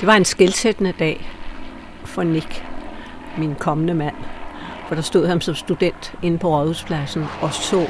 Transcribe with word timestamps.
Det 0.00 0.06
var 0.06 0.14
en 0.14 0.24
skældsættende 0.24 0.94
dag 0.98 1.30
for 2.04 2.22
Nick, 2.22 2.64
min 3.38 3.54
kommende 3.54 3.94
mand. 3.94 4.14
For 4.88 4.94
der 4.94 5.02
stod 5.02 5.26
han 5.26 5.40
som 5.40 5.54
student 5.54 6.14
inde 6.22 6.38
på 6.38 6.48
Rådhuspladsen 6.48 7.24
og 7.42 7.54
så 7.54 7.86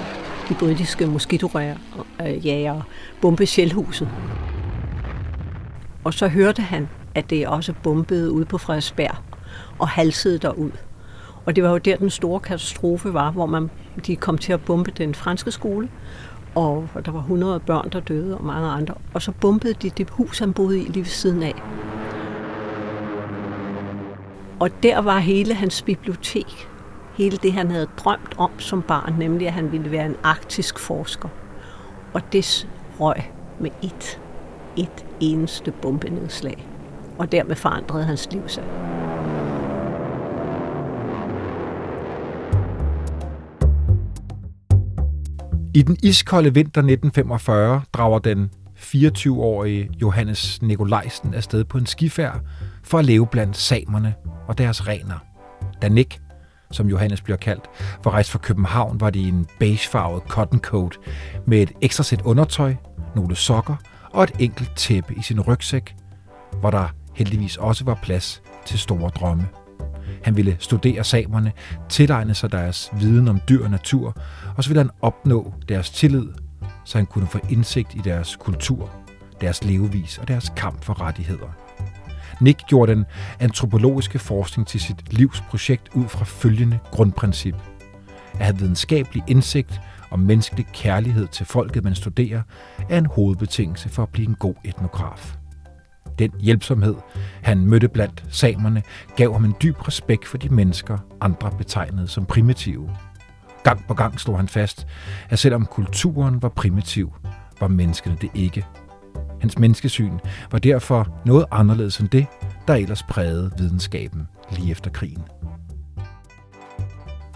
de 0.49 0.55
britiske 0.55 1.07
moskitorjæger 1.07 2.77
øh, 2.77 2.83
bombe 3.21 3.47
Sjælhuset. 3.47 4.09
Og 6.05 6.15
så 6.15 6.29
hørte 6.29 6.63
han, 6.63 6.89
at 7.15 7.31
det 7.31 7.49
også 7.49 7.75
bombede 7.83 8.33
ude 8.33 8.45
på 8.45 8.59
Frederiksberg 8.59 9.17
og 9.79 9.89
halsede 9.89 10.39
derud. 10.39 10.71
Og 11.47 11.57
det 11.57 11.65
var 11.65 11.71
jo 11.71 11.79
der, 11.79 11.97
den 11.97 12.11
store 12.11 12.41
katastrofe 12.41 13.15
var, 13.15 13.31
hvor 13.31 13.47
man, 13.47 13.71
de 14.07 14.17
kom 14.17 14.39
til 14.39 14.53
at 14.53 14.61
bombe 14.61 14.91
den 14.91 15.15
franske 15.15 15.51
skole, 15.51 15.89
og 16.55 16.89
der 17.05 17.13
var 17.13 17.21
100 17.21 17.61
børn, 17.61 17.89
der 17.93 18.01
døde, 18.01 18.39
og 18.39 18.45
mange 18.45 18.69
andre. 18.69 18.95
Og 19.15 19.23
så 19.23 19.33
bombede 19.33 19.75
de 19.75 19.91
det 19.91 20.11
hus, 20.11 20.39
han 20.39 20.53
boede 20.53 20.81
i 20.81 20.85
lige 20.85 20.97
ved 20.97 21.05
siden 21.05 21.43
af. 21.43 21.63
Og 24.61 24.71
der 24.83 24.99
var 24.99 25.19
hele 25.19 25.55
hans 25.55 25.83
bibliotek. 25.83 26.69
Hele 27.17 27.37
det, 27.37 27.53
han 27.53 27.71
havde 27.71 27.87
drømt 27.97 28.35
om 28.39 28.51
som 28.59 28.83
barn, 28.83 29.15
nemlig 29.19 29.47
at 29.47 29.53
han 29.53 29.73
ville 29.73 29.91
være 29.91 30.07
en 30.07 30.17
arktisk 30.23 30.79
forsker. 30.79 31.29
Og 32.15 32.23
det 32.33 32.69
røg 33.01 33.17
med 33.61 33.71
et, 33.83 34.21
et 34.77 35.05
eneste 35.21 35.73
bombenedslag. 35.83 36.69
Og 37.19 37.33
dermed 37.33 37.57
forandrede 37.57 38.05
hans 38.05 38.29
liv 38.33 38.43
sig. 38.47 38.65
I 45.75 45.83
den 45.83 45.97
iskolde 46.03 46.55
vinter 46.55 46.81
1945 46.81 47.83
drager 47.93 48.19
den 48.19 48.51
24-årige 48.77 49.91
Johannes 50.03 50.63
Nikolajsen 50.63 51.35
afsted 51.35 51.65
på 51.65 51.79
en 51.79 51.87
skifærd 51.87 52.41
for 52.91 52.99
at 52.99 53.05
leve 53.05 53.27
blandt 53.27 53.57
samerne 53.57 54.15
og 54.49 54.59
deres 54.59 54.89
rener. 54.89 55.19
Danik, 55.83 56.21
som 56.71 56.89
Johannes 56.89 57.21
bliver 57.21 57.37
kaldt, 57.37 57.65
var 58.05 58.11
rejst 58.11 58.31
fra 58.31 58.39
København, 58.39 59.01
var 59.01 59.11
det 59.11 59.21
i 59.21 59.29
en 59.29 59.47
beigefarvet 59.59 60.23
cotton 60.29 60.61
coat 60.61 60.99
med 61.47 61.59
et 61.63 61.73
ekstra 61.81 62.05
sæt 62.05 62.23
undertøj, 62.23 62.75
nogle 63.15 63.37
sokker 63.37 63.77
og 64.11 64.25
et 64.25 64.33
enkelt 64.39 64.77
tæppe 64.77 65.15
i 65.15 65.23
sin 65.23 65.41
rygsæk, 65.41 65.95
hvor 66.61 66.71
der 66.71 66.89
heldigvis 67.15 67.57
også 67.57 67.85
var 67.85 67.99
plads 68.03 68.43
til 68.67 68.79
store 68.79 69.09
drømme. 69.09 69.49
Han 70.23 70.37
ville 70.37 70.57
studere 70.59 71.05
samerne, 71.05 71.53
tilegne 71.89 72.35
sig 72.35 72.53
deres 72.53 72.91
viden 73.01 73.29
om 73.29 73.41
dyr 73.49 73.65
og 73.65 73.71
natur, 73.71 74.17
og 74.57 74.65
så 74.65 74.71
ville 74.71 74.83
han 74.83 74.91
opnå 75.03 75.55
deres 75.69 75.91
tillid, 75.91 76.29
så 76.85 76.99
han 76.99 77.07
kunne 77.07 77.27
få 77.27 77.39
indsigt 77.49 77.95
i 77.95 77.99
deres 77.99 78.37
kultur, 78.37 78.91
deres 79.41 79.65
levevis 79.65 80.19
og 80.19 80.29
deres 80.29 80.53
kamp 80.57 80.85
for 80.85 81.01
rettigheder. 81.01 81.70
Nick 82.41 82.67
gjorde 82.67 82.95
den 82.95 83.05
antropologiske 83.41 84.19
forskning 84.19 84.69
til 84.69 84.81
sit 84.81 85.13
livs 85.13 85.41
projekt 85.41 85.89
ud 85.95 86.09
fra 86.09 86.25
følgende 86.25 86.79
grundprincip. 86.91 87.55
At 88.33 88.45
have 88.45 88.59
videnskabelig 88.59 89.23
indsigt 89.29 89.81
og 90.11 90.21
menneskelig 90.21 90.67
kærlighed 90.73 91.27
til 91.27 91.47
folket, 91.47 91.85
man 91.85 91.95
studerer, 91.95 92.43
er 92.89 92.99
en 92.99 93.07
hovedbetingelse 93.07 93.89
for 93.89 94.03
at 94.03 94.09
blive 94.09 94.29
en 94.29 94.35
god 94.35 94.55
etnograf. 94.65 95.37
Den 96.19 96.33
hjælpsomhed, 96.41 96.95
han 97.43 97.67
mødte 97.67 97.89
blandt 97.89 98.25
samerne, 98.29 98.83
gav 99.17 99.33
ham 99.33 99.45
en 99.45 99.55
dyb 99.63 99.89
respekt 99.89 100.27
for 100.27 100.39
de 100.39 100.49
mennesker, 100.49 100.99
andre 101.21 101.51
betegnede 101.59 102.09
som 102.09 102.27
primitive. 102.27 102.91
Gang 103.65 103.85
på 103.89 103.95
gang 103.95 104.21
slog 104.21 104.37
han 104.37 104.49
fast, 104.49 104.87
at 105.29 105.39
selvom 105.39 105.67
kulturen 105.67 106.43
var 106.43 106.49
primitiv, 106.49 107.13
var 107.61 107.69
menneskene 107.69 108.17
det 108.21 108.31
ikke. 108.35 108.67
Hans 109.41 109.59
menneskesyn 109.59 110.19
var 110.51 110.59
derfor 110.59 111.21
noget 111.27 111.45
anderledes 111.51 111.99
end 111.99 112.09
det, 112.09 112.27
der 112.69 112.75
ellers 112.75 113.03
prægede 113.03 113.53
videnskaben 113.59 114.29
lige 114.53 114.71
efter 114.71 114.91
krigen. 114.91 115.23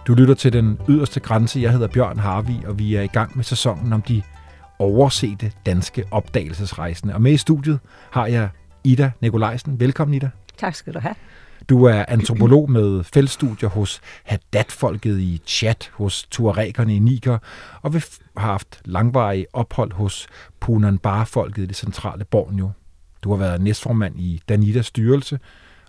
Du 0.06 0.14
lytter 0.14 0.34
til 0.34 0.52
den 0.52 0.78
yderste 0.88 1.20
grænse. 1.20 1.60
Jeg 1.60 1.72
hedder 1.72 1.88
Bjørn 1.88 2.18
Harvi, 2.18 2.60
og 2.66 2.78
vi 2.78 2.94
er 2.94 3.02
i 3.02 3.06
gang 3.06 3.36
med 3.36 3.44
sæsonen 3.44 3.92
om 3.92 4.02
de 4.02 4.22
oversete 4.78 5.52
danske 5.66 6.04
opdagelsesrejsende. 6.10 7.14
Og 7.14 7.22
med 7.22 7.32
i 7.32 7.36
studiet 7.36 7.78
har 8.10 8.26
jeg 8.26 8.48
Ida 8.84 9.10
Nikolajsen. 9.20 9.80
Velkommen, 9.80 10.14
Ida. 10.14 10.30
Tak 10.56 10.74
skal 10.74 10.94
du 10.94 10.98
have. 10.98 11.14
Du 11.68 11.84
er 11.84 12.04
antropolog 12.08 12.70
med 12.70 13.04
feltstudier 13.04 13.68
hos 13.68 14.00
Haddad-folket 14.24 15.20
i 15.20 15.40
Chad, 15.46 15.90
hos 15.92 16.26
Tuaregerne 16.30 16.96
i 16.96 16.98
Niger, 16.98 17.38
og 17.82 17.94
vi 17.94 18.04
har 18.36 18.46
haft 18.46 18.80
langvarige 18.84 19.46
ophold 19.52 19.92
hos 19.92 20.26
Punanbar-folket 20.60 21.62
i 21.62 21.66
det 21.66 21.76
centrale 21.76 22.24
Borneo. 22.24 22.70
Du 23.22 23.30
har 23.30 23.36
været 23.36 23.60
næstformand 23.60 24.20
i 24.20 24.42
Danidas 24.48 24.86
styrelse 24.86 25.38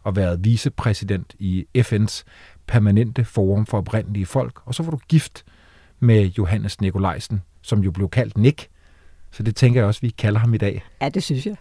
og 0.03 0.15
været 0.15 0.45
vicepræsident 0.45 1.35
i 1.39 1.65
FN's 1.77 2.23
permanente 2.67 3.25
forum 3.25 3.65
for 3.65 3.77
oprindelige 3.77 4.25
folk, 4.25 4.59
og 4.65 4.75
så 4.75 4.83
var 4.83 4.91
du 4.91 4.99
gift 5.07 5.43
med 5.99 6.25
Johannes 6.25 6.81
Nikolajsen, 6.81 7.41
som 7.61 7.79
jo 7.79 7.91
blev 7.91 8.09
kaldt 8.09 8.37
Nick, 8.37 8.67
så 9.35 9.43
det 9.43 9.55
tænker 9.55 9.79
jeg 9.79 9.87
også, 9.87 10.01
vi 10.01 10.09
kalder 10.09 10.39
ham 10.39 10.53
i 10.53 10.57
dag. 10.57 10.83
Ja, 11.01 11.09
det 11.09 11.23
synes 11.23 11.45
jeg. 11.45 11.55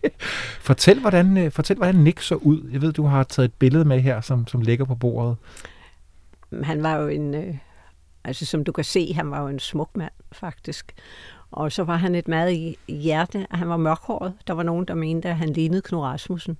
fortæl, 0.68 1.00
hvordan, 1.00 1.36
øh, 1.36 1.50
fortæl, 1.50 1.76
hvordan 1.76 1.94
Nick 1.94 2.20
så 2.20 2.34
ud. 2.34 2.68
Jeg 2.72 2.82
ved, 2.82 2.92
du 2.92 3.06
har 3.06 3.22
taget 3.22 3.48
et 3.48 3.54
billede 3.54 3.84
med 3.84 4.00
her, 4.00 4.20
som, 4.20 4.46
som 4.46 4.60
ligger 4.60 4.84
på 4.84 4.94
bordet. 4.94 5.36
Han 6.62 6.82
var 6.82 6.96
jo 6.96 7.08
en, 7.08 7.34
øh, 7.34 7.54
altså 8.24 8.46
som 8.46 8.64
du 8.64 8.72
kan 8.72 8.84
se, 8.84 9.14
han 9.14 9.30
var 9.30 9.42
jo 9.42 9.48
en 9.48 9.58
smuk 9.58 9.96
mand, 9.96 10.12
faktisk. 10.32 10.92
Og 11.50 11.72
så 11.72 11.84
var 11.84 11.96
han 11.96 12.14
et 12.14 12.28
meget 12.28 12.76
hjerte. 12.88 13.46
Han 13.50 13.68
var 13.68 13.76
mørkhåret. 13.76 14.34
Der 14.46 14.52
var 14.52 14.62
nogen, 14.62 14.84
der 14.84 14.94
mente, 14.94 15.28
at 15.28 15.36
han 15.36 15.48
lignede 15.48 15.82
Knud 15.82 16.00
Rasmussen. 16.00 16.56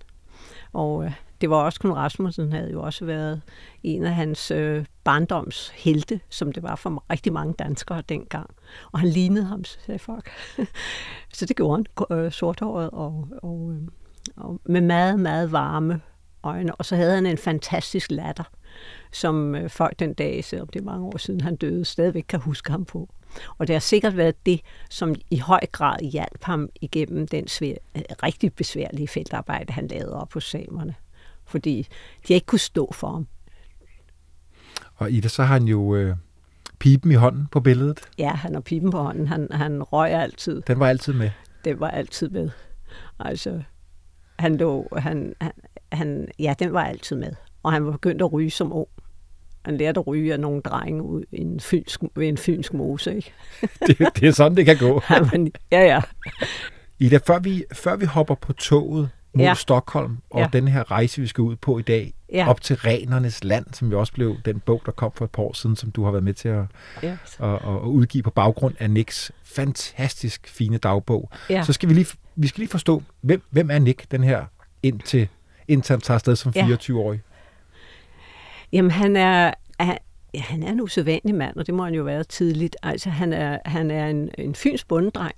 Og 0.73 1.05
øh, 1.05 1.13
det 1.43 1.51
var 1.51 1.57
også 1.57 1.81
Knud 1.81 1.93
Rasmussen, 1.93 2.53
havde 2.53 2.73
jo 2.73 2.83
også 2.83 3.05
været 3.05 3.43
en 3.83 4.05
af 4.05 4.15
hans 4.15 4.51
øh, 4.51 4.85
barndomshelte, 5.05 6.21
som 6.29 6.53
det 6.53 6.63
var 6.63 6.77
for 6.77 7.05
rigtig 7.11 7.33
mange 7.33 7.55
danskere 7.59 8.03
dengang. 8.09 8.51
Og 8.93 8.99
han 8.99 9.09
lignede 9.09 9.45
ham, 9.45 9.65
sagde 9.65 9.99
folk. 9.99 10.31
så 11.35 11.47
det 11.47 11.57
gjorde 11.57 11.85
han, 12.11 12.19
øh, 12.19 12.33
sorthåret 12.33 12.91
og, 12.91 13.29
og, 13.43 13.73
øh, 13.73 13.89
og 14.37 14.61
med 14.65 14.81
meget, 14.81 15.21
meget 15.21 15.53
varme 15.53 16.01
øjne. 16.43 16.75
Og 16.75 16.85
så 16.85 16.97
havde 16.97 17.15
han 17.15 17.27
en 17.27 17.39
fantastisk 17.39 18.11
latter, 18.11 18.45
som 19.13 19.55
øh, 19.55 19.71
folk 19.71 19.99
den 19.99 20.15
dag, 20.15 20.45
selvom 20.45 20.69
det 20.69 20.81
er 20.81 20.85
mange 20.85 21.07
år 21.07 21.17
siden 21.17 21.41
han 21.41 21.57
døde, 21.57 21.85
stadigvæk 21.85 22.25
kan 22.29 22.41
huske 22.41 22.71
ham 22.71 22.85
på. 22.85 23.09
Og 23.59 23.67
det 23.67 23.75
har 23.75 23.81
sikkert 23.81 24.17
været 24.17 24.47
det, 24.47 24.61
som 24.91 25.15
i 25.31 25.39
høj 25.39 25.61
grad 25.73 26.01
hjalp 26.01 26.45
ham 26.45 26.69
igennem 26.81 27.29
den 27.29 27.49
svær, 27.49 27.75
øh, 27.97 28.03
rigtig 28.23 28.55
besværlige 28.55 29.09
feltarbejde, 29.09 29.73
han 29.73 29.87
lavede 29.87 30.15
op 30.21 30.35
hos 30.35 30.45
samerne 30.45 30.95
fordi 31.47 31.89
de 32.29 32.35
ikke 32.35 32.47
kunne 32.47 32.59
stå 32.59 32.93
for 32.93 33.11
ham. 33.11 33.27
Og 34.95 35.11
Ida, 35.13 35.29
så 35.29 35.43
har 35.43 35.55
han 35.55 35.65
jo 35.65 35.95
øh, 35.95 36.17
pipen 36.79 37.13
i 37.13 37.15
hånden 37.15 37.47
på 37.51 37.61
billedet. 37.61 38.01
Ja, 38.19 38.31
han 38.31 38.55
har 38.55 38.61
pipen 38.61 38.91
på 38.91 39.03
hånden. 39.03 39.29
Han, 39.29 39.49
han 39.51 39.83
røg 39.83 40.13
altid. 40.13 40.63
Den 40.67 40.79
var 40.79 40.89
altid 40.89 41.13
med? 41.13 41.31
Den 41.65 41.81
var 41.81 41.91
altid 41.91 42.29
med. 42.29 42.51
Altså, 43.21 43.63
han 44.39 44.57
lå, 44.57 44.89
han, 44.99 45.35
han, 45.41 45.53
han, 45.93 46.29
ja, 46.39 46.55
den 46.59 46.73
var 46.73 46.85
altid 46.85 47.17
med. 47.17 47.33
Og 47.63 47.73
han 47.73 47.87
var 47.87 47.93
begyndt 47.93 48.23
at 48.23 48.33
ryge 48.33 48.51
som 48.51 48.73
ung. 48.73 48.89
Han 49.65 49.77
lærte 49.77 50.01
at 50.01 50.07
ryge 50.07 50.33
af 50.33 50.41
nogle 50.41 50.63
drenge 50.63 51.03
ud 51.03 51.25
i 51.33 51.41
en 51.41 51.61
fynsk, 51.61 52.01
ved 52.17 52.29
en 52.29 52.37
fynsk 52.37 52.75
mose, 52.75 53.17
ikke? 53.17 53.33
det, 53.87 53.99
det 53.99 54.29
er 54.29 54.33
sådan, 54.33 54.57
det 54.57 54.65
kan 54.65 54.77
gå. 54.77 55.03
ja, 55.73 55.85
ja. 55.85 56.01
Ida, 56.99 57.19
før 57.27 57.39
vi, 57.39 57.65
før 57.73 57.97
vi 57.97 58.05
hopper 58.05 58.35
på 58.35 58.53
toget 58.53 59.11
mod 59.35 59.45
ja. 59.45 59.55
Stockholm, 59.55 60.19
og 60.31 60.41
ja. 60.41 60.49
den 60.53 60.69
her 60.69 60.91
rejse, 60.91 61.21
vi 61.21 61.27
skal 61.27 61.43
ud 61.43 61.57
på 61.57 61.79
i 61.79 61.83
dag, 61.83 62.15
ja. 62.33 62.49
op 62.49 62.61
til 62.61 62.77
Renernes 62.77 63.45
land, 63.45 63.67
som 63.73 63.91
jo 63.91 64.01
også 64.01 64.13
blev 64.13 64.37
den 64.45 64.61
bog, 64.61 64.83
der 64.87 64.93
kom 64.93 65.13
for 65.15 65.25
et 65.25 65.31
par 65.31 65.43
år 65.43 65.53
siden, 65.53 65.77
som 65.77 65.91
du 65.91 66.05
har 66.05 66.11
været 66.11 66.25
med 66.25 66.35
til 66.35 66.49
at, 66.49 66.65
ja. 67.03 67.17
at, 67.39 67.49
at, 67.49 67.55
at 67.55 67.87
udgive 67.87 68.23
på 68.23 68.31
baggrund 68.31 68.75
af 68.79 68.91
Nicks 68.91 69.33
fantastisk 69.45 70.49
fine 70.49 70.79
dagbog. 70.79 71.31
Ja. 71.51 71.63
Så 71.65 71.73
skal 71.73 71.89
vi 71.89 71.95
lige, 71.95 72.07
vi 72.37 72.47
skal 72.47 72.61
lige 72.61 72.71
forstå, 72.71 73.03
hvem, 73.21 73.43
hvem 73.51 73.71
er 73.71 73.79
Nick, 73.79 74.11
den 74.11 74.25
her, 74.25 74.45
indtil, 74.83 75.29
indtil 75.69 75.93
han 75.93 76.01
tager 76.01 76.15
afsted 76.15 76.37
som 76.37 76.53
24-årig? 76.57 77.21
Ja. 77.23 77.33
Jamen, 78.73 78.91
han 78.91 79.17
er, 79.17 79.55
er 79.79 79.97
Ja, 80.35 80.41
han 80.41 80.63
er 80.63 80.73
en 80.73 80.81
usædvanlig 80.81 81.35
mand, 81.35 81.57
og 81.57 81.67
det 81.67 81.75
må 81.75 81.85
han 81.85 81.95
jo 81.95 82.03
være 82.03 82.25
tidligt. 82.25 82.77
Altså, 82.83 83.11
han 83.11 83.33
er, 83.33 83.59
han 83.65 83.91
er 83.91 84.07
en, 84.07 84.31
en 84.39 84.55
fyns 84.55 84.85
bundedreng. 84.85 85.35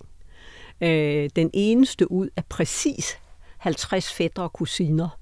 Øh, 0.80 1.30
den 1.36 1.50
eneste 1.52 2.10
ud 2.12 2.28
af 2.36 2.44
præcis 2.44 3.18
50 3.64 4.12
fætter 4.12 4.42
og 4.42 4.52
kusiner, 4.52 5.18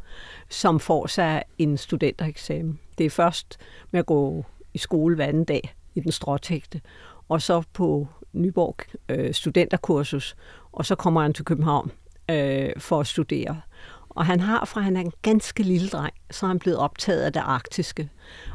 som 0.49 0.81
får 0.81 1.07
sig 1.07 1.43
en 1.59 1.77
studentereksamen. 1.77 2.79
Det 2.99 3.07
er 3.07 3.11
først 3.11 3.59
med 3.91 4.01
at 4.01 4.07
gå 4.07 4.45
i 4.75 4.79
skole 4.79 5.17
hver 5.17 5.27
anden 5.27 5.45
dag 5.45 5.75
i 5.95 6.01
den 6.01 6.13
stråtægte, 6.13 6.81
og 7.29 7.43
så 7.43 7.63
på 7.73 8.09
Nyborg 8.33 8.77
øh, 9.09 9.35
studenterkursus, 9.35 10.37
og 10.73 10.87
så 10.87 10.95
kommer 10.95 11.23
han 11.23 11.35
til 11.35 11.45
København 11.45 11.91
øh, 12.31 12.71
for 12.77 13.01
at 13.01 13.07
studere. 13.07 13.61
Og 14.15 14.27
han 14.27 14.41
har 14.41 14.65
fra 14.65 14.81
han 14.81 14.97
er 14.97 15.01
en 15.01 15.13
ganske 15.23 15.63
lille 15.63 15.89
dreng, 15.89 16.15
så 16.31 16.47
er 16.47 16.49
han 16.49 16.59
blevet 16.59 16.79
optaget 16.79 17.23
af 17.23 17.33
det 17.33 17.41
arktiske. 17.41 18.11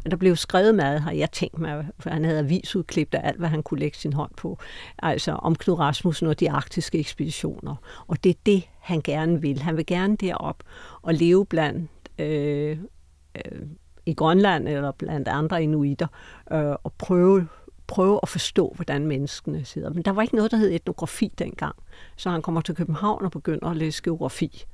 Og 0.06 0.12
der 0.12 0.18
blev 0.18 0.36
skrevet 0.36 0.76
meget, 0.76 1.02
har 1.02 1.12
jeg 1.12 1.32
tænkt 1.32 1.60
mig, 1.60 1.86
for 2.00 2.10
han 2.10 2.26
havde 2.26 2.40
avisudklip 2.40 3.14
af 3.14 3.22
alt, 3.24 3.38
hvad 3.38 3.50
han 3.50 3.64
kunne 3.64 3.80
lægge 3.80 3.98
sin 3.98 4.14
hånd 4.14 4.32
på. 4.38 4.58
Altså 5.00 5.32
om 5.32 5.56
Knud 5.56 5.80
Rasmussen 5.80 6.28
og 6.28 6.40
de 6.40 6.52
arktiske 6.52 7.00
ekspeditioner. 7.00 7.76
Og 8.08 8.24
det 8.24 8.30
er 8.30 8.40
det, 8.46 8.64
han 8.80 9.02
gerne 9.02 9.42
vil. 9.42 9.62
Han 9.62 9.78
vil 9.78 9.86
gerne 9.86 10.16
derop 10.18 10.64
og 11.02 11.14
leve 11.14 11.46
blandt 11.46 11.92
øh, 12.20 12.78
øh, 13.36 13.62
i 14.06 14.14
Grønland 14.14 14.68
eller 14.68 14.92
blandt 14.92 15.28
andre 15.28 15.64
inuiter 15.64 16.08
øh, 16.52 16.76
og 16.84 16.94
prøve 16.98 17.48
prøve 17.88 18.20
at 18.24 18.30
forstå, 18.30 18.74
hvordan 18.76 19.08
menneskene 19.08 19.66
sidder. 19.66 19.90
Men 19.90 20.04
der 20.04 20.12
var 20.12 20.22
ikke 20.22 20.36
noget, 20.36 20.52
der 20.52 20.58
hed 20.58 20.72
etnografi 20.72 21.34
dengang. 21.40 21.76
Så 22.16 22.30
han 22.30 22.42
kommer 22.42 22.62
til 22.62 22.76
København 22.76 23.26
og 23.26 23.32
begynder 23.32 23.68
at 23.68 23.78
læse 23.78 24.04
geografi. 24.04 24.66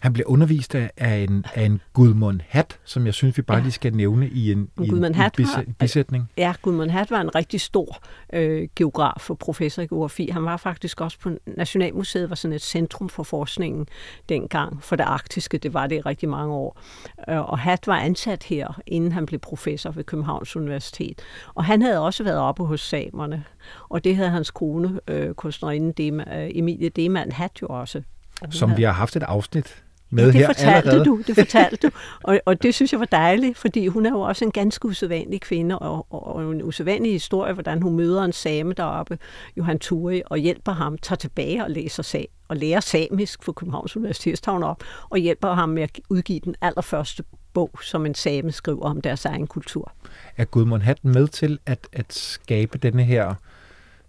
Han 0.00 0.12
bliver 0.12 0.28
undervist 0.28 0.74
af, 0.74 0.90
af, 0.96 1.16
en, 1.16 1.44
af 1.54 1.64
en 1.64 1.80
Gudmund 1.92 2.40
Hat, 2.48 2.78
som 2.84 3.06
jeg 3.06 3.14
synes, 3.14 3.36
vi 3.36 3.42
bare 3.42 3.56
ja. 3.56 3.62
lige 3.62 3.72
skal 3.72 3.94
nævne 3.94 4.28
i 4.28 4.52
en, 4.52 4.68
i 4.80 4.88
en, 4.88 5.04
en 5.04 5.14
bis, 5.36 5.48
bisætning. 5.78 6.30
Ja, 6.36 6.54
Gudmund 6.62 6.90
Hat 6.90 7.10
var 7.10 7.20
en 7.20 7.34
rigtig 7.34 7.60
stor 7.60 7.98
øh, 8.32 8.68
geograf 8.76 9.30
og 9.30 9.38
professor 9.38 9.82
i 9.82 9.86
geografi. 9.86 10.28
Han 10.32 10.44
var 10.44 10.56
faktisk 10.56 11.00
også 11.00 11.18
på 11.18 11.30
Nationalmuseet, 11.46 12.30
var 12.30 12.36
sådan 12.36 12.54
et 12.54 12.62
centrum 12.62 13.08
for 13.08 13.22
forskningen 13.22 13.86
dengang, 14.28 14.82
for 14.82 14.96
det 14.96 15.04
arktiske, 15.04 15.58
det 15.58 15.74
var 15.74 15.86
det 15.86 15.96
i 15.96 16.00
rigtig 16.00 16.28
mange 16.28 16.54
år. 16.54 16.80
Øh, 17.28 17.50
og 17.50 17.58
Hat 17.58 17.86
var 17.86 17.96
ansat 17.96 18.42
her, 18.42 18.80
inden 18.86 19.12
han 19.12 19.26
blev 19.26 19.40
professor 19.40 19.90
ved 19.90 20.04
Københavns 20.04 20.56
Universitet. 20.56 21.22
Og 21.54 21.64
han 21.64 21.82
havde 21.82 22.00
også 22.00 22.24
været 22.24 22.38
oppe 22.38 22.64
hos 22.64 22.80
samerne, 22.80 23.44
og 23.88 24.04
det 24.04 24.16
havde 24.16 24.30
hans 24.30 24.50
kone, 24.50 25.00
øh, 25.08 25.34
kunstnerinde 25.34 25.92
Dema, 25.92 26.44
øh, 26.44 26.50
Emilie 26.54 26.88
Demann 26.88 27.32
Hat 27.32 27.62
jo 27.62 27.66
også. 27.66 28.02
Som 28.50 28.76
vi 28.76 28.82
har 28.82 28.92
haft 28.92 29.16
et 29.16 29.22
afsnit 29.22 29.84
med 30.10 30.24
ja, 30.24 30.26
det 30.26 30.34
her 30.34 30.46
fortalte 30.46 30.76
allerede. 30.76 31.04
du, 31.04 31.22
det 31.26 31.34
fortalte 31.34 31.76
du. 31.76 31.90
Og, 32.22 32.40
og 32.44 32.62
det 32.62 32.74
synes 32.74 32.92
jeg 32.92 33.00
var 33.00 33.06
dejligt, 33.06 33.58
fordi 33.58 33.86
hun 33.86 34.06
er 34.06 34.10
jo 34.10 34.20
også 34.20 34.44
en 34.44 34.50
ganske 34.50 34.88
usædvanlig 34.88 35.40
kvinde, 35.40 35.78
og, 35.78 36.06
og, 36.10 36.36
og 36.36 36.52
en 36.52 36.62
usædvanlig 36.62 37.12
historie, 37.12 37.52
hvordan 37.52 37.82
hun 37.82 37.96
møder 37.96 38.22
en 38.22 38.32
same 38.32 38.72
deroppe, 38.72 39.18
Johan 39.56 39.78
Turi, 39.78 40.22
og 40.26 40.38
hjælper 40.38 40.72
ham, 40.72 40.98
tager 40.98 41.16
tilbage 41.16 41.64
og 41.64 41.70
læser 41.70 42.02
sag, 42.02 42.28
og 42.48 42.56
lærer 42.56 42.80
samisk 42.80 43.42
for 43.42 43.52
Københavns 43.52 43.96
Universitet, 43.96 44.48
op, 44.48 44.84
og 45.10 45.18
hjælper 45.18 45.54
ham 45.54 45.68
med 45.68 45.82
at 45.82 46.00
udgive 46.10 46.40
den 46.44 46.54
allerførste 46.60 47.24
bog, 47.52 47.70
som 47.82 48.06
en 48.06 48.14
same 48.14 48.52
skriver 48.52 48.82
om 48.82 49.00
deres 49.00 49.24
egen 49.24 49.46
kultur. 49.46 49.92
Er 50.36 50.44
Gudmund 50.44 50.82
Hatten 50.82 51.12
med 51.12 51.28
til 51.28 51.58
at, 51.66 51.88
at 51.92 52.12
skabe 52.12 52.78
denne 52.78 53.04
her 53.04 53.34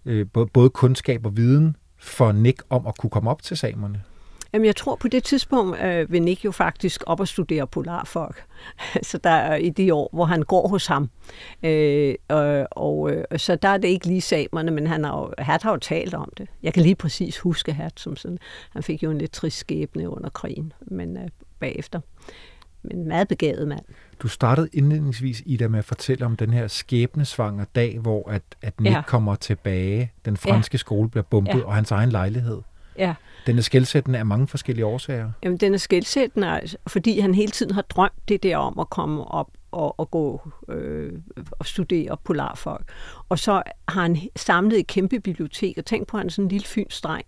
øh, 0.04 0.26
både 0.52 0.70
kundskab 0.70 1.26
og 1.26 1.36
viden 1.36 1.76
for 1.98 2.32
Nick 2.32 2.62
om 2.70 2.86
at 2.86 2.98
kunne 2.98 3.10
komme 3.10 3.30
op 3.30 3.42
til 3.42 3.56
samerne? 3.56 4.02
Jamen, 4.52 4.66
jeg 4.66 4.76
tror 4.76 4.96
på 4.96 5.08
det 5.08 5.24
tidspunkt 5.24 5.80
øh, 5.82 6.12
vil 6.12 6.22
Nick 6.22 6.44
jo 6.44 6.50
faktisk 6.50 7.02
op 7.06 7.20
og 7.20 7.28
studere 7.28 7.66
polarfolk. 7.66 8.44
så 9.02 9.18
der 9.18 9.30
er 9.30 9.56
i 9.56 9.70
de 9.70 9.94
år, 9.94 10.10
hvor 10.12 10.24
han 10.24 10.42
går 10.42 10.68
hos 10.68 10.86
ham. 10.86 11.10
Øh, 11.62 12.14
og, 12.28 12.66
og 12.70 13.12
øh, 13.12 13.24
så 13.36 13.56
der 13.56 13.68
er 13.68 13.78
det 13.78 13.88
ikke 13.88 14.06
lige 14.06 14.20
samerne, 14.20 14.70
men 14.70 14.86
han 14.86 15.04
har 15.04 15.18
jo, 15.18 15.32
Hat 15.38 15.62
har 15.62 15.70
jo 15.70 15.76
talt 15.76 16.14
om 16.14 16.32
det. 16.38 16.48
Jeg 16.62 16.74
kan 16.74 16.82
lige 16.82 16.94
præcis 16.94 17.38
huske 17.38 17.72
Hat 17.72 18.00
som 18.00 18.16
sådan. 18.16 18.38
Han 18.70 18.82
fik 18.82 19.02
jo 19.02 19.10
en 19.10 19.18
lidt 19.18 19.32
trist 19.32 19.58
skæbne 19.58 20.08
under 20.08 20.30
krigen, 20.30 20.72
men 20.80 21.16
øh, 21.16 21.28
bagefter. 21.60 22.00
Men 22.82 23.08
meget 23.08 23.28
begavet 23.28 23.68
mand. 23.68 23.84
Du 24.22 24.28
startede 24.28 24.68
indledningsvis, 24.72 25.42
Ida, 25.46 25.68
med 25.68 25.78
at 25.78 25.84
fortælle 25.84 26.26
om 26.26 26.36
den 26.36 26.52
her 26.52 26.68
skæbnesvanger 26.68 27.64
dag, 27.64 27.98
hvor 27.98 28.30
at, 28.30 28.42
at 28.62 28.80
Nick 28.80 28.94
ja. 28.94 29.02
kommer 29.02 29.34
tilbage. 29.34 30.12
Den 30.24 30.36
franske 30.36 30.74
ja. 30.74 30.78
skole 30.78 31.10
bliver 31.10 31.24
bumpet, 31.24 31.58
ja. 31.58 31.64
og 31.64 31.74
hans 31.74 31.90
egen 31.90 32.10
lejlighed. 32.10 32.58
Ja. 32.98 33.14
Den 33.46 33.58
er 33.58 33.62
skældsættende 33.62 34.18
af 34.18 34.26
mange 34.26 34.48
forskellige 34.48 34.86
årsager. 34.86 35.32
Jamen, 35.42 35.58
den 35.58 35.74
er 35.74 35.78
skældsættende, 35.78 36.48
altså, 36.48 36.76
fordi 36.86 37.20
han 37.20 37.34
hele 37.34 37.50
tiden 37.50 37.74
har 37.74 37.82
drømt 37.82 38.28
det 38.28 38.42
der 38.42 38.56
om 38.56 38.78
at 38.78 38.90
komme 38.90 39.24
op 39.24 39.48
og, 39.70 40.00
og 40.00 40.10
gå 40.10 40.50
øh, 40.68 41.12
og 41.50 41.66
studere 41.66 42.16
polarfolk. 42.24 42.92
Og 43.28 43.38
så 43.38 43.62
har 43.88 44.02
han 44.02 44.18
samlet 44.36 44.78
et 44.78 44.86
kæmpe 44.86 45.20
bibliotek, 45.20 45.78
og 45.78 45.84
tænk 45.84 46.06
på, 46.06 46.16
at 46.16 46.20
han 46.20 46.30
sådan 46.30 46.44
en 46.44 46.48
lille 46.48 46.66
fynsdreng. 46.66 47.26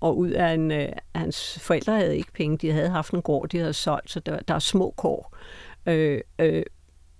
Og 0.00 0.18
ud 0.18 0.30
af 0.30 0.54
en, 0.54 0.70
øh, 0.70 0.88
hans 1.14 1.58
forældre 1.60 1.96
havde 1.96 2.16
ikke 2.16 2.32
penge, 2.32 2.58
de 2.58 2.72
havde 2.72 2.88
haft 2.88 3.12
en 3.12 3.22
gård, 3.22 3.48
de 3.48 3.58
havde 3.58 3.72
solgt, 3.72 4.10
så 4.10 4.20
der, 4.20 4.38
der 4.48 4.54
er 4.54 4.58
små 4.58 4.94
kår. 4.96 5.36
Øh, 5.86 6.20
øh, 6.38 6.62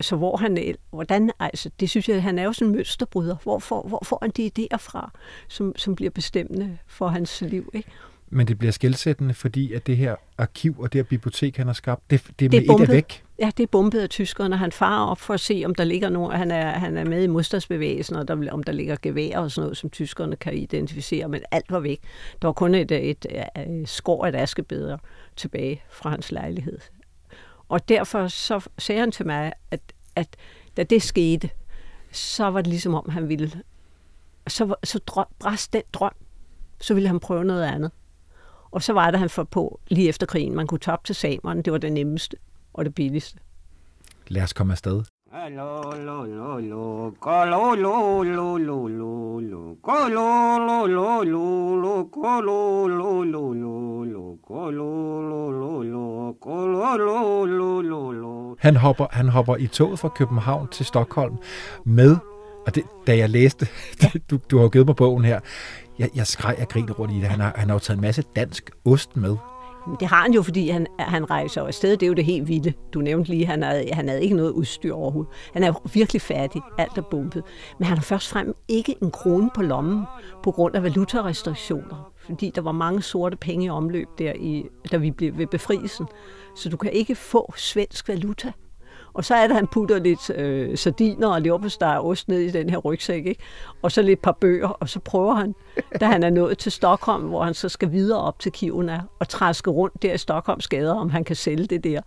så 0.01 0.17
hvor 0.17 0.37
han, 0.37 0.75
hvordan, 0.91 1.31
altså, 1.41 1.71
det 1.81 1.91
synes 1.91 2.09
jeg, 2.09 2.23
han 2.23 2.39
er 2.39 2.43
jo 2.43 2.53
sådan 2.53 2.69
en 2.69 2.77
mønsterbryder. 2.77 3.37
Hvor 3.43 3.59
får, 3.59 3.89
hvor 3.89 4.03
får 4.05 4.19
han 4.23 4.31
de 4.31 4.51
idéer 4.59 4.77
fra, 4.77 5.11
som, 5.49 5.73
som 5.77 5.95
bliver 5.95 6.11
bestemmende 6.11 6.79
for 6.87 7.09
hans 7.09 7.41
liv, 7.41 7.71
ikke? 7.75 7.91
Men 8.31 8.49
det 8.49 8.59
bliver 8.59 8.73
skældsættende, 8.73 9.35
fordi 9.35 9.73
at 9.73 9.87
det 9.87 9.97
her 9.97 10.17
arkiv 10.39 10.77
og 10.79 10.93
det 10.93 10.99
her 10.99 11.05
bibliotek, 11.05 11.57
han 11.57 11.67
har 11.67 11.75
skabt, 11.75 12.11
det, 12.11 12.23
det, 12.27 12.39
det 12.39 12.47
er 12.47 12.51
med 12.51 12.81
et 12.81 12.89
af 12.89 12.95
væk. 12.95 13.25
Ja, 13.39 13.51
det 13.57 13.63
er 13.63 13.67
bumpet 13.67 14.01
af 14.01 14.09
tyskerne. 14.09 14.57
Han 14.57 14.73
farer 14.73 15.07
op 15.07 15.19
for 15.19 15.35
at 15.35 15.41
se, 15.41 15.63
om 15.67 15.75
der 15.75 15.85
ligger 15.85 16.09
nogen. 16.09 16.37
Han 16.37 16.51
er, 16.51 16.71
han 16.71 16.97
er 16.97 17.05
med 17.05 17.23
i 17.23 17.27
modstandsbevægelsen, 17.27 18.17
og 18.17 18.29
der, 18.29 18.53
om 18.53 18.63
der 18.63 18.73
ligger 18.73 18.97
gevær 19.03 19.39
og 19.39 19.51
sådan 19.51 19.65
noget, 19.67 19.77
som 19.77 19.91
tyskerne 19.91 20.37
kan 20.37 20.55
identificere. 20.55 21.29
Men 21.29 21.43
alt 21.51 21.71
var 21.71 21.81
væk. 21.81 22.01
Der 22.43 22.49
var 22.49 22.53
kun 22.53 22.75
et, 22.75 22.91
et, 22.91 23.27
et, 23.31 23.47
et 23.57 23.89
skår 23.89 24.27
af 24.27 24.43
askebeder 24.43 24.99
tilbage 25.37 25.83
fra 25.91 26.11
hans 26.11 26.33
lejlighed. 26.33 26.79
Og 27.69 27.89
derfor 27.89 28.29
så 28.29 28.69
sagde 28.79 29.01
han 29.01 29.13
til 29.13 29.27
mig, 29.27 29.53
at, 29.71 29.81
at 30.17 30.37
da 30.77 30.83
det 30.83 31.03
skete, 31.03 31.51
så 32.13 32.45
var 32.45 32.61
det 32.61 32.67
ligesom 32.67 32.95
om, 32.95 33.09
han 33.09 33.29
ville... 33.29 33.63
Så, 34.49 34.75
så 34.85 34.99
drøm, 34.99 35.27
bræst 35.39 35.73
den 35.73 35.83
drøm. 35.93 36.13
Så 36.81 36.95
ville 36.95 37.09
han 37.09 37.21
prøve 37.21 37.45
noget 37.45 37.65
andet. 37.65 37.91
Og 38.71 38.83
så 38.83 38.93
var 38.93 39.11
det, 39.11 39.21
han 39.21 39.31
for 39.31 39.45
på 39.45 39.81
lige 39.89 40.09
efter 40.09 40.27
krigen. 40.27 40.55
Man 40.55 40.67
kunne 40.67 40.79
tage 40.79 40.97
til 41.05 41.15
samerne. 41.15 41.63
Det 41.63 41.73
var 41.73 41.79
det 41.79 41.93
nemmeste 41.93 42.37
og 42.73 42.85
det 42.85 42.95
billigste. 42.95 43.39
Lad 44.29 44.43
os 44.43 44.53
komme 44.53 44.73
afsted. 44.73 45.03
Han 58.59 58.77
hopper, 58.77 59.07
han 59.11 59.29
hopper 59.29 59.57
i 59.57 59.67
toget 59.67 59.99
fra 59.99 60.09
København 60.09 60.69
til 60.69 60.87
Stockholm 60.87 61.37
med, 61.85 62.17
og 62.67 62.75
det, 62.75 62.85
da 63.07 63.17
jeg 63.17 63.31
læste, 63.31 63.67
du, 64.31 64.39
du 64.51 64.59
har 64.59 64.69
givet 64.69 64.87
mig 64.87 64.97
bogen 64.97 65.25
her, 65.25 65.41
jeg, 65.99 66.11
jeg 66.15 66.27
skreg 66.27 66.57
og 66.61 66.69
grinede 66.69 66.93
rundt 66.93 67.15
i 67.15 67.17
det. 67.17 67.29
Han 67.29 67.41
har, 67.41 67.53
han 67.57 67.69
har 67.69 67.75
jo 67.75 67.79
taget 67.79 67.97
en 67.97 68.03
masse 68.03 68.23
dansk 68.37 68.71
ost 68.85 69.17
med. 69.17 69.37
Det 70.01 70.09
har 70.09 70.23
han 70.23 70.33
jo, 70.33 70.43
fordi 70.43 70.69
han, 70.69 70.87
han 70.99 71.31
rejser 71.31 71.63
afsted. 71.63 71.97
Det 71.97 72.03
er 72.03 72.09
jo 72.09 72.15
det 72.15 72.25
helt 72.25 72.49
vilde. 72.49 72.73
Du 72.93 73.01
nævnte 73.01 73.31
lige, 73.31 73.47
han 73.47 73.63
havde, 73.63 73.89
han 73.93 74.09
havde 74.09 74.23
ikke 74.23 74.37
noget 74.37 74.51
udstyr 74.51 74.95
overhovedet. 74.95 75.33
Han 75.53 75.63
er 75.63 75.89
virkelig 75.95 76.23
fattig. 76.23 76.63
Alt 76.79 76.99
er 76.99 77.03
bumpet. 77.03 77.43
Men 77.79 77.87
han 77.87 77.97
har 77.97 78.05
først 78.05 78.29
frem 78.29 78.55
ikke 78.69 78.95
en 79.03 79.11
krone 79.11 79.51
på 79.55 79.63
lommen 79.63 80.05
på 80.43 80.51
grund 80.51 80.77
af 80.77 80.83
valutarestriktioner. 80.83 82.13
Fordi 82.17 82.53
der 82.55 82.61
var 82.61 82.73
mange 82.73 83.03
sorte 83.03 83.37
penge 83.37 83.67
i 83.67 83.71
omløb 83.71 84.09
der, 84.19 84.33
i, 84.33 84.65
da 84.93 84.97
vi 84.97 85.11
blev 85.11 85.39
ved 85.39 85.47
befrielsen. 85.47 86.07
Så 86.57 86.69
du 86.69 86.77
kan 86.77 86.93
ikke 86.93 87.15
få 87.15 87.53
svensk 87.57 88.09
valuta. 88.09 88.53
Og 89.19 89.25
så 89.25 89.35
er 89.35 89.43
det, 89.43 89.51
at 89.51 89.57
han 89.57 89.67
putter 89.67 89.99
lidt 89.99 90.31
øh, 90.31 90.79
sardiner 90.79 91.29
og 91.29 91.43
leverpostej 91.43 91.97
og 91.97 92.07
ost 92.07 92.29
ned 92.29 92.41
i 92.41 92.51
den 92.51 92.71
her 92.71 92.79
rygsæk, 92.79 93.27
ikke? 93.27 93.43
og 93.83 93.93
så 93.93 94.03
lidt 94.03 94.23
par 94.23 94.37
bøger, 94.41 94.69
og 94.69 94.89
så 94.89 95.01
prøver 95.01 95.35
han, 95.35 95.55
da 96.01 96.07
han 96.07 96.23
er 96.23 96.31
nået 96.31 96.59
til 96.59 96.73
Stockholm, 96.73 97.29
hvor 97.29 97.45
han 97.45 97.55
så 97.55 97.69
skal 97.69 97.93
videre 97.93 98.21
op 98.21 98.39
til 98.39 98.53
Kiruna 98.53 99.01
og 99.19 99.29
træske 99.29 99.71
rundt 99.71 100.03
der 100.03 100.15
i 100.15 100.19
Stockholms 100.19 100.69
gader, 100.69 100.95
om 100.95 101.11
han 101.11 101.25
kan 101.25 101.37
sælge 101.37 101.67
det 101.67 101.85
der. 101.85 102.01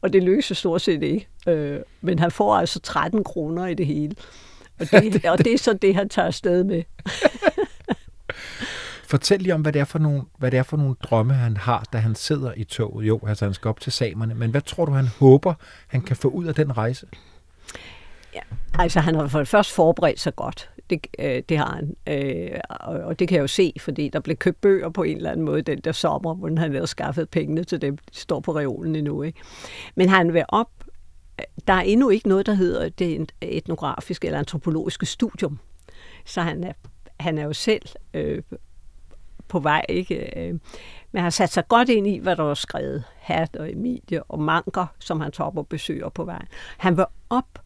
Og 0.00 0.12
det 0.12 0.22
lykkes 0.22 0.56
stort 0.56 0.80
set 0.80 1.02
ikke. 1.02 1.28
Øh, 1.48 1.80
men 2.00 2.18
han 2.18 2.30
får 2.30 2.56
altså 2.56 2.80
13 2.80 3.24
kroner 3.24 3.66
i 3.66 3.74
det 3.74 3.86
hele. 3.86 4.14
Og 4.80 4.90
det, 4.90 5.24
og 5.24 5.38
det 5.38 5.54
er 5.54 5.58
så 5.58 5.72
det, 5.72 5.94
han 5.94 6.08
tager 6.08 6.26
afsted 6.26 6.64
med. 6.64 6.82
Fortæl 9.08 9.38
lige 9.38 9.54
om, 9.54 9.60
hvad 9.60 9.72
det, 9.72 9.80
er 9.80 9.84
for 9.84 9.98
nogle, 9.98 10.22
hvad 10.38 10.50
det 10.50 10.58
er 10.58 10.62
for 10.62 10.76
nogle 10.76 10.94
drømme, 11.02 11.34
han 11.34 11.56
har, 11.56 11.84
da 11.92 11.98
han 11.98 12.14
sidder 12.14 12.52
i 12.56 12.64
toget. 12.64 13.08
Jo, 13.08 13.20
altså 13.26 13.44
han 13.44 13.54
skal 13.54 13.68
op 13.68 13.80
til 13.80 13.92
samerne, 13.92 14.34
men 14.34 14.50
hvad 14.50 14.60
tror 14.60 14.84
du, 14.84 14.92
han 14.92 15.06
håber, 15.06 15.54
han 15.86 16.00
kan 16.00 16.16
få 16.16 16.28
ud 16.28 16.44
af 16.44 16.54
den 16.54 16.76
rejse? 16.76 17.06
Ja, 18.34 18.40
altså 18.78 19.00
han 19.00 19.14
har 19.14 19.26
for 19.26 19.38
det 19.38 19.48
først 19.48 19.72
forberedt 19.72 20.20
sig 20.20 20.36
godt. 20.36 20.70
Det, 20.90 21.06
øh, 21.18 21.42
det 21.48 21.58
har 21.58 21.74
han. 21.74 21.96
Øh, 22.06 22.60
og, 22.70 22.94
og 22.94 23.18
det 23.18 23.28
kan 23.28 23.36
jeg 23.36 23.42
jo 23.42 23.46
se, 23.46 23.72
fordi 23.80 24.08
der 24.08 24.20
blev 24.20 24.36
købt 24.36 24.60
bøger 24.60 24.88
på 24.88 25.02
en 25.02 25.16
eller 25.16 25.30
anden 25.30 25.46
måde 25.46 25.62
den 25.62 25.80
der 25.80 25.92
sommer, 25.92 26.34
hvor 26.34 26.48
han 26.60 26.72
havde 26.72 26.86
skaffet 26.86 27.28
pengene 27.28 27.64
til 27.64 27.82
dem. 27.82 27.96
De 27.96 28.18
står 28.18 28.40
på 28.40 28.56
reolen 28.56 28.96
endnu. 28.96 29.22
Ikke? 29.22 29.40
Men 29.94 30.08
han 30.08 30.34
vil 30.34 30.44
op. 30.48 30.70
Der 31.66 31.72
er 31.72 31.80
endnu 31.80 32.08
ikke 32.08 32.28
noget, 32.28 32.46
der 32.46 32.54
hedder 32.54 32.88
det 32.88 33.32
etnografiske 33.40 34.26
eller 34.26 34.38
antropologiske 34.38 35.06
studium. 35.06 35.58
Så 36.24 36.42
han 36.42 36.64
er, 36.64 36.72
han 37.20 37.38
er 37.38 37.44
jo 37.44 37.52
selv 37.52 37.82
øh, 38.14 38.42
på 39.48 39.58
vej, 39.58 39.84
ikke? 39.88 40.38
Øh, 40.38 40.58
men 41.12 41.22
har 41.22 41.30
sat 41.30 41.52
sig 41.52 41.68
godt 41.68 41.88
ind 41.88 42.06
i, 42.06 42.18
hvad 42.18 42.36
der 42.36 42.42
var 42.42 42.54
skrevet. 42.54 43.04
Hat 43.16 43.56
og 43.56 43.72
Emilie 43.72 44.22
og 44.22 44.40
Manker, 44.40 44.86
som 44.98 45.20
han 45.20 45.32
tager 45.32 45.48
op 45.48 45.58
og 45.58 45.66
besøger 45.66 46.08
på 46.08 46.24
vejen. 46.24 46.46
Han 46.78 46.96
vil 46.96 47.04
op. 47.30 47.58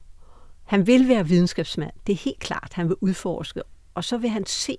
Han 0.65 0.87
vil 0.87 1.09
være 1.09 1.29
videnskabsmand. 1.29 1.93
Det 2.07 2.13
er 2.13 2.17
helt 2.17 2.41
klart, 2.41 2.73
han 2.73 2.89
vil 2.89 2.97
udforske. 3.01 3.63
Og 3.95 4.05
så 4.05 4.19
vil 4.19 4.31
han 4.31 4.47
se, 4.47 4.77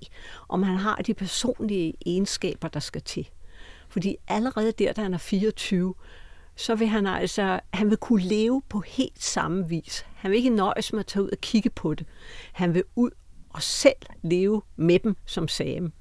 om 0.50 0.64
han 0.64 0.78
har 0.78 0.96
de 0.96 1.14
personlige 1.14 1.94
egenskaber, 2.06 2.68
der 2.68 2.80
skal 2.80 3.02
til. 3.02 3.30
Fordi 3.90 4.16
allerede 4.28 4.72
der, 4.72 4.94
da 4.94 5.02
han 5.02 5.14
er 5.14 5.18
24, 5.18 5.94
så 6.56 6.76
vil 6.76 6.88
han 6.88 7.08
altså, 7.08 7.60
han 7.74 7.90
vil 7.90 7.98
kunne 7.98 8.24
leve 8.24 8.62
på 8.70 8.80
helt 8.80 9.24
samme 9.24 9.70
vis. 9.70 10.06
Han 10.16 10.32
vil 10.32 10.38
ikke 10.38 10.50
nøjes 10.50 10.94
med 10.94 11.00
at 11.00 11.06
tage 11.06 11.24
ud 11.24 11.30
og 11.30 11.38
kigge 11.38 11.70
på 11.70 11.94
det. 11.94 12.08
Han 12.54 12.74
vil 12.74 12.84
ud 12.96 13.12
og 13.50 13.62
selv 13.62 13.96
leve 14.22 14.62
med 14.76 15.00
dem 15.00 15.16
som 15.26 15.48
same. 15.48 15.92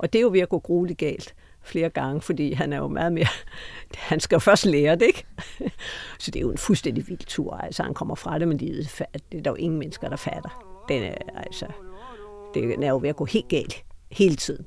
Og 0.00 0.12
det 0.12 0.18
er 0.18 0.22
jo 0.22 0.30
ved 0.30 0.40
at 0.40 0.48
gå 0.48 0.58
grueligt 0.58 0.98
galt 0.98 1.34
flere 1.62 1.88
gange, 1.88 2.20
fordi 2.20 2.52
han 2.52 2.72
er 2.72 2.76
jo 2.76 2.88
meget 2.88 3.12
mere... 3.12 3.26
Han 4.10 4.20
skal 4.20 4.36
jo 4.36 4.40
først 4.40 4.66
lære 4.66 4.94
det, 4.94 5.02
ikke? 5.02 5.26
Så 6.18 6.30
det 6.30 6.36
er 6.36 6.40
jo 6.40 6.50
en 6.50 6.58
fuldstændig 6.58 7.08
vild 7.08 7.26
tur. 7.26 7.54
Altså, 7.54 7.82
han 7.82 7.94
kommer 7.94 8.14
fra 8.14 8.38
det, 8.38 8.48
men 8.48 8.58
det 8.58 9.02
er 9.32 9.40
der 9.42 9.50
jo 9.50 9.54
ingen 9.54 9.78
mennesker, 9.78 10.08
der 10.08 10.16
fatter. 10.16 10.84
Den 10.88 11.02
er, 11.02 11.14
altså, 11.36 11.66
det 12.54 12.84
er 12.84 12.88
jo 12.88 12.98
ved 12.98 13.08
at 13.08 13.16
gå 13.16 13.24
helt 13.24 13.48
galt 13.48 13.84
hele 14.10 14.36
tiden. 14.36 14.66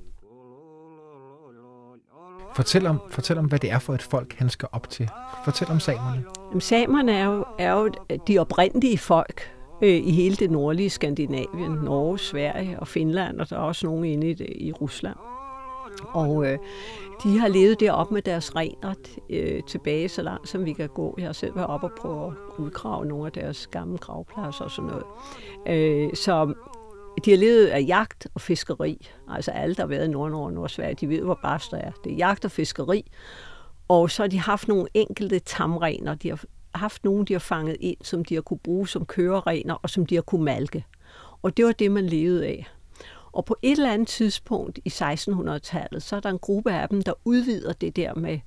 Fortæl 2.56 2.86
om, 2.86 3.02
fortæl 3.10 3.38
om, 3.38 3.46
hvad 3.46 3.60
det 3.60 3.72
er 3.72 3.80
for 3.80 3.94
et 3.94 4.02
folk, 4.02 4.34
han 4.34 4.50
skal 4.50 4.70
op 4.72 4.90
til. 4.90 5.10
Fortæl 5.46 5.68
om 5.72 5.80
samerne. 5.80 6.24
Jamen, 6.50 6.62
samerne 6.62 7.13
er 7.13 7.25
jo, 7.25 7.46
er 7.60 7.74
jo 7.74 7.92
de 8.28 8.40
oprindelige 8.40 8.98
folk 8.98 9.52
øh, 9.84 10.08
i 10.08 10.12
hele 10.12 10.36
det 10.36 10.52
nordlige 10.52 10.90
Skandinavien, 10.90 11.72
Norge, 11.72 12.20
Sverige 12.20 12.80
og 12.80 12.88
Finland, 12.88 13.40
og 13.40 13.50
der 13.50 13.56
er 13.56 13.62
også 13.62 13.88
nogen 13.88 14.06
inde 14.06 14.30
i, 14.30 14.34
det, 14.34 14.48
i 14.56 14.72
Rusland. 14.72 15.16
Og 16.08 16.46
øh, 16.46 16.58
de 17.24 17.40
har 17.40 17.48
levet 17.48 17.80
derop 17.80 18.12
med 18.12 18.22
deres 18.22 18.56
rener 18.56 18.94
øh, 19.30 19.63
tilbage 19.63 20.10
så 20.10 20.22
langt, 20.22 20.50
som 20.50 20.66
vi 20.66 20.74
kan 20.74 20.90
gå. 20.90 21.16
Jeg 21.18 21.25
har 21.25 21.34
selv 21.34 21.56
været 21.56 21.68
oppe 21.68 21.88
og 21.88 21.92
prøve 21.98 22.28
at 22.28 22.34
udgrave 22.58 23.06
nogle 23.06 23.25
af 23.25 23.32
deres 23.32 23.68
gamle 23.68 23.98
gravpladser 23.98 24.63
og 24.63 24.72
sådan 24.72 24.92
noget. 24.92 25.06
Øh, 25.68 26.16
så 26.16 26.54
de 27.25 27.32
har 27.32 27.38
levet 27.38 27.68
af 27.68 27.86
jagt 27.88 28.28
og 28.36 28.42
fiskeri. 28.42 29.10
Altså 29.30 29.52
alle, 29.52 29.75
der 29.75 29.82
har 29.82 29.88
været 29.88 30.08
i 30.08 30.12
Nord-Norge 30.12 30.46
og 30.46 30.54
Nordsverige, 30.54 30.96
de 30.96 31.10
ved, 31.10 31.22
hvor 31.22 31.40
barst 31.44 31.72
der 31.72 31.78
er. 31.78 31.92
Det 32.04 32.12
er 32.12 32.16
jagt 32.16 32.46
og 32.46 32.52
fiskeri. 32.52 33.12
Og 33.88 34.12
så 34.12 34.24
har 34.24 34.28
de 34.28 34.40
haft 34.40 34.68
nogle 34.68 34.88
enkelte 34.94 35.40
tamrener. 35.40 36.16
De 36.16 36.30
har 36.30 36.44
haft 36.75 37.03
nogen, 37.03 37.25
de 37.25 37.34
har 37.34 37.39
fanget 37.39 37.77
ind, 37.80 37.98
som 38.01 38.25
de 38.25 38.34
har 38.34 38.42
kunne 38.42 38.60
bruge 38.60 38.88
som 38.88 39.06
køreregner 39.06 39.74
og 39.74 39.89
som 39.89 40.06
de 40.06 40.15
har 40.15 40.22
kunne 40.22 40.44
malke. 40.44 40.86
Og 41.42 41.58
det 41.58 41.65
var 41.65 41.72
det, 41.72 41.92
man 41.92 42.08
levede 42.08 42.46
af. 42.46 42.68
Og 43.32 43.46
på 43.46 43.56
et 43.62 43.72
eller 43.72 43.92
andet 43.92 44.08
tidspunkt 44.08 44.80
i 44.86 44.89
1600-tallet, 44.89 46.03
så 46.03 46.15
er 46.15 46.20
der 46.20 46.30
en 46.30 46.39
gruppe 46.39 46.74
af 46.74 46.89
dem, 46.89 47.01
der 47.01 47.13
udvider 47.25 47.74
det 47.74 47.96
der 47.96 48.15
med 48.15 48.39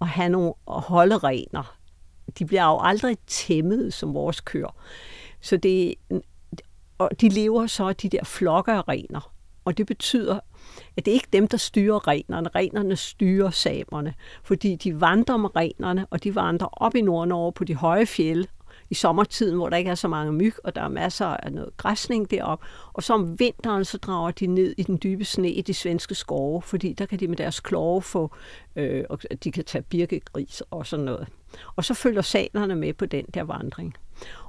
at 0.00 0.08
have 0.08 0.28
nogle 0.28 0.52
at 0.70 0.80
holde 0.80 1.18
rener. 1.18 1.76
De 2.38 2.44
bliver 2.44 2.64
jo 2.64 2.78
aldrig 2.82 3.18
tæmmet 3.26 3.94
som 3.94 4.14
vores 4.14 4.40
køer. 4.40 4.76
Så 5.40 5.56
det, 5.56 5.94
og 6.98 7.10
de 7.20 7.28
lever 7.28 7.66
så 7.66 7.88
af 7.88 7.96
de 7.96 8.08
der 8.08 8.24
flokke 8.24 8.72
af 8.72 8.88
rener. 8.88 9.32
Og 9.66 9.78
det 9.78 9.86
betyder, 9.86 10.40
at 10.96 11.04
det 11.04 11.10
er 11.10 11.14
ikke 11.14 11.28
dem, 11.32 11.48
der 11.48 11.56
styrer 11.56 12.08
renerne. 12.08 12.48
Renerne 12.54 12.96
styrer 12.96 13.50
samerne, 13.50 14.14
fordi 14.42 14.76
de 14.76 15.00
vandrer 15.00 15.36
med 15.36 15.56
renerne, 15.56 16.06
og 16.10 16.24
de 16.24 16.34
vandrer 16.34 16.68
op 16.72 16.94
i 16.94 17.00
Nordnorge 17.00 17.52
på 17.52 17.64
de 17.64 17.74
høje 17.74 18.06
fjelde 18.06 18.46
i 18.90 18.94
sommertiden, 18.94 19.56
hvor 19.56 19.68
der 19.68 19.76
ikke 19.76 19.90
er 19.90 19.94
så 19.94 20.08
mange 20.08 20.32
myg, 20.32 20.54
og 20.64 20.74
der 20.74 20.82
er 20.82 20.88
masser 20.88 21.26
af 21.26 21.52
noget 21.52 21.76
græsning 21.76 22.30
derop. 22.30 22.64
Og 22.92 23.02
så 23.02 23.14
om 23.14 23.38
vinteren, 23.38 23.84
så 23.84 23.98
drager 23.98 24.30
de 24.30 24.46
ned 24.46 24.74
i 24.78 24.82
den 24.82 24.98
dybe 25.02 25.24
sne 25.24 25.50
i 25.50 25.62
de 25.62 25.74
svenske 25.74 26.14
skove, 26.14 26.62
fordi 26.62 26.92
der 26.92 27.06
kan 27.06 27.20
de 27.20 27.28
med 27.28 27.36
deres 27.36 27.60
kloge 27.60 28.02
få, 28.02 28.34
øh, 28.76 29.04
og 29.10 29.18
de 29.44 29.52
kan 29.52 29.64
tage 29.64 29.82
birkegris 29.82 30.62
og 30.70 30.86
sådan 30.86 31.04
noget. 31.04 31.28
Og 31.76 31.84
så 31.84 31.94
følger 31.94 32.22
salerne 32.22 32.76
med 32.76 32.92
på 32.92 33.06
den 33.06 33.24
der 33.34 33.42
vandring. 33.42 33.94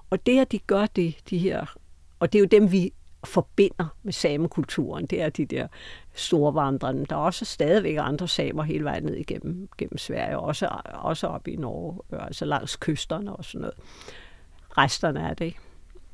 Og 0.09 0.25
det, 0.25 0.39
at 0.39 0.51
de 0.51 0.59
gør 0.59 0.85
det, 0.85 1.15
de 1.29 1.37
her, 1.37 1.75
og 2.19 2.33
det 2.33 2.39
er 2.39 2.41
jo 2.41 2.47
dem, 2.51 2.71
vi 2.71 2.93
forbinder 3.27 3.85
med 4.03 4.13
samekulturen, 4.13 5.05
det 5.05 5.21
er 5.21 5.29
de 5.29 5.45
der 5.45 5.67
store 6.15 6.53
vandrende. 6.53 7.05
Der 7.05 7.15
er 7.15 7.19
også 7.19 7.45
stadigvæk 7.45 7.97
andre 7.99 8.27
samer 8.27 8.63
hele 8.63 8.83
vejen 8.83 9.03
ned 9.03 9.15
igennem 9.15 9.69
gennem 9.77 9.97
Sverige, 9.97 10.39
også, 10.39 10.69
også 10.85 11.27
op 11.27 11.47
i 11.47 11.55
Norge, 11.55 11.99
øh, 12.13 12.25
altså 12.25 12.45
langs 12.45 12.75
kysterne 12.75 13.35
og 13.35 13.45
sådan 13.45 13.61
noget. 13.61 13.75
Resterne 14.77 15.19
er 15.19 15.33
det, 15.33 15.45
ikke? 15.45 15.59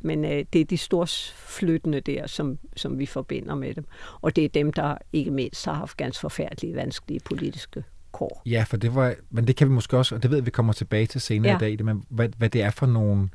Men 0.01 0.25
øh, 0.25 0.45
det 0.53 0.61
er 0.61 0.65
de 0.65 0.77
store 0.77 1.07
flyttende 1.35 1.99
der, 1.99 2.27
som, 2.27 2.59
som 2.75 2.99
vi 2.99 3.05
forbinder 3.05 3.55
med 3.55 3.73
dem. 3.73 3.85
Og 4.21 4.35
det 4.35 4.45
er 4.45 4.49
dem, 4.49 4.73
der 4.73 4.97
ikke 5.13 5.31
mindst 5.31 5.65
har 5.65 5.73
haft 5.73 5.97
ganske 5.97 6.21
forfærdelige, 6.21 6.75
vanskelige 6.75 7.19
politiske 7.19 7.83
kår. 8.13 8.41
Ja, 8.45 8.63
for 8.67 8.77
det 8.77 8.95
var, 8.95 9.13
men 9.29 9.47
det 9.47 9.55
kan 9.55 9.69
vi 9.69 9.73
måske 9.73 9.97
også, 9.97 10.15
og 10.15 10.23
det 10.23 10.31
ved 10.31 10.41
vi 10.41 10.51
kommer 10.51 10.73
tilbage 10.73 11.05
til 11.05 11.21
senere 11.21 11.51
ja. 11.51 11.57
i 11.57 11.59
dag, 11.59 11.71
det, 11.71 11.85
men 11.85 12.03
hvad, 12.09 12.29
hvad 12.37 12.49
det 12.49 12.61
er 12.61 12.69
for 12.69 12.85
nogle 12.85 13.29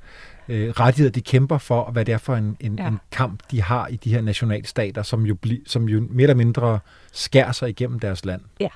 øh, 0.48 0.70
rettigheder, 0.70 1.12
de 1.12 1.20
kæmper 1.20 1.58
for, 1.58 1.80
og 1.80 1.92
hvad 1.92 2.04
det 2.04 2.14
er 2.14 2.18
for 2.18 2.34
en, 2.34 2.56
en, 2.60 2.78
ja. 2.78 2.88
en 2.88 2.98
kamp, 3.10 3.42
de 3.50 3.62
har 3.62 3.86
i 3.86 3.96
de 3.96 4.14
her 4.14 4.20
nationalstater, 4.20 5.02
som 5.02 5.26
jo, 5.26 5.34
bli, 5.34 5.62
som 5.66 5.88
jo 5.88 6.06
mere 6.10 6.22
eller 6.22 6.34
mindre 6.34 6.78
skærer 7.12 7.52
sig 7.52 7.68
igennem 7.68 7.98
deres 7.98 8.24
land. 8.24 8.40
Ja, 8.60 8.68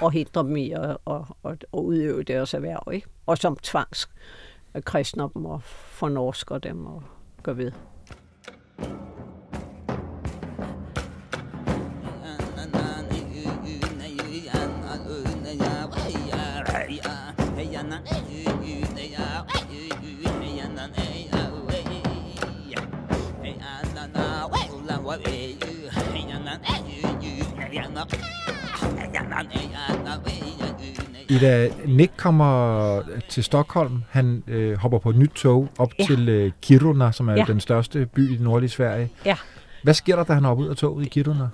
og 0.00 0.12
hindrer 0.12 0.42
dem 0.42 0.56
i 0.56 0.70
at, 0.70 0.82
at, 0.82 0.96
at, 1.44 1.52
at 1.52 1.66
udøve 1.72 2.22
deres 2.22 2.54
erhverv, 2.54 2.92
ikke? 2.92 3.06
og 3.26 3.38
som 3.38 3.56
tvangs 3.62 4.08
kristner 4.84 5.28
dem 5.28 5.44
og 5.46 5.62
fornorsker 5.62 6.58
dem 6.58 6.86
og 6.86 7.02
gør 7.42 7.52
ved. 7.52 7.72
Ida, 31.30 31.68
Nick 31.86 32.12
kommer 32.16 33.02
til 33.28 33.44
Stockholm. 33.44 34.02
Han 34.10 34.42
øh, 34.46 34.78
hopper 34.78 34.98
på 34.98 35.10
et 35.10 35.16
nyt 35.16 35.30
tog 35.30 35.68
op 35.78 35.92
ja. 35.98 36.04
til 36.04 36.28
øh, 36.28 36.52
Kiruna, 36.62 37.12
som 37.12 37.28
er 37.28 37.34
ja. 37.34 37.44
den 37.46 37.60
største 37.60 38.06
by 38.06 38.30
i 38.30 38.32
det 38.32 38.40
nordlige 38.40 38.70
Sverige. 38.70 39.10
Ja. 39.24 39.36
Hvad 39.82 39.94
sker 39.94 40.16
der, 40.16 40.24
da 40.24 40.32
han 40.32 40.44
hopper 40.44 40.64
ud 40.64 40.70
af 40.70 40.76
toget 40.76 41.06
i 41.06 41.08
Kiruna? 41.08 41.48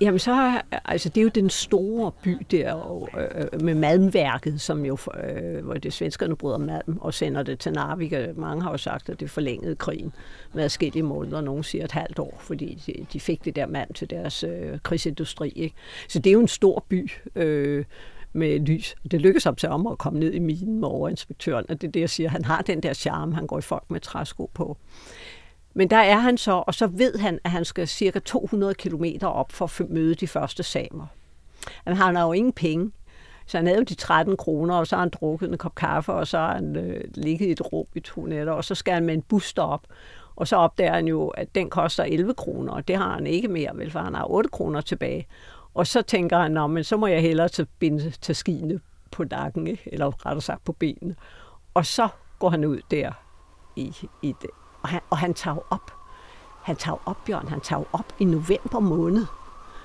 Jamen 0.00 0.18
så, 0.18 0.60
altså 0.84 1.08
det 1.08 1.20
er 1.20 1.22
jo 1.22 1.30
den 1.34 1.50
store 1.50 2.12
by 2.22 2.36
der 2.50 3.02
øh, 3.18 3.62
med 3.62 3.74
Malmværket, 3.74 4.60
som 4.60 4.84
jo, 4.84 4.98
øh, 5.24 5.64
hvor 5.64 5.74
det 5.74 5.92
svenskerne 5.92 6.36
bryder 6.36 6.58
malm 6.58 6.98
og 7.00 7.14
sender 7.14 7.42
det 7.42 7.58
til 7.58 7.72
Narvik. 7.72 8.12
Mange 8.36 8.62
har 8.62 8.70
jo 8.70 8.76
sagt, 8.76 9.08
at 9.08 9.20
det 9.20 9.30
forlængede 9.30 9.76
krigen 9.76 10.12
med 10.52 10.64
adskillige 10.64 11.02
måneder, 11.02 11.40
nogen 11.40 11.62
siger 11.62 11.84
et 11.84 11.92
halvt 11.92 12.18
år, 12.18 12.36
fordi 12.40 12.82
de, 12.86 13.06
de 13.12 13.20
fik 13.20 13.44
det 13.44 13.56
der 13.56 13.66
mand 13.66 13.94
til 13.94 14.10
deres 14.10 14.44
øh, 14.44 14.78
krigsindustri. 14.82 15.48
Ikke? 15.48 15.76
Så 16.08 16.18
det 16.18 16.30
er 16.30 16.34
jo 16.34 16.40
en 16.40 16.48
stor 16.48 16.84
by. 16.88 17.10
Øh, 17.36 17.84
med 18.34 18.60
lys. 18.60 18.96
Det 19.10 19.20
lykkedes 19.20 19.44
ham 19.44 19.56
til 19.56 19.68
om 19.68 19.86
at 19.86 19.98
komme 19.98 20.18
ned 20.18 20.32
i 20.32 20.38
minen 20.38 20.80
med 20.80 20.88
overinspektøren, 20.88 21.64
og 21.68 21.80
det 21.80 21.88
er 21.88 21.92
det, 21.92 22.00
jeg 22.00 22.10
siger. 22.10 22.28
Han 22.28 22.44
har 22.44 22.62
den 22.62 22.82
der 22.82 22.92
charme, 22.92 23.34
han 23.34 23.46
går 23.46 23.58
i 23.58 23.62
folk 23.62 23.90
med 23.90 24.00
træsko 24.00 24.50
på. 24.54 24.76
Men 25.74 25.90
der 25.90 25.96
er 25.96 26.18
han 26.18 26.38
så, 26.38 26.64
og 26.66 26.74
så 26.74 26.86
ved 26.86 27.18
han, 27.18 27.38
at 27.44 27.50
han 27.50 27.64
skal 27.64 27.88
cirka 27.88 28.18
200 28.18 28.74
km 28.74 29.04
op 29.22 29.52
for 29.52 29.82
at 29.82 29.90
møde 29.90 30.14
de 30.14 30.26
første 30.26 30.62
samer. 30.62 31.06
Men 31.84 31.96
han 31.96 32.16
har 32.16 32.26
jo 32.26 32.32
ingen 32.32 32.52
penge, 32.52 32.92
så 33.46 33.58
han 33.58 33.66
havde 33.66 33.78
jo 33.78 33.84
de 33.84 33.94
13 33.94 34.36
kroner, 34.36 34.74
og 34.74 34.86
så 34.86 34.96
har 34.96 35.00
han 35.00 35.10
drukket 35.10 35.50
en 35.50 35.58
kop 35.58 35.74
kaffe, 35.74 36.12
og 36.12 36.26
så 36.26 36.38
har 36.38 36.54
han 36.54 36.76
øh, 36.76 37.04
ligget 37.14 37.46
i 37.46 37.50
et 37.50 37.72
rum 37.72 37.86
i 37.94 38.00
to 38.00 38.26
nætter, 38.26 38.52
og 38.52 38.64
så 38.64 38.74
skal 38.74 38.94
han 38.94 39.04
med 39.04 39.14
en 39.14 39.22
bus 39.22 39.54
op. 39.56 39.86
Og 40.36 40.48
så 40.48 40.56
opdager 40.56 40.92
han 40.92 41.08
jo, 41.08 41.28
at 41.28 41.54
den 41.54 41.70
koster 41.70 42.04
11 42.04 42.34
kroner, 42.34 42.72
og 42.72 42.88
det 42.88 42.96
har 42.96 43.14
han 43.14 43.26
ikke 43.26 43.48
mere, 43.48 43.70
vel, 43.74 43.90
for 43.90 43.98
han 43.98 44.14
har 44.14 44.30
8 44.30 44.50
kroner 44.50 44.80
tilbage. 44.80 45.26
Og 45.74 45.86
så 45.86 46.02
tænker 46.02 46.38
han, 46.38 46.50
Nå, 46.50 46.66
men 46.66 46.84
så 46.84 46.96
må 46.96 47.06
jeg 47.06 47.22
hellere 47.22 47.48
tage, 47.48 47.66
binde, 47.78 48.10
tage 48.10 48.34
skiene 48.34 48.80
på 49.10 49.24
nakken, 49.24 49.66
ikke? 49.66 49.82
eller 49.92 50.26
rettere 50.26 50.42
sagt 50.42 50.64
på 50.64 50.72
benene. 50.72 51.16
Og 51.74 51.86
så 51.86 52.08
går 52.38 52.50
han 52.50 52.64
ud 52.64 52.80
der 52.90 53.12
i, 53.76 53.96
i 54.22 54.34
det. 54.42 54.50
Og 54.82 54.88
han, 54.88 55.00
og 55.10 55.18
han 55.18 55.34
tager 55.34 55.72
op. 55.72 55.90
Han 56.62 56.76
tager 56.76 56.98
op, 57.06 57.16
Bjørn. 57.26 57.48
Han 57.48 57.60
tager 57.60 57.84
op 57.92 58.12
i 58.18 58.24
november 58.24 58.80
måned. 58.80 59.26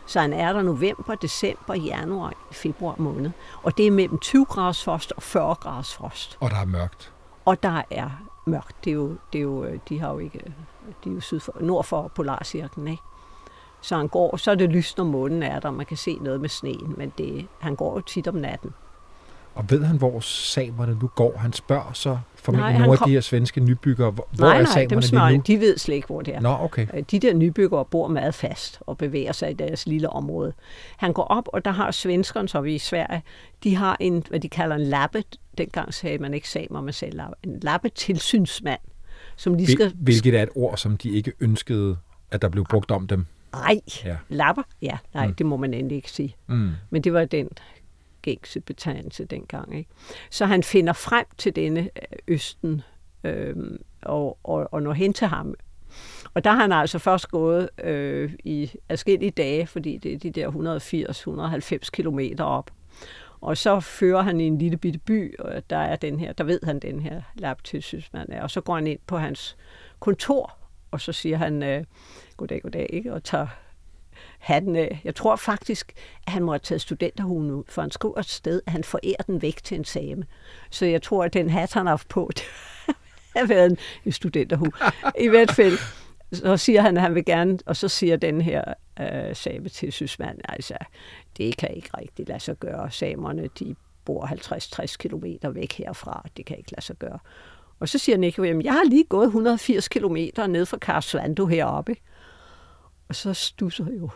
Så 0.06 0.20
han 0.20 0.34
er 0.34 0.54
der 0.54 0.62
november, 0.62 1.16
december, 1.16 1.74
januar, 1.76 2.34
februar 2.52 2.96
måned. 2.98 3.32
Og 3.64 3.78
det 3.78 3.88
er 3.88 3.92
mellem 3.92 4.20
20 4.20 4.46
graders 4.46 4.84
frost 4.84 5.12
og 5.12 5.24
40 5.24 5.56
graders 5.56 5.94
frost. 5.94 6.38
Og 6.40 6.50
der 6.50 6.58
er 6.58 6.66
mørkt. 6.66 7.14
Og 7.46 7.64
der 7.64 7.82
er 7.92 8.10
mørkt. 8.46 8.86
Det 8.86 8.92
er 8.92 8.96
jo, 8.96 9.18
det 9.34 9.40
er 9.40 9.44
jo, 9.44 9.80
de 9.90 10.00
har 10.00 10.12
jo 10.12 10.20
ikke, 10.20 10.54
de 11.04 11.10
er 11.10 11.14
jo 11.14 11.20
syd 11.20 11.40
for, 11.40 11.56
nord 11.60 11.84
for 11.84 12.08
Polarcirklen, 12.08 12.88
ikke? 12.88 13.04
Så 13.82 13.98
han 13.98 14.08
går, 14.08 14.38
så 14.38 14.52
er 14.52 14.56
det 14.56 14.70
lyst, 14.70 14.98
når 14.98 15.04
månen 15.04 15.44
er 15.44 15.60
der, 15.60 15.72
man 15.72 15.86
kan 15.86 15.98
se 15.98 16.18
noget 16.22 16.42
med 16.42 16.50
sneen, 16.50 16.94
men 16.98 17.14
det, 17.18 17.48
han 17.60 17.76
går 17.76 17.96
jo 17.96 18.02
tit 18.02 18.28
om 18.28 18.36
natten. 18.36 18.74
Og 19.56 19.66
ved 19.70 19.84
han, 19.84 19.98
hvor 19.98 20.20
samerne 20.20 20.98
nu 21.02 21.08
går? 21.08 21.38
Han 21.38 21.54
spørger 21.54 21.94
så 21.94 22.18
formentlig 22.36 22.74
nej, 22.74 22.80
nogle 22.80 22.98
kom... 22.98 23.06
af 23.06 23.08
de 23.08 23.14
her 23.14 23.22
svenske 23.22 23.60
nybyggere, 23.60 24.12
hvor 24.12 24.28
nej, 24.40 24.62
er 24.62 24.66
samerne 24.66 25.02
dem 25.02 25.30
lige 25.30 25.38
nu? 25.38 25.44
de 25.48 25.60
ved 25.60 25.78
slet 25.78 25.96
ikke, 25.96 26.08
hvor 26.08 26.22
det 26.22 26.36
er. 26.36 26.40
Nå, 26.40 26.58
okay. 26.60 26.88
Øh, 26.94 27.04
de 27.12 27.20
der 27.20 27.34
nybyggere 27.34 27.86
bor 27.86 28.08
meget 28.08 28.36
fast 28.36 28.80
og 28.88 28.98
bevæger 28.98 29.32
sig 29.32 29.52
i 29.52 29.54
deres 29.54 29.88
lille 29.88 30.10
område. 30.10 30.54
Han 30.98 31.14
går 31.14 31.24
op, 31.24 31.48
og 31.54 31.66
der 31.66 31.72
har 31.72 31.92
svenskerne, 31.92 32.50
så 32.50 32.62
vi 32.62 32.76
i 32.76 32.80
Sverige, 32.80 33.24
de 33.64 33.76
har 33.76 33.98
en, 34.00 34.24
hvad 34.30 34.40
de 34.40 34.50
kalder 34.50 34.76
en 34.76 34.82
lappe. 34.82 35.24
Dengang 35.58 35.94
sagde 35.94 36.18
man 36.18 36.34
ikke 36.34 36.50
samer, 36.50 36.82
man 36.82 36.94
sagde 36.94 37.16
lappe. 37.18 37.36
En 37.44 37.60
lappe-tilsynsmand. 37.60 38.80
Som 39.36 39.54
lige 39.54 39.72
skal... 39.72 39.94
Hvilket 39.96 40.36
er 40.36 40.44
et 40.44 40.50
ord, 40.56 40.78
som 40.78 40.98
de 40.98 41.10
ikke 41.10 41.34
ønskede, 41.40 41.98
at 42.32 42.42
der 42.42 42.50
blev 42.50 42.66
brugt 42.70 42.92
om 42.92 43.08
dem. 43.08 43.26
Nej, 43.54 43.80
ja. 44.06 44.18
lapper? 44.30 44.64
Ja, 44.82 44.98
nej, 45.14 45.28
mm. 45.28 45.36
det 45.36 45.46
må 45.46 45.58
man 45.58 45.74
endelig 45.74 45.96
ikke 45.96 46.12
sige. 46.12 46.36
Mm. 46.48 46.72
Men 46.90 47.02
det 47.02 47.14
var 47.14 47.26
den 47.26 47.50
gængse 48.22 48.60
betegnelse 48.60 49.26
dengang. 49.26 49.78
Ikke? 49.78 49.90
Så 50.30 50.46
han 50.46 50.64
finder 50.64 50.94
frem 50.94 51.26
til 51.38 51.56
denne 51.56 51.80
øh, 51.82 52.18
Østen 52.28 52.82
øh, 53.24 53.56
og, 54.02 54.38
og, 54.44 54.74
og 54.74 54.84
når 54.84 54.94
hen 54.94 55.14
til 55.14 55.28
ham. 55.28 55.54
Og 56.34 56.44
der 56.44 56.52
har 56.52 56.62
han 56.62 56.72
altså 56.72 57.00
først 57.00 57.28
gået 57.32 57.70
øh, 57.84 58.34
i 58.44 58.72
adskillige 58.90 59.32
dage, 59.32 59.68
fordi 59.68 59.98
det 59.98 60.14
er 60.14 60.18
de 60.18 60.32
der 60.32 61.82
180-190 61.86 61.90
kilometer 61.94 62.44
op. 62.44 62.72
Og 63.42 63.58
så 63.58 63.80
fører 63.80 64.22
han 64.22 64.40
i 64.40 64.44
en 64.44 64.58
lille 64.58 64.78
bitte 64.78 65.00
by, 65.00 65.40
og 65.40 65.70
der 65.70 65.78
er 65.78 65.96
den 65.96 66.20
her, 66.20 66.34
der 66.34 66.44
ved 66.44 66.60
han 66.64 66.80
den 66.80 67.00
her 67.00 67.22
labtilsynsmand 67.36 68.30
er. 68.32 68.42
Og 68.42 68.52
så 68.52 68.62
går 68.62 68.76
han 68.76 68.88
ind 68.88 69.00
på 69.08 69.18
hans 69.18 69.58
kontor, 70.00 70.59
og 70.92 71.02
så 71.02 71.12
siger 71.12 71.38
han, 71.38 71.64
øh, 71.64 71.84
goddag, 72.38 72.62
goddag, 72.62 72.88
ikke? 72.90 73.14
og 73.14 73.24
tager 73.24 73.48
hatten 74.40 74.76
af. 74.76 74.90
Øh, 74.92 74.98
jeg 75.04 75.16
tror 75.16 75.36
faktisk, 75.36 75.94
at 76.28 76.34
han 76.34 76.44
må 76.44 76.52
have 76.52 76.60
taget 76.60 76.82
studenterhuen 76.82 77.52
ud, 77.52 77.64
for 77.68 77.82
han 77.82 77.92
skriver 77.92 78.18
et 78.18 78.26
sted, 78.26 78.62
at 78.66 78.72
han 78.72 78.84
forærer 78.84 79.24
den 79.28 79.42
væk 79.42 79.64
til 79.64 79.78
en 79.78 79.86
same. 79.86 80.24
Så 80.70 80.86
jeg 80.86 81.02
tror, 81.02 81.24
at 81.24 81.34
den 81.34 81.50
hat, 81.50 81.74
han 81.74 81.86
har 81.86 81.92
haft 81.92 82.08
på, 82.08 82.30
det 82.36 82.44
har 83.36 83.48
været 83.48 83.72
en, 83.72 83.78
en 84.06 84.12
studenterhue. 84.12 84.72
I 85.20 85.28
hvert 85.28 85.52
fald, 85.52 85.78
så 86.34 86.58
siger 86.58 86.82
han, 86.82 86.98
at 86.98 87.04
han 87.04 87.16
vil 87.16 87.26
gerne, 87.26 87.60
og 87.66 87.76
så 87.76 87.88
siger 87.88 88.18
den 88.18 88.42
her 88.42 88.74
øh, 89.00 89.36
sysmanden 89.92 90.42
altså, 90.50 90.78
det 91.38 91.58
kan 91.58 91.74
ikke 91.74 91.90
rigtig 91.98 92.28
lade 92.28 92.40
sig 92.40 92.58
gøre. 92.58 92.92
Samerne, 92.92 93.50
de 93.60 93.76
bor 94.06 94.26
50-60 94.26 94.96
km 95.00 95.56
væk 95.56 95.74
herfra. 95.74 96.26
Det 96.38 96.46
kan 96.46 96.58
ikke 96.58 96.72
lade 96.72 96.82
sig 96.82 96.96
gøre. 96.96 97.20
Og 97.80 97.90
så 97.90 97.98
siger 97.98 98.18
Nico, 98.18 98.44
jamen 98.44 98.66
jeg 98.66 98.74
har 98.74 98.84
lige 98.84 99.04
gået 99.04 99.26
180 99.26 99.88
km 99.88 100.18
ned 100.50 100.66
fra 100.66 100.78
Karsvando 100.78 101.46
heroppe. 101.46 101.96
Og 103.10 103.16
så 103.16 103.34
stusser 103.34 103.86
jo 104.00 104.10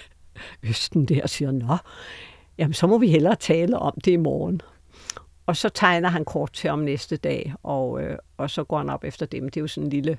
Østen 0.68 1.06
der 1.06 1.22
og 1.22 1.30
siger, 1.30 1.50
nå, 1.50 1.76
jamen 2.58 2.74
så 2.74 2.86
må 2.86 2.98
vi 2.98 3.08
hellere 3.08 3.36
tale 3.36 3.78
om 3.78 3.94
det 4.04 4.10
i 4.10 4.16
morgen. 4.16 4.60
Og 5.46 5.56
så 5.56 5.68
tegner 5.68 6.08
han 6.08 6.24
kort 6.24 6.52
til 6.52 6.70
om 6.70 6.78
næste 6.78 7.16
dag, 7.16 7.54
og, 7.62 8.02
øh, 8.02 8.18
og 8.36 8.50
så 8.50 8.64
går 8.64 8.78
han 8.78 8.90
op 8.90 9.04
efter 9.04 9.26
dem. 9.26 9.48
Det 9.48 9.56
er 9.56 9.60
jo 9.60 9.66
sådan 9.66 9.86
en 9.86 9.90
lille 9.90 10.18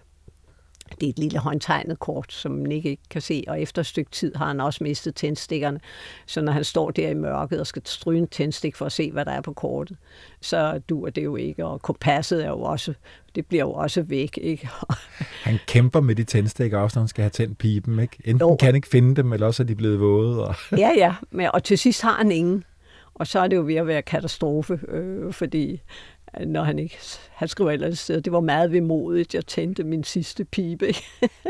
det 0.91 1.05
er 1.05 1.09
et 1.09 1.19
lille 1.19 1.39
håndtegnet 1.39 1.99
kort, 1.99 2.33
som 2.33 2.51
Nick 2.51 2.85
ikke 2.85 3.03
kan 3.09 3.21
se, 3.21 3.43
og 3.47 3.61
efter 3.61 3.79
et 3.79 3.85
stykke 3.85 4.11
tid 4.11 4.35
har 4.35 4.47
han 4.47 4.61
også 4.61 4.83
mistet 4.83 5.15
tændstikkerne. 5.15 5.79
Så 6.25 6.41
når 6.41 6.51
han 6.51 6.63
står 6.63 6.91
der 6.91 7.09
i 7.09 7.13
mørket 7.13 7.59
og 7.59 7.67
skal 7.67 7.81
stryge 7.85 8.19
en 8.19 8.27
tændstik 8.27 8.75
for 8.75 8.85
at 8.85 8.91
se, 8.91 9.11
hvad 9.11 9.25
der 9.25 9.31
er 9.31 9.41
på 9.41 9.53
kortet, 9.53 9.97
så 10.41 10.81
duer 10.89 11.09
det 11.09 11.23
jo 11.23 11.35
ikke, 11.35 11.65
og 11.65 11.81
kompasset 11.81 12.45
er 12.45 12.49
jo 12.49 12.61
også, 12.61 12.93
det 13.35 13.45
bliver 13.45 13.63
jo 13.63 13.71
også 13.71 14.01
væk. 14.01 14.39
Ikke? 14.41 14.69
han 15.43 15.59
kæmper 15.67 16.01
med 16.01 16.15
de 16.15 16.23
tændstikker 16.23 16.79
også, 16.79 16.99
når 16.99 17.01
han 17.01 17.07
skal 17.07 17.21
have 17.21 17.29
tændt 17.29 17.57
pipen. 17.57 17.99
Ikke? 17.99 18.17
Enten 18.25 18.49
jo. 18.49 18.55
kan 18.55 18.65
han 18.65 18.75
ikke 18.75 18.87
finde 18.87 19.15
dem, 19.15 19.33
eller 19.33 19.47
også 19.47 19.63
er 19.63 19.67
de 19.67 19.75
blevet 19.75 19.99
våde. 19.99 20.47
Og 20.47 20.55
ja, 20.77 20.91
ja, 20.97 21.15
men, 21.31 21.49
og 21.53 21.63
til 21.63 21.77
sidst 21.77 22.01
har 22.01 22.13
han 22.17 22.31
ingen. 22.31 22.63
Og 23.13 23.27
så 23.27 23.39
er 23.39 23.47
det 23.47 23.55
jo 23.55 23.61
ved 23.61 23.75
at 23.75 23.87
være 23.87 24.01
katastrofe, 24.01 24.79
øh, 24.87 25.33
fordi 25.33 25.81
når 26.45 26.63
han 26.63 26.79
ikke... 26.79 26.97
Han 27.31 27.47
skriver 27.47 27.71
ellers 27.71 27.99
sted, 27.99 28.21
det 28.21 28.33
var 28.33 28.39
meget 28.39 28.71
vemodigt, 28.71 29.33
jeg 29.33 29.45
tændte 29.45 29.83
min 29.83 30.03
sidste 30.03 30.45
pibe. 30.45 30.93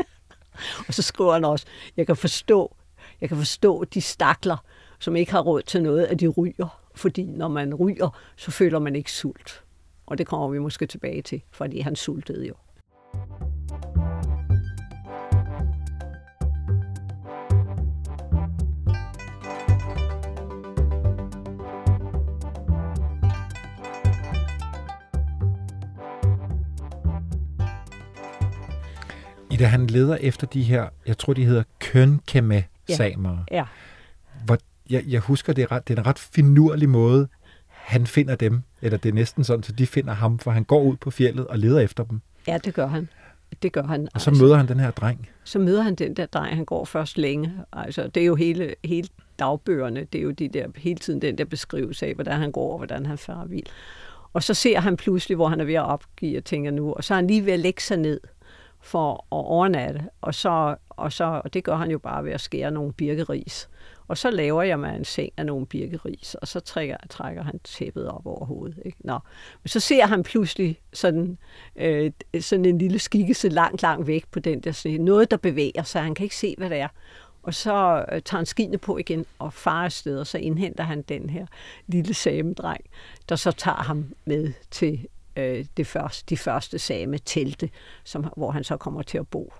og 0.88 0.94
så 0.94 1.02
skriver 1.02 1.32
han 1.32 1.44
også, 1.44 1.66
jeg 1.96 2.06
kan 2.06 2.16
forstå, 2.16 2.76
jeg 3.20 3.28
kan 3.28 3.38
forstå 3.38 3.84
de 3.84 4.00
stakler, 4.00 4.64
som 4.98 5.16
ikke 5.16 5.32
har 5.32 5.40
råd 5.40 5.62
til 5.62 5.82
noget, 5.82 6.04
at 6.04 6.20
de 6.20 6.28
ryger. 6.28 6.80
Fordi 6.94 7.24
når 7.24 7.48
man 7.48 7.74
ryger, 7.74 8.18
så 8.36 8.50
føler 8.50 8.78
man 8.78 8.96
ikke 8.96 9.12
sult. 9.12 9.62
Og 10.06 10.18
det 10.18 10.26
kommer 10.26 10.48
vi 10.48 10.58
måske 10.58 10.86
tilbage 10.86 11.22
til, 11.22 11.42
fordi 11.50 11.80
han 11.80 11.96
sultede 11.96 12.46
jo. 12.46 12.54
Ida, 29.56 29.64
han 29.64 29.86
leder 29.86 30.16
efter 30.16 30.46
de 30.46 30.62
her, 30.62 30.88
jeg 31.06 31.18
tror, 31.18 31.32
de 31.32 31.44
hedder 31.44 31.62
kønkeme-samer. 31.78 33.44
Ja. 33.50 33.56
ja. 33.56 33.64
Hvor, 34.44 34.58
jeg, 34.90 35.04
jeg 35.06 35.20
husker, 35.20 35.52
det 35.52 35.62
er, 35.62 35.72
ret, 35.72 35.88
det 35.88 35.98
er 35.98 36.02
en 36.02 36.06
ret 36.06 36.18
finurlig 36.18 36.88
måde, 36.88 37.28
han 37.66 38.06
finder 38.06 38.36
dem. 38.36 38.62
Eller 38.82 38.98
det 38.98 39.08
er 39.08 39.12
næsten 39.12 39.44
sådan, 39.44 39.62
så 39.62 39.72
de 39.72 39.86
finder 39.86 40.12
ham, 40.12 40.38
for 40.38 40.50
han 40.50 40.64
går 40.64 40.82
ud 40.82 40.96
på 40.96 41.10
fjellet 41.10 41.46
og 41.46 41.58
leder 41.58 41.80
efter 41.80 42.04
dem. 42.04 42.20
Ja, 42.46 42.58
det 42.58 42.74
gør 42.74 42.86
han. 42.86 43.08
Det 43.62 43.72
gør 43.72 43.82
han. 43.82 44.08
Og 44.14 44.20
så 44.20 44.30
altså. 44.30 44.44
møder 44.44 44.56
han 44.56 44.68
den 44.68 44.80
her 44.80 44.90
dreng. 44.90 45.28
Så 45.44 45.58
møder 45.58 45.82
han 45.82 45.94
den 45.94 46.16
der 46.16 46.26
dreng. 46.26 46.56
Han 46.56 46.64
går 46.64 46.84
først 46.84 47.18
længe. 47.18 47.52
Altså, 47.72 48.08
det 48.08 48.20
er 48.20 48.26
jo 48.26 48.34
hele, 48.34 48.74
hele 48.84 49.08
dagbøgerne. 49.38 50.04
Det 50.12 50.18
er 50.18 50.22
jo 50.22 50.30
de 50.30 50.48
der, 50.48 50.66
hele 50.76 50.98
tiden 50.98 51.22
den 51.22 51.38
der 51.38 51.44
beskrivelse 51.44 52.06
af, 52.06 52.14
hvordan 52.14 52.40
han 52.40 52.52
går 52.52 52.72
og 52.72 52.78
hvordan 52.78 53.06
han 53.06 53.18
farer 53.18 53.46
vild. 53.46 53.66
Og 54.32 54.42
så 54.42 54.54
ser 54.54 54.80
han 54.80 54.96
pludselig, 54.96 55.36
hvor 55.36 55.48
han 55.48 55.60
er 55.60 55.64
ved 55.64 55.74
at 55.74 55.84
opgive 55.84 56.38
og 56.38 56.44
tænker 56.44 56.70
nu. 56.70 56.92
Og 56.92 57.04
så 57.04 57.14
er 57.14 57.16
han 57.16 57.26
lige 57.26 57.46
ved 57.46 57.52
at 57.52 57.60
lægge 57.60 57.82
sig 57.82 57.96
ned 57.96 58.20
for 58.86 59.12
at 59.12 59.18
overnatte. 59.30 60.04
Og, 60.20 60.34
så, 60.34 60.76
og, 60.90 61.12
så, 61.12 61.40
og 61.44 61.54
det 61.54 61.64
gør 61.64 61.76
han 61.76 61.90
jo 61.90 61.98
bare 61.98 62.24
ved 62.24 62.32
at 62.32 62.40
skære 62.40 62.70
nogle 62.70 62.92
birkeris. 62.92 63.68
Og 64.08 64.18
så 64.18 64.30
laver 64.30 64.62
jeg 64.62 64.80
mig 64.80 64.96
en 64.96 65.04
seng 65.04 65.32
af 65.36 65.46
nogle 65.46 65.66
birkeris, 65.66 66.34
og 66.34 66.48
så 66.48 66.60
trækker, 66.60 66.96
trækker 67.10 67.42
han 67.42 67.58
tæppet 67.58 68.08
op 68.08 68.26
over 68.26 68.44
hovedet. 68.44 68.82
Ikke? 68.84 68.98
Nå. 69.00 69.18
Men 69.62 69.68
så 69.68 69.80
ser 69.80 70.06
han 70.06 70.22
pludselig 70.22 70.80
sådan, 70.92 71.38
øh, 71.76 72.12
sådan 72.40 72.64
en 72.64 72.78
lille 72.78 72.98
skikkelse 72.98 73.48
langt, 73.48 73.82
langt 73.82 74.06
væk 74.06 74.24
på 74.30 74.40
den 74.40 74.60
der 74.60 74.72
sne. 74.72 74.98
Noget, 74.98 75.30
der 75.30 75.36
bevæger 75.36 75.82
sig. 75.82 76.02
Han 76.02 76.14
kan 76.14 76.24
ikke 76.24 76.36
se, 76.36 76.54
hvad 76.58 76.70
det 76.70 76.78
er. 76.78 76.88
Og 77.42 77.54
så 77.54 78.04
øh, 78.12 78.22
tager 78.22 78.38
han 78.38 78.46
skinet 78.46 78.80
på 78.80 78.98
igen 78.98 79.26
og 79.38 79.52
farer 79.52 79.84
afsted, 79.84 80.18
og 80.18 80.26
så 80.26 80.38
indhenter 80.38 80.84
han 80.84 81.02
den 81.02 81.30
her 81.30 81.46
lille 81.86 82.14
samedreng, 82.14 82.80
der 83.28 83.36
så 83.36 83.52
tager 83.52 83.82
ham 83.82 84.14
med 84.24 84.52
til 84.70 85.06
øh, 85.36 85.64
det 85.76 85.86
første, 85.86 86.24
de 86.28 86.36
første 86.36 86.78
same 86.78 87.18
telte, 87.18 87.70
som, 88.04 88.24
hvor 88.36 88.50
han 88.50 88.64
så 88.64 88.76
kommer 88.76 89.02
til 89.02 89.18
at 89.18 89.28
bo. 89.28 89.52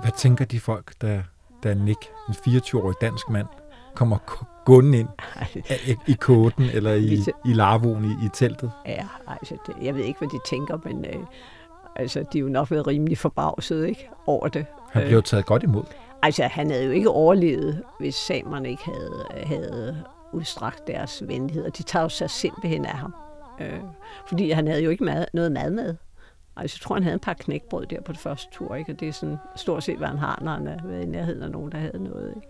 Hvad 0.00 0.12
tænker 0.18 0.44
de 0.44 0.60
folk, 0.60 0.92
der, 1.00 1.22
der 1.62 1.74
Nick, 1.74 2.10
en 2.28 2.34
24-årig 2.34 2.96
dansk 3.00 3.28
mand, 3.30 3.46
kommer 3.94 4.18
gående 4.64 4.98
ind 4.98 5.08
i, 5.86 5.96
i 6.06 6.12
koden 6.20 6.64
eller 6.64 6.92
i, 6.92 7.14
i 7.44 7.52
larvoen 7.52 8.04
i, 8.04 8.26
i 8.26 8.28
teltet? 8.34 8.72
Ja, 8.86 9.08
altså, 9.26 9.56
det, 9.66 9.74
jeg 9.82 9.94
ved 9.94 10.04
ikke, 10.04 10.18
hvad 10.18 10.28
de 10.28 10.38
tænker, 10.46 10.78
men 10.84 11.04
øh, 11.04 11.26
altså, 11.96 12.24
de 12.32 12.38
er 12.38 12.42
jo 12.42 12.48
nok 12.48 12.70
været 12.70 12.86
rimelig 12.86 13.18
forbavset 13.18 13.86
ikke, 13.86 14.08
over 14.26 14.48
det. 14.48 14.66
Han 14.90 15.06
blev 15.06 15.22
taget 15.22 15.46
godt 15.46 15.62
imod. 15.62 15.84
Altså, 16.22 16.42
han 16.42 16.70
havde 16.70 16.84
jo 16.84 16.90
ikke 16.90 17.10
overlevet, 17.10 17.82
hvis 18.00 18.14
samerne 18.14 18.68
ikke 18.68 18.84
havde, 18.84 19.24
havde 19.46 20.04
udstrakt 20.32 20.86
deres 20.86 21.22
venlighed. 21.26 21.70
De 21.70 21.82
tager 21.82 22.02
jo 22.02 22.08
sig 22.08 22.30
simpelthen 22.30 22.84
af 22.84 22.96
ham. 22.96 23.14
Øh, 23.60 23.80
fordi 24.28 24.50
han 24.50 24.66
havde 24.66 24.82
jo 24.82 24.90
ikke 24.90 25.04
mad, 25.04 25.26
noget 25.32 25.52
mad 25.52 25.70
med. 25.70 25.94
Altså, 26.56 26.76
jeg 26.76 26.82
tror, 26.82 26.94
han 26.94 27.02
havde 27.02 27.14
en 27.14 27.20
par 27.20 27.34
knækbrød 27.34 27.86
der 27.86 28.00
på 28.00 28.12
det 28.12 28.20
første 28.20 28.48
tur, 28.52 28.74
ikke? 28.74 28.92
og 28.92 29.00
det 29.00 29.08
er 29.08 29.12
sådan 29.12 29.36
stort 29.56 29.84
set, 29.84 29.98
hvad 29.98 30.08
han 30.08 30.18
har, 30.18 30.38
når 30.42 30.52
han 30.52 30.66
er 30.66 30.76
ved 30.84 31.00
i 31.00 31.06
nærheden 31.06 31.42
af 31.42 31.50
nogen, 31.50 31.72
der 31.72 31.78
havde 31.78 32.04
noget. 32.04 32.32
Ikke? 32.36 32.48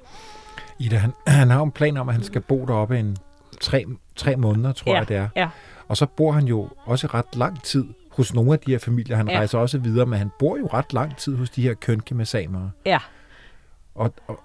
Ida, 0.79 0.96
han, 0.96 1.12
han 1.40 1.50
har 1.50 1.59
jo 1.59 1.64
en 1.64 1.72
plan 1.72 1.96
om, 1.96 2.09
at 2.09 2.14
han 2.14 2.24
skal 2.24 2.40
bo 2.40 2.64
deroppe 2.66 2.98
en 2.98 3.16
tre, 3.61 3.85
tre 4.16 4.37
måneder, 4.37 4.72
tror 4.72 4.92
ja, 4.92 4.98
jeg 4.98 5.09
det 5.09 5.16
er. 5.16 5.29
Ja. 5.37 5.48
Og 5.88 5.96
så 5.96 6.07
bor 6.07 6.33
han 6.33 6.44
jo 6.44 6.68
også 6.85 7.07
ret 7.07 7.37
lang 7.37 7.62
tid 7.62 7.85
hos 8.10 8.34
nogle 8.34 8.52
af 8.52 8.58
de 8.58 8.70
her 8.70 8.78
familier. 8.78 9.16
Han 9.16 9.28
ja. 9.28 9.36
rejser 9.36 9.58
også 9.58 9.78
videre, 9.78 10.06
men 10.06 10.18
han 10.18 10.30
bor 10.38 10.56
jo 10.56 10.66
ret 10.66 10.92
lang 10.92 11.16
tid 11.16 11.36
hos 11.36 11.50
de 11.50 11.62
her 11.62 11.74
kønke 11.74 12.14
med 12.14 12.24
samere. 12.24 12.70
Ja. 12.86 12.98
Og, 13.94 14.14
og 14.26 14.40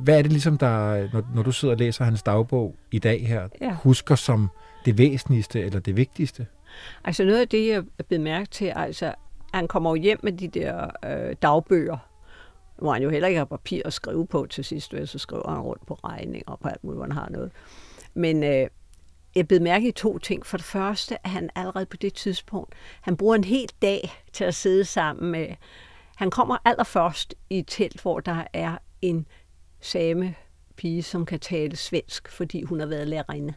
hvad 0.00 0.18
er 0.18 0.22
det 0.22 0.32
ligesom, 0.32 0.58
der, 0.58 1.08
når, 1.12 1.22
når 1.34 1.42
du 1.42 1.52
sidder 1.52 1.74
og 1.74 1.78
læser 1.78 2.04
hans 2.04 2.22
dagbog 2.22 2.76
i 2.90 2.98
dag 2.98 3.26
her, 3.26 3.48
ja. 3.60 3.74
husker 3.74 4.14
som 4.14 4.48
det 4.84 4.98
væsentligste 4.98 5.60
eller 5.60 5.80
det 5.80 5.96
vigtigste? 5.96 6.46
Altså 7.04 7.24
noget 7.24 7.40
af 7.40 7.48
det, 7.48 7.68
jeg 7.68 7.84
blevet 8.08 8.24
mærke 8.24 8.50
til, 8.50 8.72
altså 8.76 9.14
han 9.54 9.68
kommer 9.68 9.90
jo 9.90 9.94
hjem 9.94 10.20
med 10.22 10.32
de 10.32 10.48
der 10.48 10.90
øh, 11.04 11.36
dagbøger, 11.42 11.96
hvor 12.78 12.92
han 12.92 13.02
jo 13.02 13.10
heller 13.10 13.28
ikke 13.28 13.38
har 13.38 13.44
papir 13.44 13.82
at 13.84 13.92
skrive 13.92 14.26
på 14.26 14.46
til 14.50 14.64
sidst, 14.64 14.94
så 15.04 15.18
skriver 15.18 15.50
han 15.50 15.60
rundt 15.60 15.86
på 15.86 15.94
regning 15.94 16.48
og 16.48 16.58
på 16.60 16.68
alt 16.68 16.84
muligt, 16.84 16.96
hvor 16.96 17.04
han 17.04 17.12
har 17.12 17.28
noget. 17.30 17.50
Men 18.14 18.42
øh, 18.42 18.66
jeg 19.36 19.48
blev 19.48 19.62
mærke 19.62 19.88
i 19.88 19.92
to 19.92 20.18
ting. 20.18 20.46
For 20.46 20.56
det 20.56 20.66
første, 20.66 21.26
at 21.26 21.30
han 21.30 21.50
allerede 21.54 21.86
på 21.86 21.96
det 21.96 22.14
tidspunkt, 22.14 22.74
han 23.00 23.16
bruger 23.16 23.34
en 23.34 23.44
hel 23.44 23.68
dag 23.82 24.12
til 24.32 24.44
at 24.44 24.54
sidde 24.54 24.84
sammen 24.84 25.30
med... 25.30 25.46
Han 26.16 26.30
kommer 26.30 26.56
allerførst 26.64 27.34
i 27.50 27.58
et 27.58 27.64
telt, 27.68 28.02
hvor 28.02 28.20
der 28.20 28.44
er 28.52 28.78
en 29.02 29.26
same 29.80 30.34
pige, 30.76 31.02
som 31.02 31.26
kan 31.26 31.40
tale 31.40 31.76
svensk, 31.76 32.28
fordi 32.30 32.62
hun 32.62 32.80
har 32.80 32.86
været 32.86 33.08
lærerinde. 33.08 33.54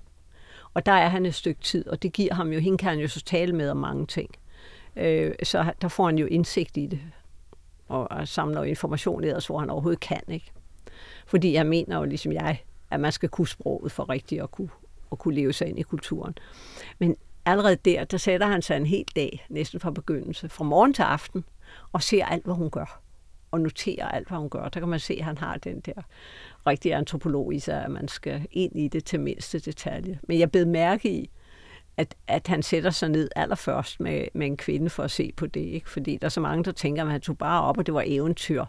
Og 0.74 0.86
der 0.86 0.92
er 0.92 1.08
han 1.08 1.26
et 1.26 1.36
stykke 1.36 1.62
tid, 1.62 1.88
og 1.88 2.04
det 2.04 2.14
giver 2.14 2.34
ham 2.34 2.52
jo, 2.52 2.60
hende 2.60 2.78
kan 2.78 2.90
han 2.90 3.00
jo 3.00 3.08
så 3.08 3.22
tale 3.24 3.54
med 3.54 3.70
om 3.70 3.78
mange 3.78 4.06
ting. 4.06 4.30
Øh, 4.96 5.34
så 5.44 5.74
der 5.82 5.88
får 5.88 6.06
han 6.06 6.18
jo 6.18 6.26
indsigt 6.26 6.78
i 6.78 6.86
det, 6.86 7.00
og 7.88 8.12
og 8.12 8.28
samler 8.28 8.64
information 8.64 9.24
ellers, 9.24 9.48
hvor 9.48 9.60
han 9.60 9.70
overhovedet 9.70 10.00
kan. 10.00 10.22
Ikke? 10.28 10.52
Fordi 11.26 11.54
jeg 11.54 11.66
mener 11.66 11.98
jo, 11.98 12.04
ligesom 12.04 12.32
jeg, 12.32 12.64
at 12.92 13.00
man 13.00 13.12
skal 13.12 13.30
kunne 13.30 13.48
sproget 13.48 13.92
for 13.92 14.10
rigtigt 14.10 14.42
at 14.42 14.52
kunne, 14.52 14.70
at 15.12 15.20
kunne 15.20 15.36
leve 15.36 15.54
sig 15.54 15.68
ind 15.68 15.80
i 15.80 15.82
kulturen. 15.82 16.38
Men 17.00 17.16
allerede 17.46 17.76
der, 17.76 18.04
der 18.04 18.18
sætter 18.18 18.48
han 18.48 18.62
sig 18.62 18.78
en 18.78 18.86
hel 18.86 19.06
dag, 19.16 19.46
næsten 19.50 19.80
fra 19.80 19.92
begyndelse, 19.92 20.50
fra 20.50 20.64
morgen 20.64 20.94
til 20.94 21.04
aften, 21.04 21.46
og 21.92 22.04
ser 22.04 22.26
alt, 22.26 22.44
hvad 22.46 22.56
hun 22.56 22.70
gør. 22.70 23.02
Og 23.52 23.62
noterer 23.62 24.08
alt, 24.08 24.28
hvad 24.28 24.38
hun 24.38 24.50
gør. 24.50 24.70
Der 24.70 24.80
kan 24.80 24.90
man 24.90 25.00
se, 25.00 25.14
at 25.14 25.26
han 25.26 25.38
har 25.38 25.58
den 25.58 25.80
der 25.80 26.02
rigtige 26.68 26.96
antropolog 26.96 27.54
i 27.54 27.60
sig, 27.60 27.84
at 27.84 27.92
man 27.92 28.08
skal 28.08 28.48
ind 28.52 28.80
i 28.80 28.88
det 28.88 29.06
til 29.06 29.20
mindste 29.20 29.60
detalje. 29.60 30.20
Men 30.28 30.40
jeg 30.40 30.52
bed 30.52 30.66
mærke 30.66 31.10
i, 31.12 31.30
at, 31.98 32.16
at 32.28 32.48
han 32.48 32.64
sætter 32.64 32.90
sig 32.90 33.10
ned 33.10 33.30
allerførst 33.36 34.00
med, 34.00 34.28
med 34.34 34.48
en 34.48 34.58
kvinde 34.58 34.90
for 34.90 35.04
at 35.04 35.12
se 35.12 35.32
på 35.38 35.48
det. 35.48 35.62
Ikke? 35.62 35.90
Fordi 35.90 36.18
der 36.18 36.26
er 36.26 36.30
så 36.30 36.42
mange, 36.42 36.64
der 36.64 36.72
tænker, 36.72 37.04
at 37.04 37.12
han 37.12 37.22
tog 37.22 37.38
bare 37.38 37.64
op, 37.64 37.78
og 37.78 37.86
det 37.86 37.94
var 37.94 38.04
eventyr. 38.06 38.66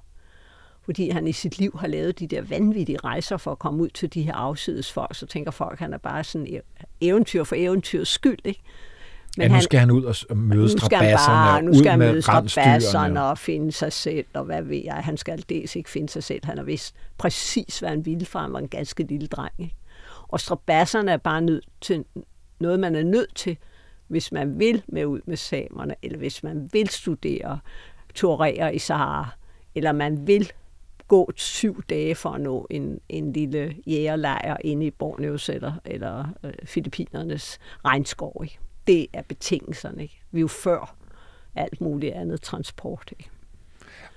Fordi 0.88 1.11
han 1.11 1.27
i 1.27 1.33
sit 1.33 1.59
liv 1.59 1.79
har 1.81 1.87
lavet 1.87 2.18
de 2.18 2.27
der 2.27 2.42
vanvittige 2.42 2.98
rejser 2.98 3.37
for 3.37 3.53
at 3.53 3.59
komme 3.59 3.83
ud 3.83 3.88
til 3.88 4.14
de 4.14 4.22
her 4.22 4.35
afsides 4.35 4.92
folk, 4.92 5.14
så 5.14 5.27
tænker 5.27 5.51
folk, 5.51 5.72
at 5.72 5.79
han 5.79 5.92
er 5.92 5.98
bare 5.98 6.24
sådan 6.24 6.46
e- 6.46 6.85
eventyr 7.01 7.44
for 7.44 7.57
eventyrs 7.59 8.09
skyld. 8.09 8.38
Ikke? 8.44 8.61
Men 9.37 9.51
ja, 9.51 9.57
nu 9.57 9.61
skal 9.61 9.81
han, 9.81 9.88
han 9.88 9.96
ud 9.96 10.05
og 10.31 10.37
møde 10.37 10.68
strabasserne, 10.68 11.66
nu 11.66 11.79
skal 11.79 11.90
han 11.90 11.98
møde 11.98 12.22
strabasserne 12.22 13.24
og 13.24 13.38
finde 13.38 13.72
sig 13.72 13.92
selv, 13.92 14.27
og 14.35 14.44
hvad 14.44 14.62
ved 14.62 14.83
jeg. 14.85 14.94
Han 14.94 15.16
skal 15.16 15.44
dels 15.48 15.77
ikke 15.77 15.90
finde 15.90 16.09
sig 16.09 16.24
selv. 16.24 16.40
Han 16.44 16.59
har 16.59 16.64
vidst 16.64 16.94
præcis, 17.18 17.79
hvad 17.79 17.88
han 17.88 18.07
ville, 18.07 18.27
for 18.27 18.38
han 18.38 18.53
var 18.53 18.59
en 18.59 18.68
ganske 18.68 19.03
lille 19.03 19.27
dreng. 19.27 19.53
Ikke? 19.59 19.74
Og 20.29 20.40
strabasserne 20.40 21.12
er 21.12 21.16
bare 21.16 21.40
nødt 21.40 21.64
til 21.81 22.05
noget, 22.61 22.81
man 22.81 22.94
er 22.94 23.05
nødt 23.05 23.35
til, 23.35 23.57
hvis 24.09 24.33
man 24.33 24.59
vil 24.59 24.83
med 24.88 25.07
ud 25.07 25.20
med 25.27 25.37
samerne, 25.37 25.94
eller 26.03 26.18
hvis 26.18 26.42
man 26.42 26.68
vil 26.72 26.88
studere 26.88 27.59
tuarerer 28.14 28.70
i 28.70 28.79
Sahara, 28.79 29.29
eller 29.74 29.92
man 29.92 30.27
vil 30.27 30.53
gå 31.09 31.33
syv 31.37 31.83
dage 31.83 32.14
for 32.14 32.31
at 32.31 32.40
nå 32.40 32.66
en, 32.71 33.01
en 33.09 33.33
lille 33.33 33.77
jægerlejr 33.87 34.57
inde 34.61 34.87
i 34.87 34.90
Borneos 34.90 35.49
eller, 35.49 35.73
eller 35.85 36.25
øh, 36.44 36.53
Filippinernes 36.64 37.59
regnskov. 37.85 38.40
Ikke? 38.44 38.59
Det 38.87 39.07
er 39.12 39.23
betingelserne. 39.23 40.03
Ikke? 40.03 40.23
Vi 40.31 40.38
er 40.38 40.40
jo 40.40 40.49
før 40.49 40.97
alt 41.55 41.81
muligt 41.81 42.14
andet 42.14 42.40
transport. 42.40 43.12
Ikke? 43.18 43.31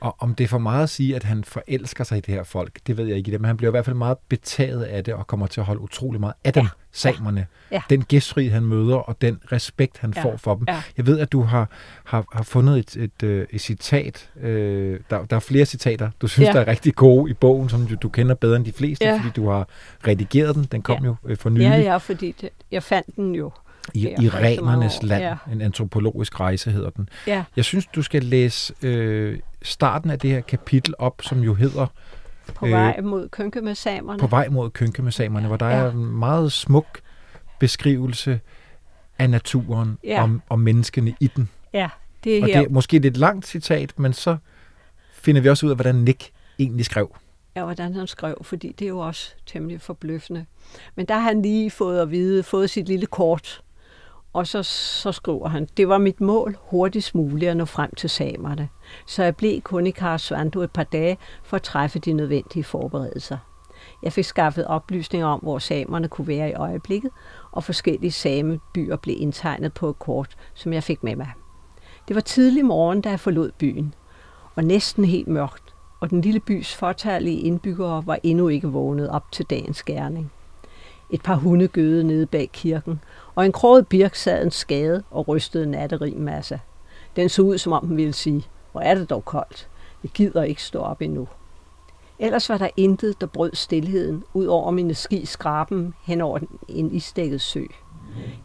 Og 0.01 0.15
om 0.19 0.35
det 0.35 0.43
er 0.43 0.47
for 0.47 0.57
meget 0.57 0.83
at 0.83 0.89
sige, 0.89 1.15
at 1.15 1.23
han 1.23 1.43
forelsker 1.43 2.03
sig 2.03 2.17
i 2.17 2.21
det 2.21 2.33
her 2.33 2.43
folk, 2.43 2.79
det 2.87 2.97
ved 2.97 3.05
jeg 3.05 3.17
ikke 3.17 3.29
i 3.29 3.31
det, 3.31 3.41
men 3.41 3.47
han 3.47 3.57
bliver 3.57 3.69
i 3.69 3.73
hvert 3.73 3.85
fald 3.85 3.95
meget 3.95 4.17
betaget 4.29 4.83
af 4.83 5.03
det, 5.03 5.13
og 5.13 5.27
kommer 5.27 5.47
til 5.47 5.59
at 5.59 5.65
holde 5.65 5.81
utrolig 5.81 6.19
meget 6.19 6.33
af 6.43 6.53
dem, 6.53 6.63
ja. 6.63 6.69
samerne. 6.91 7.47
Ja. 7.71 7.81
Den 7.89 8.03
gæstfri, 8.03 8.47
han 8.47 8.63
møder, 8.63 8.95
og 8.95 9.21
den 9.21 9.39
respekt, 9.51 9.97
han 9.97 10.13
ja. 10.15 10.23
får 10.23 10.37
for 10.37 10.55
dem. 10.55 10.65
Ja. 10.67 10.81
Jeg 10.97 11.07
ved, 11.07 11.19
at 11.19 11.31
du 11.31 11.41
har, 11.41 11.69
har, 12.03 12.25
har 12.33 12.43
fundet 12.43 12.77
et, 12.77 12.95
et, 12.95 13.03
et, 13.03 13.23
øh, 13.23 13.47
et 13.49 13.61
citat. 13.61 14.29
Øh, 14.41 14.99
der, 15.09 15.25
der 15.25 15.35
er 15.35 15.39
flere 15.39 15.65
citater, 15.65 16.09
du 16.21 16.27
synes, 16.27 16.47
ja. 16.47 16.53
der 16.53 16.59
er 16.59 16.67
rigtig 16.67 16.95
gode 16.95 17.31
i 17.31 17.33
bogen, 17.33 17.69
som 17.69 17.87
du, 17.87 17.95
du 17.95 18.09
kender 18.09 18.35
bedre 18.35 18.55
end 18.55 18.65
de 18.65 18.73
fleste, 18.73 19.05
ja. 19.05 19.17
fordi 19.17 19.29
du 19.35 19.49
har 19.49 19.67
redigeret 20.07 20.55
den. 20.55 20.63
Den 20.63 20.81
kom 20.81 21.03
ja. 21.03 21.05
jo 21.05 21.15
øh, 21.25 21.37
for 21.37 21.49
nylig. 21.49 21.63
Ja, 21.63 21.77
ja, 21.77 21.97
fordi 21.97 22.35
det, 22.41 22.49
jeg 22.71 22.83
fandt 22.83 23.15
den 23.15 23.35
jo 23.35 23.51
i, 23.93 24.07
i 24.21 24.29
Renernes 24.29 25.03
land. 25.03 25.23
Ja. 25.23 25.35
En 25.51 25.61
antropologisk 25.61 26.39
rejse 26.39 26.71
hedder 26.71 26.89
den. 26.89 27.09
Ja. 27.27 27.43
Jeg 27.55 27.65
synes, 27.65 27.85
du 27.85 28.01
skal 28.01 28.23
læse 28.23 28.73
øh, 28.81 29.39
starten 29.61 30.09
af 30.09 30.19
det 30.19 30.29
her 30.29 30.41
kapitel 30.41 30.93
op, 30.97 31.21
som 31.21 31.39
jo 31.39 31.53
hedder... 31.53 31.87
På 32.55 32.65
øh, 32.65 32.71
vej 32.71 33.01
mod 33.01 33.29
kønkemesamerne. 33.29 34.19
På 34.19 34.27
vej 34.27 34.49
mod 34.49 34.69
kønkemesamerne, 34.69 35.43
ja. 35.43 35.47
hvor 35.47 35.57
der 35.57 35.67
ja. 35.67 35.75
er 35.75 35.91
en 35.91 36.05
meget 36.05 36.51
smuk 36.51 36.99
beskrivelse 37.59 38.39
af 39.19 39.29
naturen 39.29 39.97
ja. 40.03 40.23
og, 40.23 40.39
og 40.49 40.59
menneskene 40.59 41.15
i 41.19 41.27
den. 41.27 41.49
Ja, 41.73 41.89
det 42.23 42.37
er 42.37 42.41
og 42.41 42.47
her. 42.47 42.59
det 42.59 42.65
er 42.65 42.69
måske 42.69 42.97
et 42.97 43.03
lidt 43.03 43.17
langt 43.17 43.47
citat, 43.47 43.99
men 43.99 44.13
så 44.13 44.37
finder 45.13 45.41
vi 45.41 45.49
også 45.49 45.65
ud 45.65 45.71
af, 45.71 45.77
hvordan 45.77 45.95
Nick 45.95 46.31
egentlig 46.59 46.85
skrev. 46.85 47.15
Ja, 47.55 47.63
hvordan 47.63 47.93
han 47.93 48.07
skrev, 48.07 48.37
fordi 48.41 48.71
det 48.79 48.85
er 48.85 48.89
jo 48.89 48.99
også 48.99 49.33
temmelig 49.45 49.81
forbløffende. 49.81 50.45
Men 50.95 51.05
der 51.05 51.13
har 51.13 51.21
han 51.21 51.41
lige 51.41 51.71
fået 51.71 52.01
at 52.01 52.11
vide, 52.11 52.43
fået 52.43 52.69
sit 52.69 52.87
lille 52.87 53.05
kort 53.05 53.61
og 54.33 54.47
så, 54.47 54.63
så 54.63 55.11
skriver 55.11 55.47
han, 55.47 55.67
det 55.77 55.87
var 55.87 55.97
mit 55.97 56.21
mål 56.21 56.57
hurtigst 56.61 57.15
muligt 57.15 57.51
at 57.51 57.57
nå 57.57 57.65
frem 57.65 57.95
til 57.95 58.09
samerne, 58.09 58.69
så 59.05 59.23
jeg 59.23 59.35
blev 59.35 59.61
kun 59.61 59.87
i 59.87 59.91
Karasvandu 59.91 60.61
et 60.61 60.71
par 60.71 60.83
dage 60.83 61.17
for 61.43 61.55
at 61.55 61.63
træffe 61.63 61.99
de 61.99 62.13
nødvendige 62.13 62.63
forberedelser. 62.63 63.37
Jeg 64.03 64.13
fik 64.13 64.25
skaffet 64.25 64.65
oplysninger 64.65 65.27
om, 65.27 65.39
hvor 65.39 65.59
samerne 65.59 66.07
kunne 66.07 66.27
være 66.27 66.49
i 66.49 66.53
øjeblikket, 66.53 67.11
og 67.51 67.63
forskellige 67.63 68.11
samebyer 68.11 68.95
blev 68.95 69.15
indtegnet 69.19 69.73
på 69.73 69.89
et 69.89 69.99
kort, 69.99 70.35
som 70.53 70.73
jeg 70.73 70.83
fik 70.83 71.03
med 71.03 71.15
mig. 71.15 71.31
Det 72.07 72.15
var 72.15 72.21
tidlig 72.21 72.65
morgen, 72.65 73.01
da 73.01 73.09
jeg 73.09 73.19
forlod 73.19 73.51
byen, 73.51 73.93
og 74.55 74.63
næsten 74.63 75.05
helt 75.05 75.27
mørkt, 75.27 75.75
og 75.99 76.09
den 76.09 76.21
lille 76.21 76.39
bys 76.39 76.75
fortalige 76.75 77.39
indbyggere 77.39 78.03
var 78.05 78.19
endnu 78.23 78.47
ikke 78.47 78.67
vågnet 78.67 79.09
op 79.09 79.31
til 79.31 79.45
dagens 79.45 79.83
gerning. 79.83 80.31
Et 81.13 81.21
par 81.23 81.35
hunde 81.35 81.67
gøde 81.67 82.03
nede 82.03 82.25
bag 82.25 82.49
kirken, 82.53 83.01
og 83.35 83.45
en 83.45 83.51
kroget 83.51 83.87
birk 83.87 84.15
sad 84.15 84.43
en 84.45 84.51
skade 84.51 85.03
og 85.11 85.27
rystede 85.27 85.65
natterig 85.65 86.17
masse. 86.17 86.59
Den 87.15 87.29
så 87.29 87.41
ud, 87.41 87.57
som 87.57 87.73
om 87.73 87.87
den 87.87 87.97
ville 87.97 88.13
sige, 88.13 88.47
hvor 88.71 88.81
er 88.81 88.95
det 88.95 89.09
dog 89.09 89.25
koldt. 89.25 89.69
Jeg 90.03 90.11
gider 90.11 90.43
ikke 90.43 90.63
stå 90.63 90.79
op 90.79 91.01
endnu. 91.01 91.27
Ellers 92.19 92.49
var 92.49 92.57
der 92.57 92.69
intet, 92.77 93.21
der 93.21 93.27
brød 93.27 93.51
stillheden, 93.53 94.23
ud 94.33 94.45
over 94.45 94.71
mine 94.71 94.93
ski 94.93 95.25
skraben 95.25 95.93
hen 96.03 96.21
over 96.21 96.39
en 96.67 96.91
isdækket 96.91 97.41
sø. 97.41 97.63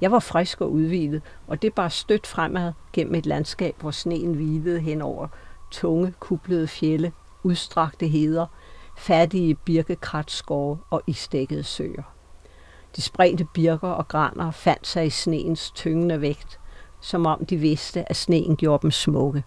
Jeg 0.01 0.13
var 0.13 0.19
frisk 0.19 0.61
og 0.61 0.73
udvilet, 0.73 1.23
og 1.47 1.63
det 1.63 1.75
bare 1.75 1.91
stødt 1.91 2.27
fremad 2.27 2.73
gennem 2.93 3.15
et 3.15 3.27
landskab, 3.27 3.75
hvor 3.81 3.91
sneen 3.91 4.35
hvilede 4.35 4.81
hen 4.81 5.03
over 5.03 5.29
tunge, 5.71 6.15
kuplede 6.21 6.67
fjelle, 6.69 7.13
udstrakte 7.43 8.09
heder, 8.09 8.47
fattige 8.97 9.55
birkekratskove 9.55 10.79
og 10.91 11.03
isdækkede 11.07 11.63
søer. 11.63 12.16
De 12.97 13.03
spredte 13.03 13.45
birker 13.45 13.89
og 13.89 14.09
graner 14.09 14.51
fandt 14.51 14.87
sig 14.87 15.07
i 15.07 15.11
sneens 15.11 15.71
tyngende 15.71 16.21
vægt, 16.21 16.61
som 17.01 17.27
om 17.27 17.47
de 17.47 17.57
vidste, 17.57 18.11
at 18.11 18.17
sneen 18.17 18.57
gjorde 18.57 18.83
dem 18.83 18.91
smukke. 18.91 19.45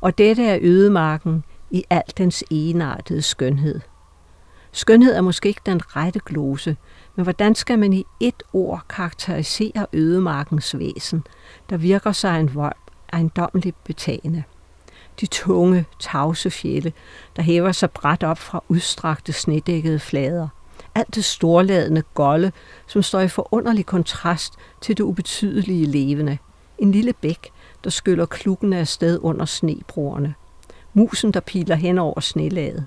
Og 0.00 0.18
dette 0.18 0.44
er 0.46 0.58
ødemarken 0.62 1.44
i 1.70 1.84
al 1.90 2.02
dens 2.18 2.44
enartede 2.50 3.22
skønhed. 3.22 3.80
Skønhed 4.72 5.14
er 5.14 5.20
måske 5.20 5.48
ikke 5.48 5.60
den 5.66 5.96
rette 5.96 6.20
glose, 6.24 6.76
men 7.16 7.22
hvordan 7.22 7.54
skal 7.54 7.78
man 7.78 7.92
i 7.92 8.04
et 8.20 8.42
ord 8.52 8.84
karakterisere 8.88 9.86
ødemarkens 9.92 10.78
væsen, 10.78 11.24
der 11.70 11.76
virker 11.76 12.12
sig 12.12 12.40
en 12.40 12.54
vold, 12.54 12.76
ejendommeligt 13.12 13.84
betagende? 13.84 14.42
De 15.20 15.26
tunge, 15.26 15.86
tavse 15.98 16.50
fjelle, 16.50 16.92
der 17.36 17.42
hæver 17.42 17.72
sig 17.72 17.90
bræt 17.90 18.22
op 18.22 18.38
fra 18.38 18.64
udstrakte 18.68 19.32
snedækkede 19.32 19.98
flader– 19.98 20.48
alt 20.94 21.14
det 21.14 21.24
storladende 21.24 22.02
golde, 22.14 22.52
som 22.86 23.02
står 23.02 23.20
i 23.20 23.28
forunderlig 23.28 23.86
kontrast 23.86 24.54
til 24.80 24.96
det 24.96 25.04
ubetydelige 25.04 25.86
levende. 25.86 26.38
En 26.78 26.92
lille 26.92 27.12
bæk, 27.12 27.48
der 27.84 27.90
skyller 27.90 28.26
klukkene 28.26 28.78
af 28.78 28.88
sted 28.88 29.18
under 29.22 29.44
snebroerne. 29.44 30.34
Musen, 30.94 31.32
der 31.32 31.40
piler 31.40 31.74
hen 31.74 31.98
over 31.98 32.20
snelaget. 32.20 32.86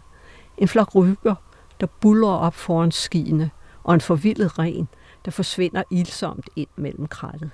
En 0.57 0.67
flok 0.67 0.95
ryger, 0.95 1.35
der 1.79 1.87
buller 2.01 2.27
op 2.27 2.53
foran 2.53 2.91
skiene, 2.91 3.51
og 3.83 3.93
en 3.93 4.01
forvildet 4.01 4.59
ren, 4.59 4.87
der 5.25 5.31
forsvinder 5.31 5.83
ilsomt 5.91 6.49
ind 6.55 6.69
mellem 6.75 7.07
krattet. 7.07 7.49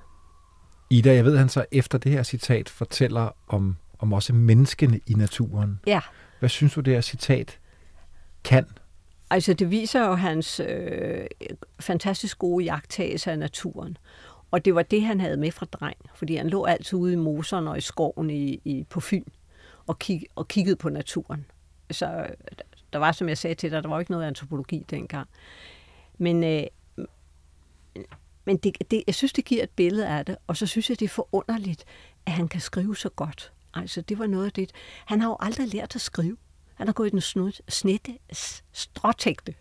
Ida, 0.90 1.14
jeg 1.14 1.26
ved, 1.26 1.34
at 1.34 1.40
han 1.40 1.50
så 1.50 1.66
efter 1.72 1.98
det 1.98 2.12
her 2.12 2.24
citat 2.24 2.70
fortæller 2.70 3.30
om, 3.48 3.76
om 4.00 4.14
også 4.14 4.34
menneskene 4.34 5.00
i 5.08 5.14
naturen. 5.14 5.80
Ja. 5.88 6.02
Hvad 6.40 6.50
synes 6.50 6.74
du, 6.74 6.82
det 6.82 6.94
her 6.94 7.02
citat 7.02 7.60
kan 8.44 8.66
Altså, 9.32 9.54
det 9.54 9.72
viser 9.72 10.06
jo 10.06 10.14
hans 10.14 10.60
øh, 10.60 11.26
fantastisk 11.80 12.40
gode 12.40 12.66
jagttagelse 12.66 13.32
af 13.32 13.40
naturen. 13.40 13.98
Og 14.52 14.66
det 14.66 14.76
var 14.76 14.82
det, 14.82 15.04
han 15.04 15.22
havde 15.22 15.38
med 15.38 15.52
fra 15.52 15.66
dreng, 15.66 15.98
fordi 16.16 16.36
han 16.36 16.50
lå 16.50 16.66
altid 16.66 17.00
ude 17.00 17.14
i 17.14 17.16
moserne 17.16 17.70
og 17.70 17.78
i 17.78 17.82
skoven 17.82 18.30
i, 18.30 18.62
i, 18.66 18.86
på 18.90 19.00
Fyn 19.00 19.24
og, 19.88 20.00
kig, 20.00 20.26
og 20.36 20.48
kiggede 20.48 20.76
på 20.76 20.90
naturen. 20.90 21.46
Så 21.92 22.28
der 22.94 23.00
var, 23.00 23.12
som 23.12 23.30
jeg 23.30 23.38
sagde 23.38 23.56
til 23.56 23.72
dig, 23.72 23.84
der 23.84 23.90
var 23.90 24.00
ikke 24.00 24.12
noget 24.12 24.28
antropologi 24.28 24.86
dengang. 24.90 25.30
Men, 26.18 26.44
øh, 26.44 26.64
men 28.46 28.58
det, 28.58 28.92
det, 28.92 29.04
jeg 29.08 29.16
synes, 29.16 29.34
det 29.34 29.46
giver 29.46 29.64
et 29.64 29.70
billede 29.70 30.08
af 30.08 30.26
det, 30.26 30.38
og 30.48 30.58
så 30.58 30.66
synes 30.66 30.90
jeg, 30.90 31.00
det 31.00 31.06
er 31.06 31.10
forunderligt, 31.10 31.86
at 32.26 32.32
han 32.32 32.48
kan 32.48 32.62
skrive 32.62 32.96
så 32.96 33.10
godt. 33.10 33.52
Altså, 33.74 34.02
det 34.02 34.20
var 34.20 34.28
noget 34.28 34.46
af 34.46 34.52
det. 34.52 34.72
Han 35.06 35.22
har 35.22 35.30
jo 35.30 35.38
aldrig 35.40 35.68
lært 35.68 35.96
at 35.96 36.02
skrive. 36.02 36.38
Han 36.82 36.88
har 36.88 36.94
gået 36.94 37.08
i 37.08 37.10
den 37.10 37.22
snud, 37.22 37.52
snitte, 37.70 38.12
stråtægte. 38.72 39.54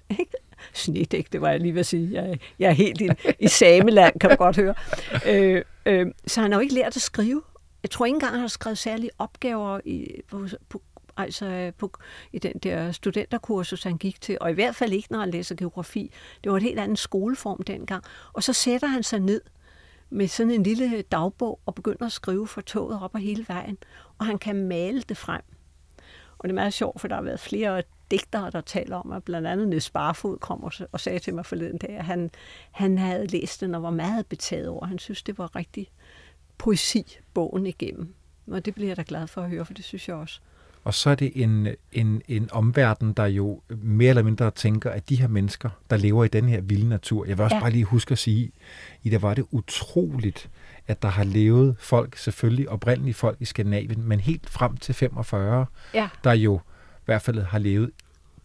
Snedægte, 0.73 1.41
var 1.41 1.51
jeg 1.51 1.61
lige 1.61 1.75
ved 1.75 1.81
at 1.81 1.87
sige. 1.87 2.23
Jeg, 2.23 2.39
jeg 2.59 2.69
er 2.69 2.73
helt 2.73 3.01
i, 3.01 3.09
i 3.39 3.49
sameland, 3.49 4.21
kan 4.21 4.31
du 4.31 4.37
godt 4.37 4.57
høre. 4.57 4.75
Øh, 5.27 5.65
øh, 5.87 6.07
så 6.27 6.41
han 6.41 6.53
har 6.53 6.59
jo 6.59 6.63
ikke 6.63 6.75
lært 6.75 6.97
at 6.97 7.03
skrive. 7.03 7.43
Jeg 7.83 7.91
tror 7.91 8.07
ikke 8.07 8.15
engang, 8.15 8.33
han 8.33 8.41
har 8.41 8.49
skrevet 8.49 8.79
særlige 8.79 9.11
opgaver 9.19 9.81
i, 9.85 10.21
på, 10.29 10.47
på, 10.69 10.83
altså 11.17 11.73
på, 11.79 11.93
i 12.33 12.39
den 12.39 12.53
der 12.53 12.93
studenterkursus, 12.93 13.83
han 13.83 13.99
gik 13.99 14.21
til. 14.21 14.39
Og 14.41 14.51
i 14.51 14.55
hvert 14.55 14.77
fald 14.77 14.93
ikke, 14.93 15.13
når 15.13 15.19
han 15.19 15.31
læser 15.31 15.55
geografi. 15.55 16.13
Det 16.45 16.53
var 16.53 16.57
et 16.57 16.63
helt 16.63 16.79
andet 16.79 16.99
skoleform 16.99 17.63
dengang. 17.63 18.05
Og 18.33 18.43
så 18.43 18.53
sætter 18.53 18.89
han 18.89 19.03
sig 19.03 19.21
ned 19.21 19.41
med 20.11 20.29
sådan 20.29 20.53
en 20.53 20.63
lille 20.63 21.03
dagbog 21.03 21.61
og 21.67 21.75
begynder 21.75 22.07
at 22.07 22.13
skrive 22.13 22.47
for 22.47 22.61
toget 22.61 23.03
op 23.03 23.15
og 23.15 23.21
hele 23.21 23.45
vejen. 23.49 23.79
Og 24.19 24.27
han 24.27 24.39
kan 24.39 24.57
male 24.57 25.03
det 25.03 25.17
frem. 25.17 25.43
Og 26.41 26.49
det 26.49 26.51
er 26.51 26.61
meget 26.61 26.75
sjovt, 26.75 27.01
for 27.01 27.09
der 27.09 27.15
har 27.15 27.23
været 27.23 27.41
flere 27.41 27.83
digtere, 28.11 28.51
der 28.51 28.61
taler 28.61 28.97
om, 28.97 29.13
at 29.13 29.25
blandt 29.25 29.49
andet 29.49 29.69
Niels 29.69 29.91
Barfod 29.91 30.39
kom 30.39 30.65
og, 30.65 30.73
og 30.93 31.01
sagde 31.01 31.19
til 31.19 31.35
mig 31.35 31.47
forleden 31.47 31.79
dag, 31.79 31.91
at 31.91 32.05
han, 32.05 32.31
han 32.71 32.99
havde 32.99 33.27
læst 33.27 33.61
den 33.61 33.75
og 33.75 33.83
var 33.83 33.91
meget 33.91 34.27
betaget 34.27 34.69
over. 34.69 34.87
Han 34.87 34.99
synes, 34.99 35.23
det 35.23 35.39
var 35.39 35.57
rigtig 35.57 35.91
poesi, 36.59 37.19
bogen 37.35 37.67
igennem. 37.67 38.15
Og 38.47 38.65
det 38.65 38.75
bliver 38.75 38.89
jeg 38.89 38.97
da 38.97 39.05
glad 39.07 39.27
for 39.27 39.43
at 39.43 39.51
høre, 39.51 39.65
for 39.65 39.75
det 39.75 39.85
synes 39.85 40.09
jeg 40.09 40.17
også. 40.17 40.41
Og 40.85 40.95
så 40.95 41.11
er 41.11 41.15
det 41.15 41.33
en, 41.35 41.69
en, 41.93 42.23
en 42.29 42.49
omverden, 42.53 43.13
der 43.13 43.27
jo 43.27 43.61
mere 43.69 44.09
eller 44.09 44.23
mindre 44.23 44.51
tænker, 44.51 44.91
at 44.91 45.09
de 45.09 45.17
her 45.17 45.29
mennesker, 45.29 45.71
der 45.91 45.97
lever 45.97 46.25
i 46.25 46.29
den 46.29 46.49
her 46.49 46.61
vilde 46.61 46.89
natur, 46.89 47.25
jeg 47.25 47.39
vil 47.39 47.45
også 47.45 47.57
ja. 47.57 47.61
bare 47.61 47.71
lige 47.71 47.85
huske 47.85 48.13
at 48.13 48.19
sige, 48.19 48.51
i 49.03 49.09
det 49.09 49.23
var 49.23 49.35
det 49.35 49.45
utroligt, 49.51 50.51
at 50.89 51.03
der 51.03 51.09
har 51.09 51.25
levet 51.25 51.77
folk, 51.79 52.17
selvfølgelig 52.17 52.69
oprindelige 52.69 53.15
folk 53.15 53.37
i 53.41 53.45
Skandinavien, 53.45 54.09
men 54.09 54.21
helt 54.21 54.51
frem 54.51 54.77
til 54.77 54.95
45, 54.95 55.67
ja. 55.95 56.09
der 56.25 56.33
jo 56.33 56.61
i 56.97 57.05
hvert 57.05 57.23
fald 57.23 57.41
har 57.43 57.59
levet 57.59 57.91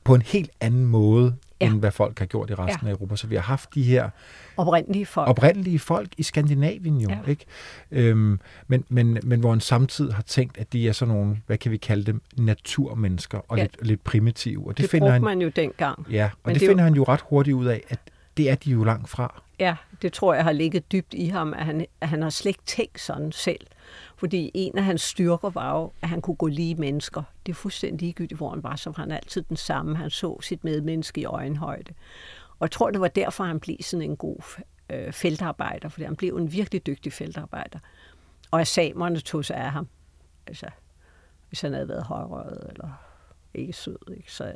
på 0.04 0.15
en 0.15 0.21
helt 0.21 0.52
anden 0.60 0.86
måde, 0.86 1.36
ja. 1.62 1.65
end 1.65 1.80
hvad 1.80 1.91
folk 1.91 2.20
har 2.20 2.26
gjort 2.26 2.50
i 2.50 2.54
resten 2.54 2.88
ja. 2.88 2.91
af 2.91 2.96
Europa. 2.96 3.15
Så 3.15 3.28
vi 3.28 3.36
har 3.36 3.41
haft 3.41 3.76
de 3.76 3.84
her 3.84 4.10
oprindelige 4.58 5.06
folk, 5.06 5.30
oprindelige 5.30 5.80
folk 5.80 6.10
i 6.18 6.24
Skandinavien 6.24 7.02
jo, 7.02 7.10
ja. 7.10 7.30
ikke? 7.30 7.46
Øhm, 7.91 8.39
men, 8.68 8.86
men, 8.89 9.20
men 9.24 9.39
hvor 9.39 9.54
en 9.54 9.62
samtid 9.62 10.12
har 10.12 10.24
tænkt, 10.24 10.58
at 10.58 10.74
de 10.74 10.88
er 10.88 10.91
sådan 10.91 11.15
nogle, 11.15 11.38
hvad 11.48 11.58
kan 11.58 11.72
vi 11.72 11.78
kalde 11.78 12.04
dem, 12.04 12.22
naturmennesker 12.38 13.39
og 13.48 13.58
ja. 13.58 13.63
lidt, 13.63 13.78
lidt 13.82 14.04
primitive. 14.04 14.68
Og 14.68 14.78
det, 14.78 14.84
det 14.84 14.89
finder 14.89 15.12
han, 15.12 15.22
man 15.22 15.41
jo 15.41 15.50
dengang. 15.50 16.08
Ja, 16.12 16.24
og 16.26 16.39
men 16.46 16.54
det, 16.54 16.62
det 16.62 16.70
finder 16.70 16.84
jo, 16.84 16.88
han 16.88 16.94
jo 16.94 17.04
ret 17.04 17.22
hurtigt 17.30 17.56
ud 17.56 17.65
af, 17.65 17.84
at 17.89 18.00
det 18.38 18.50
er 18.50 18.56
de 18.56 18.72
jo 18.72 18.84
langt 18.84 19.10
fra. 19.10 19.41
Ja, 19.60 19.76
det 20.02 20.13
tror 20.13 20.34
jeg 20.34 20.44
har 20.44 20.52
ligget 20.52 20.91
dybt 20.91 21.13
i 21.13 21.26
ham, 21.26 21.54
at 21.54 21.65
han, 21.65 21.86
at 22.02 22.10
han 22.10 22.22
har 22.22 22.30
slet 22.30 22.50
ikke 22.50 22.63
tænkt 22.65 23.02
sådan 23.02 23.32
selv. 23.32 23.68
Fordi 24.17 24.52
en 24.54 24.78
af 24.78 24.84
hans 24.84 25.02
styrker 25.02 25.50
var 25.50 25.80
jo, 25.80 25.91
at 26.02 26.10
han 26.10 26.21
kunne 26.21 26.36
gå 26.36 26.48
lige 26.48 26.76
mennesker. 26.76 27.24
Det 27.45 27.52
er 27.52 27.56
fuldstændig 27.56 28.02
ligegyldigt, 28.02 28.38
hvor 28.38 28.50
han 28.50 28.63
var, 28.63 28.76
som 28.76 28.93
han 28.98 29.12
altid 29.12 29.41
den 29.41 29.58
samme. 29.58 29.98
Han 29.98 30.10
så 30.10 30.41
sit 30.41 30.63
medmenneske 30.63 31.21
i 31.21 31.26
øjenhøjde. 31.26 31.93
Og 32.50 32.62
jeg 32.62 32.71
tror, 32.71 32.91
det 32.91 33.02
var 33.02 33.08
derfor, 33.08 33.43
han 33.43 33.60
blev 33.60 33.78
sådan 33.82 34.10
en 34.10 34.17
god 34.17 34.38
øh, 34.89 35.13
feltarbejder, 35.13 35.89
fordi 35.89 36.06
han 36.06 36.15
blev 36.15 36.38
en 36.38 36.52
virkelig 36.52 36.86
dygtig 36.86 37.13
feltarbejder. 37.13 37.80
Og 38.52 38.62
at 38.62 38.67
samerne 38.67 39.19
tog 39.19 39.45
sig 39.45 39.56
af 39.56 39.71
ham. 39.71 39.88
Altså, 40.48 40.69
hvis 41.50 41.62
han 41.62 41.74
havde 41.74 41.88
været 41.88 42.04
højrøget 42.04 42.67
eller 42.69 42.89
ikke 43.54 43.74
sød, 43.74 43.98
ikke, 44.17 44.34
så, 44.34 44.54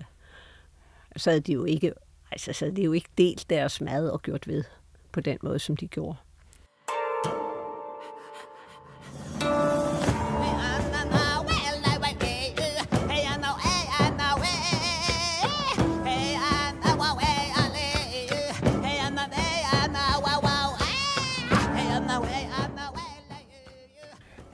så 1.18 1.30
havde 1.30 1.42
de 1.42 1.54
jo 1.54 1.64
ikke, 1.66 1.94
altså, 2.32 2.54
så 2.54 2.66
havde 2.66 2.76
de 2.76 2.84
jo 2.84 2.92
ikke 2.92 3.10
delt 3.18 3.50
deres 3.50 3.82
mad 3.82 4.10
og 4.10 4.22
gjort 4.22 4.48
ved 4.48 4.64
på 5.12 5.22
den 5.22 5.38
måde, 5.42 5.60
som 5.60 5.78
de 5.78 5.88
gjorde. 5.88 6.18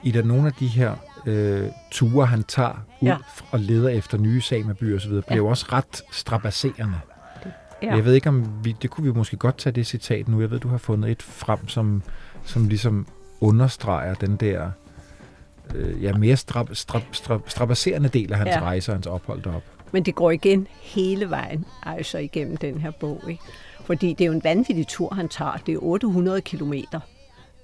I 0.06 0.10
der 0.10 0.22
nogle 0.22 0.46
af 0.46 0.52
de 0.52 0.66
her 0.66 0.94
øh, 1.26 1.68
ture, 1.90 2.26
han 2.26 2.44
tager 2.44 2.84
ud 3.00 3.08
ja. 3.08 3.16
og 3.50 3.60
leder 3.60 3.88
efter 3.88 4.18
nye 4.18 4.40
samebyer 4.40 4.96
osv., 4.96 5.10
bliver 5.10 5.24
ja. 5.30 5.36
jo 5.36 5.46
også 5.46 5.66
ret 5.72 6.02
strabasserende. 6.12 6.98
Ja. 7.82 7.94
Jeg 7.94 8.04
ved 8.04 8.14
ikke, 8.14 8.28
om 8.28 8.64
vi, 8.64 8.76
det 8.82 8.90
kunne 8.90 9.04
vi 9.12 9.18
måske 9.18 9.36
godt 9.36 9.58
tage 9.58 9.72
det 9.72 9.86
citat 9.86 10.28
nu. 10.28 10.40
Jeg 10.40 10.50
ved, 10.50 10.60
du 10.60 10.68
har 10.68 10.78
fundet 10.78 11.10
et 11.10 11.22
frem, 11.22 11.68
som, 11.68 12.02
som 12.44 12.68
ligesom 12.68 13.06
understreger 13.40 14.14
den 14.14 14.36
der 14.36 14.70
øh, 15.74 16.02
ja, 16.02 16.12
mere 16.12 16.36
strab, 16.36 16.68
strab, 16.72 17.02
strab, 17.12 17.40
strabasserende 17.46 18.08
del 18.08 18.32
af 18.32 18.38
hans 18.38 18.50
ja. 18.50 18.60
rejse 18.60 18.92
og 18.92 18.96
hans 18.96 19.06
ophold 19.06 19.42
deroppe. 19.42 19.68
Men 19.92 20.02
det 20.02 20.14
går 20.14 20.30
igen 20.30 20.66
hele 20.80 21.30
vejen, 21.30 21.64
altså 21.82 22.18
igennem 22.18 22.56
den 22.56 22.78
her 22.78 22.90
bog. 22.90 23.22
Ikke? 23.28 23.42
Fordi 23.84 24.12
det 24.12 24.20
er 24.20 24.26
jo 24.26 24.32
en 24.32 24.44
vanvittig 24.44 24.86
tur, 24.86 25.14
han 25.14 25.28
tager. 25.28 25.56
Det 25.66 25.74
er 25.74 25.78
800 25.82 26.40
kilometer 26.40 27.00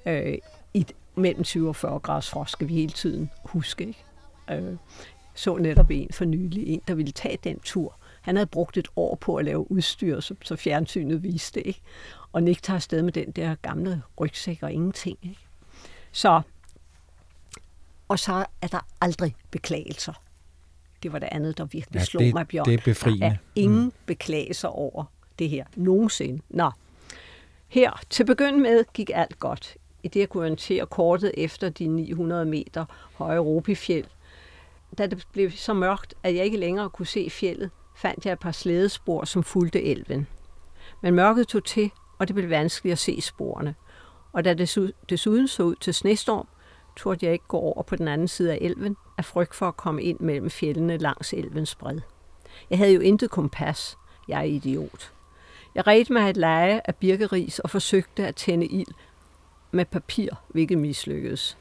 øh, 0.06 0.34
i, 0.74 0.86
mellem 1.14 1.44
20 1.44 1.68
og 1.68 1.76
40 1.76 1.98
graders 1.98 2.30
frost, 2.30 2.52
skal 2.52 2.68
vi 2.68 2.74
hele 2.74 2.92
tiden 2.92 3.30
huske. 3.44 3.86
Ikke? 3.86 4.04
Øh, 4.50 4.76
så 5.34 5.56
netop 5.56 5.90
en 5.90 6.08
for 6.12 6.24
nylig, 6.24 6.68
en 6.68 6.82
der 6.88 6.94
ville 6.94 7.12
tage 7.12 7.38
den 7.44 7.60
tur. 7.60 7.96
Han 8.20 8.36
havde 8.36 8.46
brugt 8.46 8.76
et 8.76 8.88
år 8.96 9.14
på 9.14 9.36
at 9.36 9.44
lave 9.44 9.70
udstyr, 9.70 10.20
så, 10.20 10.34
så 10.42 10.56
fjernsynet 10.56 11.22
viste, 11.22 11.66
ikke? 11.66 11.80
Og 12.32 12.42
Nick 12.42 12.62
tager 12.62 12.74
afsted 12.74 13.02
med 13.02 13.12
den 13.12 13.30
der 13.30 13.54
gamle 13.54 14.02
rygsæk 14.20 14.62
og 14.62 14.72
ingenting, 14.72 15.18
ikke? 15.22 15.40
Så, 16.12 16.42
og 18.08 18.18
så 18.18 18.46
er 18.62 18.66
der 18.66 18.86
aldrig 19.00 19.34
beklagelser. 19.50 20.12
Det 21.02 21.12
var 21.12 21.18
det 21.18 21.28
andet, 21.32 21.58
der 21.58 21.64
virkelig 21.64 21.98
ja, 21.98 22.04
slog 22.04 22.22
det, 22.22 22.34
mig, 22.34 22.48
Bjørn. 22.48 22.66
Det 22.66 22.74
er 22.74 22.84
befriende. 22.84 23.20
Der 23.20 23.30
er 23.30 23.36
ingen 23.54 23.84
mm. 23.84 23.92
beklagelser 24.06 24.68
over 24.68 25.04
det 25.38 25.48
her 25.48 25.64
nogensinde. 25.76 26.42
Nå, 26.48 26.70
her 27.68 28.02
til 28.10 28.26
begynde 28.26 28.58
med 28.58 28.84
gik 28.92 29.10
alt 29.14 29.38
godt 29.38 29.76
i 30.02 30.08
det, 30.08 30.22
at 30.22 30.28
kunne 30.28 30.40
orientere 30.40 30.86
kortet 30.86 31.32
efter 31.34 31.68
de 31.68 31.86
900 31.86 32.44
meter 32.44 32.84
høje 33.14 33.38
Ropifjeld. 33.38 34.06
Da 34.98 35.06
det 35.06 35.26
blev 35.32 35.50
så 35.50 35.74
mørkt, 35.74 36.14
at 36.22 36.34
jeg 36.34 36.44
ikke 36.44 36.56
længere 36.56 36.90
kunne 36.90 37.06
se 37.06 37.30
fjellet, 37.30 37.70
fandt 37.96 38.26
jeg 38.26 38.32
et 38.32 38.38
par 38.38 38.52
slædespor, 38.52 39.24
som 39.24 39.42
fulgte 39.42 39.82
elven. 39.82 40.26
Men 41.00 41.14
mørket 41.14 41.48
tog 41.48 41.64
til, 41.64 41.90
og 42.18 42.28
det 42.28 42.34
blev 42.34 42.50
vanskeligt 42.50 42.92
at 42.92 42.98
se 42.98 43.20
sporene. 43.20 43.74
Og 44.32 44.44
da 44.44 44.54
det 44.54 44.92
desuden 45.10 45.48
så 45.48 45.62
ud 45.62 45.74
til 45.74 45.94
snestorm, 45.94 46.48
turde 46.96 47.26
jeg 47.26 47.32
ikke 47.32 47.44
gå 47.48 47.56
over 47.56 47.82
på 47.82 47.96
den 47.96 48.08
anden 48.08 48.28
side 48.28 48.52
af 48.52 48.58
elven, 48.60 48.96
af 49.18 49.24
frygt 49.24 49.54
for 49.54 49.68
at 49.68 49.76
komme 49.76 50.02
ind 50.02 50.20
mellem 50.20 50.50
fjellene 50.50 50.96
langs 50.96 51.32
elvens 51.32 51.74
bred. 51.74 52.00
Jeg 52.70 52.78
havde 52.78 52.92
jo 52.92 53.00
intet 53.00 53.30
kompas. 53.30 53.98
Jeg 54.28 54.38
er 54.38 54.44
idiot. 54.44 55.12
Jeg 55.74 55.86
redte 55.86 56.12
mig 56.12 56.30
et 56.30 56.36
leje 56.36 56.80
af 56.84 56.96
birkeris 56.96 57.58
og 57.58 57.70
forsøgte 57.70 58.26
at 58.26 58.36
tænde 58.36 58.66
ild 58.66 58.94
med 59.72 59.84
papir, 59.84 60.30
hvilket 60.48 60.78
mislykkedes. 60.78 61.58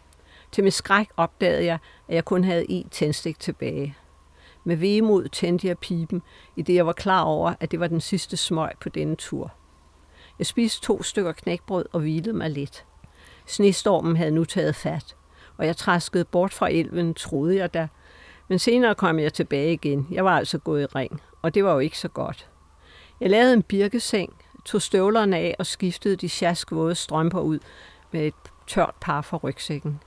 Til 0.52 0.64
min 0.64 0.72
skræk 0.72 1.10
opdagede 1.18 1.66
jeg, 1.66 1.78
at 2.08 2.16
jeg 2.16 2.26
kun 2.26 2.44
havde 2.44 2.66
én 2.70 2.90
tændstik 2.90 3.40
tilbage. 3.40 3.96
Med 4.64 4.76
vemod 4.76 5.28
tændte 5.28 5.68
jeg 5.68 5.78
pipen, 5.78 6.22
i 6.56 6.62
det 6.62 6.76
jeg 6.76 6.86
var 6.86 6.94
klar 6.94 7.24
over, 7.24 7.54
at 7.60 7.72
det 7.72 7.80
var 7.80 7.88
den 7.88 8.02
sidste 8.02 8.38
smøg 8.38 8.72
på 8.82 8.90
denne 8.90 9.16
tur. 9.16 9.54
Jeg 10.40 10.46
spiste 10.46 10.82
to 10.82 11.04
stykker 11.04 11.32
knækbrød 11.32 11.86
og 11.92 12.00
hvilede 12.00 12.34
mig 12.34 12.50
lidt. 12.50 12.86
Snestormen 13.46 14.18
havde 14.18 14.32
nu 14.32 14.46
taget 14.46 14.76
fat, 14.76 15.16
og 15.58 15.66
jeg 15.66 15.78
træskede 15.78 16.26
bort 16.26 16.54
fra 16.54 16.72
elven, 16.72 17.14
troede 17.14 17.56
jeg 17.56 17.74
da. 17.74 17.88
Men 18.48 18.60
senere 18.60 18.96
kom 18.96 19.20
jeg 19.20 19.34
tilbage 19.34 19.74
igen. 19.74 20.08
Jeg 20.12 20.26
var 20.26 20.38
altså 20.38 20.58
gået 20.58 20.82
i 20.82 20.86
ring, 20.86 21.22
og 21.42 21.54
det 21.54 21.64
var 21.64 21.74
jo 21.74 21.80
ikke 21.80 22.00
så 22.00 22.08
godt. 22.08 22.50
Jeg 23.20 23.30
lavede 23.30 23.54
en 23.54 23.64
birkeseng, 23.64 24.34
tog 24.66 24.82
støvlerne 24.82 25.38
af 25.38 25.56
og 25.60 25.66
skiftede 25.66 26.16
de 26.16 26.30
sjaskvåde 26.30 26.96
strømper 26.96 27.40
ud 27.40 27.60
med 28.12 28.28
et 28.28 28.34
tørt 28.68 28.96
par 29.02 29.22
for 29.22 29.38
rygsækken. 29.38 30.00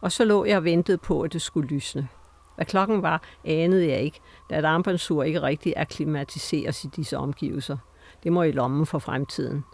Og 0.00 0.12
så 0.12 0.24
lå 0.24 0.44
jeg 0.44 0.56
og 0.56 0.64
ventede 0.64 0.98
på, 0.98 1.22
at 1.22 1.32
det 1.32 1.42
skulle 1.42 1.68
lysne. 1.68 2.08
Hvad 2.56 2.66
klokken 2.66 3.02
var, 3.02 3.22
anede 3.44 3.88
jeg 3.88 4.00
ikke, 4.00 4.20
da 4.50 4.58
et 4.58 4.64
armbandsur 4.64 5.22
ikke 5.22 5.42
rigtig 5.42 5.74
akklimatiseres 5.76 6.84
i 6.84 6.86
disse 6.96 7.18
omgivelser. 7.18 7.76
Det 8.22 8.32
må 8.32 8.42
i 8.42 8.52
lommen 8.52 8.86
for 8.86 8.98
fremtiden. 8.98 9.64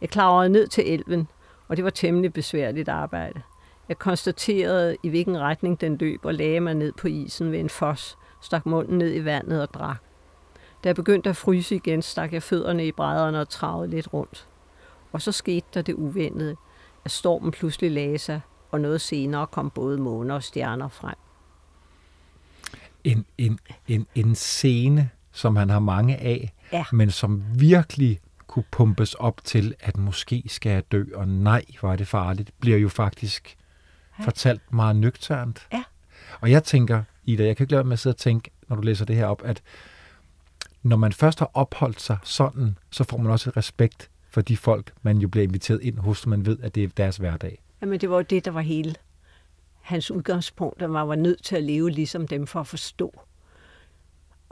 Jeg 0.00 0.08
klarede 0.08 0.48
ned 0.48 0.66
til 0.66 0.92
elven, 0.92 1.28
og 1.68 1.76
det 1.76 1.84
var 1.84 1.90
temmelig 1.90 2.32
besværligt 2.32 2.88
arbejde. 2.88 3.42
Jeg 3.88 3.98
konstaterede, 3.98 4.96
i 5.02 5.08
hvilken 5.08 5.38
retning 5.38 5.80
den 5.80 5.96
løb, 5.96 6.24
og 6.24 6.34
lagde 6.34 6.60
mig 6.60 6.74
ned 6.74 6.92
på 6.92 7.08
isen 7.08 7.52
ved 7.52 7.58
en 7.58 7.68
fos, 7.68 8.18
stak 8.40 8.66
munden 8.66 8.98
ned 8.98 9.14
i 9.14 9.24
vandet 9.24 9.62
og 9.62 9.74
drak. 9.74 9.96
Da 10.84 10.88
jeg 10.88 10.96
begyndte 10.96 11.30
at 11.30 11.36
fryse 11.36 11.74
igen, 11.74 12.02
stak 12.02 12.32
jeg 12.32 12.42
fødderne 12.42 12.86
i 12.86 12.92
brædderne 12.92 13.40
og 13.40 13.48
travede 13.48 13.90
lidt 13.90 14.12
rundt. 14.12 14.48
Og 15.12 15.22
så 15.22 15.32
skete 15.32 15.66
der 15.74 15.82
det 15.82 15.94
uventede 15.94 16.56
at 17.08 17.12
stormen 17.12 17.50
pludselig 17.50 17.90
lagde 17.90 18.18
sig, 18.18 18.40
og 18.70 18.80
noget 18.80 19.00
senere 19.00 19.46
kom 19.46 19.70
både 19.70 19.98
måner 19.98 20.34
og 20.34 20.42
stjerner 20.42 20.88
frem. 20.88 21.14
En, 23.04 23.26
en, 23.38 23.58
en, 23.86 24.06
en 24.14 24.34
scene, 24.34 25.10
som 25.32 25.56
han 25.56 25.70
har 25.70 25.78
mange 25.78 26.16
af, 26.16 26.54
ja. 26.72 26.84
men 26.92 27.10
som 27.10 27.42
virkelig 27.54 28.20
kunne 28.46 28.64
pumpes 28.70 29.14
op 29.14 29.40
til, 29.44 29.74
at 29.80 29.96
måske 29.96 30.42
skal 30.46 30.72
jeg 30.72 30.92
dø, 30.92 31.04
og 31.14 31.28
nej, 31.28 31.64
var 31.82 31.96
det 31.96 32.08
farligt, 32.08 32.50
bliver 32.60 32.78
jo 32.78 32.88
faktisk 32.88 33.56
ja. 34.18 34.24
fortalt 34.24 34.72
meget 34.72 34.96
nøgternt. 34.96 35.66
Ja. 35.72 35.84
Og 36.40 36.50
jeg 36.50 36.64
tænker, 36.64 37.02
Ida, 37.24 37.46
jeg 37.46 37.56
kan 37.56 37.64
ikke 37.64 37.72
lade 37.72 37.84
med 37.84 37.92
at 37.92 37.98
sidde 37.98 38.14
og 38.14 38.18
tænke, 38.18 38.50
når 38.68 38.76
du 38.76 38.82
læser 38.82 39.04
det 39.04 39.16
her 39.16 39.26
op, 39.26 39.42
at 39.44 39.62
når 40.82 40.96
man 40.96 41.12
først 41.12 41.38
har 41.38 41.50
opholdt 41.54 42.00
sig 42.00 42.18
sådan, 42.22 42.78
så 42.90 43.04
får 43.04 43.16
man 43.16 43.32
også 43.32 43.50
et 43.50 43.56
respekt 43.56 44.10
for 44.38 44.42
de 44.42 44.56
folk, 44.56 44.92
man 45.02 45.18
jo 45.18 45.28
bliver 45.28 45.44
inviteret 45.44 45.80
ind 45.82 45.98
hos, 45.98 46.18
så 46.18 46.28
man 46.28 46.46
ved, 46.46 46.58
at 46.62 46.74
det 46.74 46.84
er 46.84 46.88
deres 46.96 47.16
hverdag. 47.16 47.62
Jamen, 47.82 48.00
det 48.00 48.10
var 48.10 48.16
jo 48.16 48.22
det, 48.22 48.44
der 48.44 48.50
var 48.50 48.60
hele 48.60 48.94
hans 49.80 50.10
udgangspunkt, 50.10 50.82
at 50.82 50.90
man 50.90 51.08
var 51.08 51.14
nødt 51.14 51.44
til 51.44 51.56
at 51.56 51.62
leve 51.62 51.90
ligesom 51.90 52.28
dem 52.28 52.46
for 52.46 52.60
at 52.60 52.66
forstå. 52.66 53.20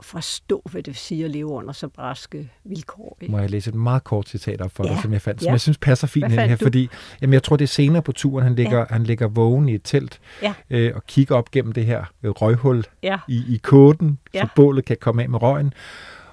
forstå, 0.01 0.61
hvad 0.71 0.83
det 0.83 0.87
vil 0.87 0.95
sige 0.95 1.25
at 1.25 1.31
leve 1.31 1.47
under 1.47 1.73
så 1.73 1.87
braske 1.87 2.49
vilkår. 2.63 3.17
Ikke? 3.21 3.31
Må 3.31 3.39
jeg 3.39 3.49
læse 3.49 3.69
et 3.69 3.75
meget 3.75 4.03
kort 4.03 4.29
citat 4.29 4.61
op 4.61 4.71
for 4.71 4.87
ja. 4.87 4.93
dig, 4.93 5.01
som 5.01 5.13
jeg 5.13 5.21
fandt, 5.21 5.41
ja. 5.41 5.45
som 5.45 5.51
jeg 5.51 5.61
synes 5.61 5.77
passer 5.77 6.07
fint 6.07 6.25
ind 6.25 6.39
her, 6.39 6.55
du? 6.55 6.65
fordi 6.65 6.89
jamen, 7.21 7.33
jeg 7.33 7.43
tror, 7.43 7.55
det 7.55 7.65
er 7.65 7.67
senere 7.67 8.01
på 8.01 8.11
turen, 8.11 8.43
han 8.43 8.55
ligger, 8.55 8.77
ja. 8.77 8.85
han 8.89 9.03
ligger 9.03 9.27
vågen 9.27 9.69
i 9.69 9.75
et 9.75 9.81
telt 9.83 10.19
ja. 10.41 10.53
øh, 10.69 10.91
og 10.95 11.03
kigger 11.05 11.35
op 11.35 11.51
gennem 11.51 11.71
det 11.71 11.85
her 11.85 12.05
øh, 12.23 12.31
røghul 12.31 12.83
ja. 13.03 13.19
i, 13.27 13.43
i 13.55 13.59
koden, 13.63 14.19
ja. 14.33 14.41
så 14.41 14.47
bålet 14.55 14.85
kan 14.85 14.97
komme 14.99 15.23
af 15.23 15.29
med 15.29 15.41
røgen. 15.41 15.73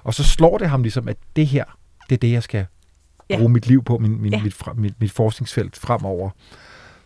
Og 0.03 0.13
så 0.13 0.23
slår 0.23 0.57
det 0.57 0.69
ham 0.69 0.81
ligesom, 0.81 1.07
at 1.07 1.17
det 1.35 1.47
her, 1.47 1.65
det 2.09 2.15
er 2.15 2.19
det, 2.19 2.31
jeg 2.31 2.43
skal 2.43 2.65
ja. 3.29 3.37
bruge 3.37 3.49
mit 3.49 3.67
liv 3.67 3.83
på, 3.83 3.97
min, 3.97 4.21
min, 4.21 4.33
ja. 4.33 4.43
mit, 4.43 4.55
mit, 4.75 5.01
mit 5.01 5.11
forskningsfelt 5.11 5.77
fremover. 5.77 6.29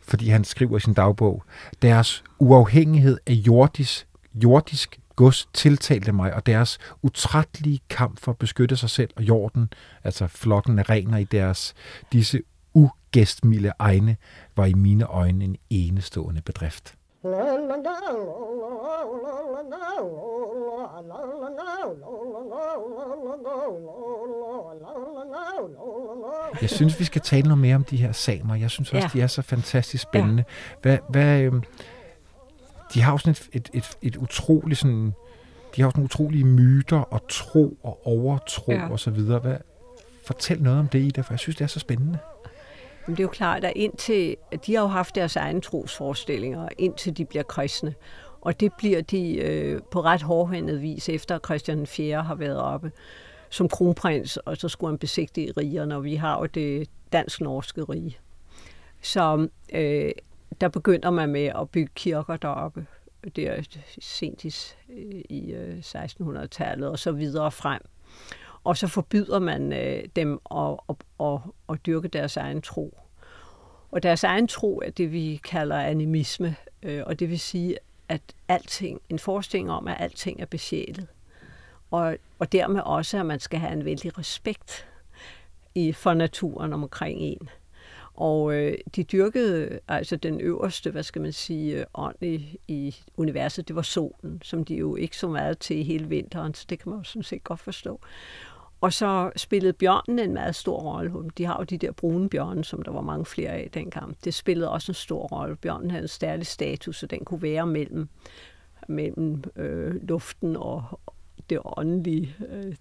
Fordi 0.02 0.30
han 0.30 0.44
skriver 0.44 0.78
i 0.78 0.80
sin 0.80 0.94
dagbog, 0.94 1.44
deres 1.82 2.24
uafhængighed 2.40 3.18
af 3.28 3.34
jordisk, 3.34 4.08
jordisk 4.36 5.00
gods 5.16 5.50
tiltalte 5.54 6.12
mig, 6.12 6.34
og 6.34 6.46
deres 6.46 6.78
utrættelige 7.02 7.80
kamp 7.90 8.20
for 8.20 8.32
at 8.32 8.38
beskytte 8.38 8.78
sig 8.78 8.90
selv 8.90 9.10
og 9.16 9.24
jorden, 9.24 9.74
altså 10.04 10.28
flokken 10.28 10.80
af 10.80 10.90
rener 10.90 11.18
i 11.18 11.24
deres, 11.24 11.74
disse 12.12 12.42
ugæstmilde 12.74 13.72
egne, 13.80 14.18
var 14.56 14.66
i 14.66 14.74
mine 14.74 15.06
øjne 15.06 15.46
en 15.46 15.58
enestående 15.70 16.42
bedrift. 16.42 16.96
Jeg 26.62 26.70
synes, 26.70 27.00
vi 27.00 27.04
skal 27.04 27.22
tale 27.22 27.44
noget 27.44 27.58
mere 27.58 27.76
om 27.76 27.84
de 27.84 27.98
her 27.98 28.12
samer. 28.12 28.56
Jeg 28.56 28.70
synes 28.70 28.94
også, 28.94 29.10
ja. 29.14 29.20
de 29.20 29.24
er 29.24 29.28
så 29.28 29.42
fantastisk 29.42 30.04
spændende. 30.04 30.44
Hvad, 30.82 30.98
hvad, 31.10 31.42
øh, 31.42 31.54
de 32.94 33.02
har 33.02 33.12
jo 33.12 33.18
sådan 33.18 33.32
et, 33.32 33.50
et, 33.54 33.70
et, 33.74 33.98
et 34.02 34.18
utroligt 34.18 34.80
sådan, 34.80 35.14
de 35.76 35.82
har 35.82 35.88
jo 35.88 35.92
sådan 35.92 36.04
utrolige 36.04 36.46
myter 36.46 37.00
og 37.00 37.22
tro 37.30 37.78
og 37.84 38.08
overtro 38.08 38.72
ja. 38.72 38.90
og 38.92 39.00
så 39.00 39.12
videre. 39.12 39.40
Hvad, 39.40 39.58
fortæl 40.26 40.64
noget 40.64 40.80
om 40.80 40.88
det, 40.88 41.00
Ida, 41.00 41.22
for 41.22 41.34
jeg 41.34 41.40
synes, 41.40 41.56
det 41.56 41.64
er 41.64 41.68
så 41.68 41.80
spændende. 41.80 42.20
Jamen, 43.10 43.18
det 43.18 43.24
er 43.24 43.28
jo 43.28 43.32
klart, 43.32 43.64
at 43.64 43.74
indtil, 43.76 44.36
de 44.66 44.76
har 44.76 44.82
jo 44.82 44.88
haft 44.88 45.16
deres 45.16 45.36
egne 45.36 45.62
trosforestillinger, 45.62 46.68
indtil 46.78 47.18
de 47.18 47.26
bliver 47.26 47.44
kristne. 47.44 47.96
Og 48.42 48.60
det 48.60 48.72
bliver 48.78 49.02
de 49.02 49.38
øh, 49.38 49.82
på 49.92 50.02
ret 50.02 50.22
hårdhændet 50.22 50.82
vis, 50.82 51.10
efter 51.10 51.40
Christian 51.46 51.88
4. 51.88 52.24
har 52.24 52.36
været 52.36 52.58
oppe 52.58 52.92
som 53.50 53.70
kronprins, 53.70 54.38
og 54.38 54.58
så 54.58 54.70
skulle 54.70 54.92
han 54.92 54.98
besigtige 54.98 55.54
rigerne, 55.58 55.96
og 55.96 56.04
vi 56.04 56.16
har 56.16 56.40
jo 56.40 56.46
det 56.46 56.90
dansk-norske 57.12 57.84
rige. 57.84 58.18
Så 59.02 59.48
øh, 59.74 60.12
der 60.62 60.68
begynder 60.68 61.10
man 61.10 61.30
med 61.30 61.46
at 61.46 61.70
bygge 61.70 61.92
kirker 61.96 62.38
deroppe. 62.38 62.86
Det 63.36 63.48
er 63.48 63.64
sent 64.02 64.44
i, 64.44 64.54
øh, 64.90 65.22
i 65.30 65.52
øh, 65.52 65.78
1600-tallet 65.78 66.90
og 66.90 67.00
så 67.00 67.12
videre 67.12 67.52
frem. 67.52 67.82
Og 68.64 68.78
så 68.78 68.88
forbyder 68.88 69.40
man 69.40 69.74
øh, 69.74 70.04
dem 70.16 70.40
at, 70.52 70.78
at, 70.90 70.96
at, 71.20 71.40
at 71.70 71.86
dyrke 71.86 72.08
deres 72.08 72.38
egen 72.38 72.62
tro. 72.62 72.98
Og 73.92 74.04
deres 74.04 74.24
egen 74.24 74.48
tro 74.48 74.82
er 74.86 74.90
det, 74.90 75.12
vi 75.12 75.42
kalder 75.44 75.80
animisme, 75.80 76.56
øh, 76.84 77.04
og 77.06 77.20
det 77.20 77.30
vil 77.30 77.40
sige, 77.40 77.78
at 78.10 78.22
alting, 78.48 79.02
en 79.10 79.20
forestilling 79.20 79.72
om, 79.72 79.88
at 79.88 79.96
alting 80.00 80.42
er 80.42 80.46
besjælet. 80.46 81.08
Og, 81.92 82.18
og 82.40 82.52
dermed 82.52 82.82
også, 82.82 83.18
at 83.20 83.26
man 83.26 83.40
skal 83.40 83.60
have 83.60 83.74
en 83.74 83.86
vældig 83.86 84.18
respekt 84.18 84.88
i, 85.76 85.92
for 85.92 86.14
naturen 86.14 86.74
omkring 86.74 87.20
en. 87.20 87.50
Og 88.14 88.54
øh, 88.54 88.78
de 88.96 89.04
dyrkede 89.04 89.80
altså 89.88 90.16
den 90.16 90.42
øverste, 90.42 90.92
hvad 90.92 91.04
skal 91.04 91.22
man 91.22 91.34
sige, 91.34 91.80
øh, 91.80 91.86
ånd 91.94 92.16
i, 92.22 92.60
i 92.68 92.96
universet, 93.18 93.68
det 93.68 93.76
var 93.76 93.82
solen, 93.82 94.42
som 94.44 94.66
de 94.66 94.76
jo 94.76 94.96
ikke 94.96 95.18
så 95.18 95.28
meget 95.28 95.60
til 95.60 95.84
hele 95.84 96.08
vinteren, 96.08 96.54
så 96.54 96.66
det 96.70 96.80
kan 96.80 96.90
man 96.90 97.00
jo 97.00 97.04
sådan 97.04 97.24
set 97.24 97.44
godt 97.44 97.60
forstå. 97.60 98.00
Og 98.82 98.94
så 98.94 99.32
spillede 99.36 99.74
bjørnen 99.74 100.20
en 100.20 100.34
meget 100.34 100.56
stor 100.56 100.80
rolle. 100.80 101.12
De 101.38 101.46
har 101.46 101.58
jo 101.60 101.64
de 101.64 101.78
der 101.78 101.92
brune 101.92 102.30
bjørne, 102.30 102.64
som 102.64 102.82
der 102.82 102.92
var 102.92 103.02
mange 103.02 103.26
flere 103.26 103.50
af 103.50 103.70
dengang. 103.74 104.18
Det 104.24 104.34
spillede 104.34 104.72
også 104.72 104.92
en 104.92 104.96
stor 104.96 105.28
rolle. 105.28 105.56
Bjørnen 105.56 105.92
havde 105.92 106.04
en 106.04 106.08
stærlig 106.08 106.48
status, 106.48 107.00
så 107.00 107.06
den 107.08 107.26
kunne 107.26 107.42
være 107.42 107.68
mellem, 107.68 108.10
mellem 108.88 109.44
øh, 109.56 110.08
luften 110.08 110.56
og 110.56 111.00
det 111.50 111.60
åndelige 111.66 112.36
øh, 112.50 112.76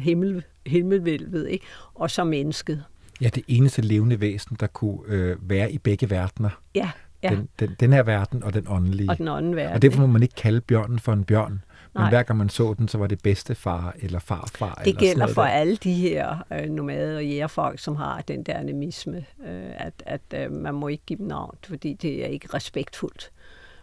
himmel, 0.00 0.44
himmelvælvet, 0.66 1.48
ikke? 1.48 1.66
og 1.94 2.10
så 2.10 2.24
mennesket. 2.24 2.84
Ja, 3.20 3.28
det 3.34 3.42
eneste 3.48 3.82
levende 3.82 4.20
væsen, 4.20 4.56
der 4.60 4.66
kunne 4.66 4.98
øh, 5.06 5.50
være 5.50 5.72
i 5.72 5.78
begge 5.78 6.10
verdener. 6.10 6.50
Ja, 6.74 6.90
ja. 7.22 7.30
Den, 7.30 7.48
den, 7.60 7.76
den 7.80 7.92
her 7.92 8.02
verden 8.02 8.42
og 8.42 8.54
den 8.54 8.64
åndelige. 8.68 9.10
Og 9.10 9.18
den 9.18 9.28
ånden 9.28 9.56
verden. 9.56 9.74
Og 9.74 9.82
derfor 9.82 10.00
må 10.00 10.06
man 10.06 10.22
ikke 10.22 10.34
kalde 10.34 10.60
bjørnen 10.60 10.98
for 10.98 11.12
en 11.12 11.24
bjørn. 11.24 11.64
Men 11.94 12.00
Nej. 12.00 12.10
hver 12.10 12.22
gang 12.22 12.38
man 12.38 12.48
så 12.48 12.74
den, 12.78 12.88
så 12.88 12.98
var 12.98 13.06
det 13.06 13.22
bedste 13.22 13.54
far 13.54 13.94
eller 14.00 14.18
farfar. 14.18 14.74
Det 14.74 14.88
eller 14.88 15.00
gælder 15.00 15.26
for 15.26 15.42
der. 15.42 15.48
alle 15.48 15.76
de 15.76 15.94
her 15.94 16.46
øh, 16.52 16.70
nomade- 16.70 17.16
og 17.16 17.26
jægerfolk, 17.26 17.78
som 17.78 17.96
har 17.96 18.20
den 18.20 18.42
der 18.42 18.54
animisme, 18.54 19.16
øh, 19.46 19.70
at, 19.76 20.02
at 20.06 20.20
øh, 20.34 20.52
man 20.52 20.74
må 20.74 20.88
ikke 20.88 21.02
give 21.06 21.18
dem 21.18 21.26
navn, 21.26 21.56
fordi 21.66 21.94
det 21.94 22.24
er 22.24 22.28
ikke 22.28 22.48
respektfuldt. 22.54 23.30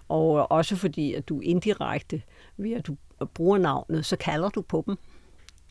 Og 0.07 0.51
også 0.51 0.75
fordi, 0.75 1.13
at 1.13 1.29
du 1.29 1.39
indirekte, 1.39 2.21
ved 2.57 2.73
at 2.73 2.87
du 2.87 2.97
bruger 3.33 3.57
navnet, 3.57 4.05
så 4.05 4.15
kalder 4.15 4.49
du 4.49 4.61
på 4.61 4.83
dem. 4.85 4.97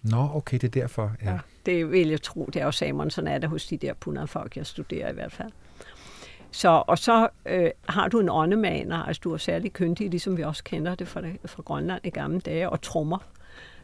Nå, 0.03 0.31
okay, 0.35 0.59
det 0.59 0.65
er 0.65 0.81
derfor. 0.81 1.13
Ja. 1.23 1.31
ja 1.31 1.39
det 1.67 1.91
vil 1.91 2.09
jeg 2.09 2.23
tro, 2.23 2.51
det 2.53 2.61
er 2.61 2.65
jo 2.65 2.71
Samon, 2.71 3.11
sådan 3.11 3.29
er 3.31 3.39
det 3.39 3.49
hos 3.49 3.67
de 3.67 3.77
der 3.77 3.95
punderfolk, 3.95 4.57
jeg 4.57 4.67
studerer 4.67 5.11
i 5.11 5.15
hvert 5.15 5.33
fald. 5.33 5.51
Så, 6.51 6.83
og 6.87 6.99
så 6.99 7.29
øh, 7.47 7.71
har 7.89 8.09
du 8.09 8.21
en 8.21 8.29
åndemaner, 8.29 8.97
altså 8.97 9.21
du 9.25 9.33
er 9.33 9.37
særlig 9.37 9.73
kyndig, 9.73 10.11
ligesom 10.11 10.37
vi 10.37 10.43
også 10.43 10.65
kender 10.65 10.95
det 10.95 11.09
fra, 11.09 11.23
fra 11.45 11.63
Grønland 11.63 12.01
i 12.05 12.11
gamle 12.11 12.41
dage, 12.41 12.71
og 12.71 12.83
trommer. 12.83 13.19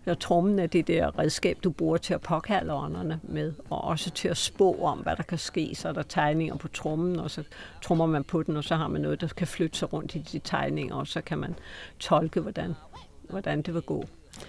Og 0.07 0.18
trommen 0.18 0.59
er 0.59 0.66
det 0.66 0.87
der 0.87 1.18
redskab, 1.18 1.59
du 1.64 1.70
bruger 1.70 1.96
til 1.96 2.14
at 2.14 2.20
påkalde 2.20 2.72
ånderne 2.72 3.20
med, 3.22 3.53
og 3.70 3.85
også 3.85 4.11
til 4.11 4.29
at 4.29 4.37
spå 4.37 4.83
om, 4.83 4.98
hvad 4.98 5.16
der 5.16 5.22
kan 5.22 5.38
ske. 5.38 5.74
Så 5.74 5.88
er 5.88 5.92
der 5.92 6.03
tegninger 6.03 6.57
på 6.57 6.68
trommen, 6.68 7.20
og 7.20 7.31
så 7.31 7.42
trommer 7.83 8.07
man 8.07 8.24
på 8.24 8.42
den, 8.42 8.57
og 8.57 8.64
så 8.64 8.77
har 8.77 8.88
man 8.88 9.00
noget, 9.00 9.20
der 9.20 9.27
kan 9.27 9.46
flytte 9.46 9.79
sig 9.79 9.92
rundt 9.92 10.14
i 10.14 10.18
de 10.18 10.38
tegninger, 10.38 10.94
og 10.94 11.07
så 11.07 11.20
kan 11.20 11.38
man 11.38 11.55
tolke, 11.98 12.40
hvordan, 12.40 12.74
hvordan 13.31 13.62
det 13.62 13.74
vil 13.74 13.83
gå. 13.83 14.05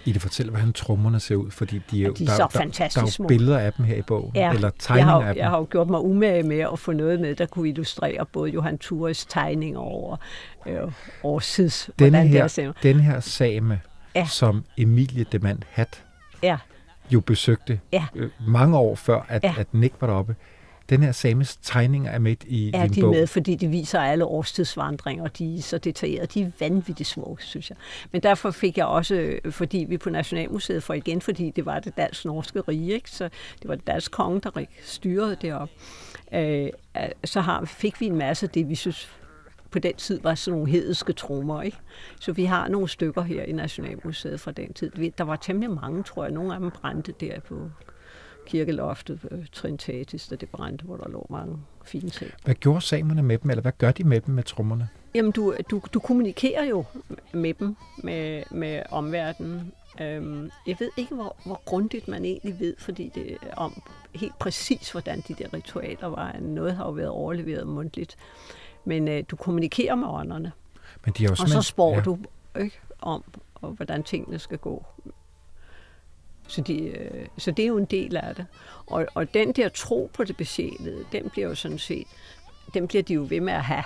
I 0.05 0.11
det 0.11 0.21
fortæller, 0.21 0.51
hvordan 0.51 0.73
trommerne 0.73 1.19
ser 1.19 1.35
ud, 1.35 1.51
fordi 1.51 1.81
de 1.91 2.05
er, 2.05 2.11
de 2.11 2.23
er 2.23 2.27
der, 2.27 2.35
så 2.35 2.47
fantastisk 2.51 3.17
der, 3.17 3.23
der, 3.23 3.23
er 3.23 3.27
billeder 3.27 3.59
af 3.59 3.73
dem 3.73 3.85
her 3.85 3.95
i 3.95 4.01
bogen, 4.01 4.31
ja, 4.35 4.53
eller 4.53 4.71
tegninger 4.79 5.13
jeg 5.13 5.21
har, 5.21 5.27
af 5.29 5.33
dem. 5.33 5.41
Jeg 5.41 5.49
har 5.49 5.57
jo 5.57 5.67
gjort 5.69 5.89
mig 5.89 5.99
umage 5.99 6.43
med 6.43 6.59
at 6.59 6.79
få 6.79 6.91
noget 6.91 7.19
med, 7.19 7.35
der 7.35 7.45
kunne 7.45 7.69
illustrere 7.69 8.25
både 8.25 8.51
Johan 8.51 8.77
Tures 8.77 9.25
tegninger 9.25 9.79
over, 9.79 10.17
øh, 10.65 10.91
over 11.23 11.39
sids. 11.39 11.89
Denne 11.99 12.27
her, 12.27 12.73
den 12.83 12.99
her 12.99 13.19
same, 13.19 13.79
ja. 14.15 14.27
som 14.27 14.63
Emilie 14.77 15.25
Demand 15.31 15.59
Hat 15.71 16.03
ja. 16.43 16.57
jo 17.09 17.19
besøgte 17.19 17.79
ja. 17.91 18.05
øh, 18.15 18.29
mange 18.47 18.77
år 18.77 18.95
før, 18.95 19.25
at, 19.29 19.43
ja. 19.43 19.53
at 19.57 19.67
Nick 19.73 19.93
var 20.01 20.07
deroppe, 20.07 20.35
den 20.89 21.03
her 21.03 21.11
sames 21.11 21.55
tegninger 21.55 22.11
er 22.11 22.19
med 22.19 22.35
i 22.45 22.71
ja, 22.73 22.83
din 22.83 22.93
de 22.93 23.01
bog. 23.01 23.11
med, 23.11 23.27
fordi 23.27 23.55
de 23.55 23.67
viser 23.67 23.99
alle 23.99 24.25
årstidsvandringer, 24.25 25.27
de 25.27 25.57
er 25.57 25.61
så 25.61 25.77
detaljerede. 25.77 26.27
De 26.27 26.41
er 26.41 26.51
vanvittigt 26.59 27.09
små, 27.09 27.37
synes 27.39 27.69
jeg. 27.69 27.77
Men 28.11 28.21
derfor 28.21 28.51
fik 28.51 28.77
jeg 28.77 28.85
også, 28.85 29.39
fordi 29.49 29.85
vi 29.89 29.97
på 29.97 30.09
Nationalmuseet, 30.09 30.83
for 30.83 30.93
igen 30.93 31.21
fordi 31.21 31.51
det 31.51 31.65
var 31.65 31.79
det 31.79 31.97
dansk-norske 31.97 32.61
rige, 32.61 32.93
ikke? 32.93 33.11
så 33.11 33.29
det 33.61 33.67
var 33.67 33.75
det 33.75 33.87
dansk 33.87 34.11
konge, 34.11 34.39
der 34.39 34.65
styrede 34.83 35.37
det 35.41 35.53
op, 35.53 35.69
øh, 36.33 36.69
så 37.23 37.41
har, 37.41 37.65
fik 37.65 38.01
vi 38.01 38.05
en 38.05 38.15
masse 38.15 38.45
af 38.45 38.49
det, 38.49 38.69
vi 38.69 38.75
synes 38.75 39.09
på 39.71 39.79
den 39.79 39.95
tid 39.95 40.19
var 40.23 40.35
sådan 40.35 40.57
nogle 40.59 40.71
hedeske 40.71 41.13
trommer. 41.13 41.61
Ikke? 41.61 41.77
Så 42.19 42.31
vi 42.31 42.45
har 42.45 42.67
nogle 42.67 42.89
stykker 42.89 43.21
her 43.21 43.43
i 43.43 43.51
Nationalmuseet 43.51 44.39
fra 44.39 44.51
den 44.51 44.73
tid. 44.73 44.91
Der 45.17 45.23
var 45.23 45.35
temmelig 45.35 45.71
mange, 45.71 46.03
tror 46.03 46.23
jeg. 46.23 46.33
Nogle 46.33 46.53
af 46.53 46.59
dem 46.59 46.71
brændte 46.71 47.13
der 47.19 47.39
på 47.39 47.69
kirkeloftet 48.45 49.19
øh, 49.31 49.45
Trinitatis, 49.51 50.27
da 50.27 50.35
det 50.35 50.49
brændte, 50.49 50.85
hvor 50.85 50.97
der 50.97 51.09
lå 51.09 51.27
mange 51.29 51.57
fine 51.85 52.09
ting. 52.09 52.31
Hvad 52.43 52.55
gjorde 52.55 52.81
samerne 52.81 53.23
med 53.23 53.37
dem, 53.37 53.49
eller 53.49 53.61
hvad 53.61 53.71
gør 53.77 53.91
de 53.91 54.03
med 54.03 54.21
dem 54.21 54.35
med 54.35 54.43
trommerne? 54.43 54.89
Jamen, 55.15 55.31
du, 55.31 55.53
du, 55.71 55.81
du 55.93 55.99
kommunikerer 55.99 56.63
jo 56.63 56.83
med 57.33 57.53
dem, 57.53 57.75
med, 58.03 58.43
med 58.51 58.81
omverdenen. 58.91 59.71
Øhm, 60.01 60.51
jeg 60.67 60.75
ved 60.79 60.89
ikke, 60.97 61.15
hvor, 61.15 61.35
hvor 61.45 61.61
grundigt 61.65 62.07
man 62.07 62.25
egentlig 62.25 62.59
ved, 62.59 62.75
fordi 62.77 63.11
det 63.15 63.37
om 63.57 63.81
helt 64.15 64.39
præcis, 64.39 64.91
hvordan 64.91 65.23
de 65.27 65.33
der 65.33 65.53
ritualer 65.53 66.07
var. 66.07 66.35
Noget 66.41 66.75
har 66.75 66.85
jo 66.85 66.91
været 66.91 67.09
overleveret 67.09 67.67
mundtligt. 67.67 68.17
Men 68.85 69.07
øh, 69.07 69.23
du 69.31 69.35
kommunikerer 69.35 69.95
med 69.95 70.07
ånderne. 70.07 70.51
Men 71.05 71.13
de 71.17 71.23
er 71.23 71.27
jo 71.27 71.35
og 71.39 71.49
så 71.49 71.61
spår 71.61 71.95
ja. 71.95 72.01
du 72.01 72.17
ikke, 72.59 72.79
om, 73.01 73.23
og 73.55 73.69
hvordan 73.69 74.03
tingene 74.03 74.39
skal 74.39 74.57
gå. 74.57 74.85
Så, 76.47 76.61
de, 76.61 76.83
øh, 76.83 77.27
så 77.37 77.51
det 77.51 77.63
er 77.63 77.67
jo 77.67 77.77
en 77.77 77.85
del 77.85 78.17
af 78.17 78.35
det. 78.35 78.45
Og, 78.85 79.07
og 79.13 79.33
den 79.33 79.51
der 79.51 79.69
tro 79.69 80.11
på 80.13 80.23
det 80.23 80.37
besjælede, 80.37 81.05
den 81.11 81.29
bliver 81.29 81.47
jo 81.47 81.55
sådan 81.55 81.79
set, 81.79 82.07
den 82.73 82.87
bliver 82.87 83.03
de 83.03 83.13
jo 83.13 83.25
ved 83.29 83.41
med 83.41 83.53
at 83.53 83.63
have. 83.63 83.83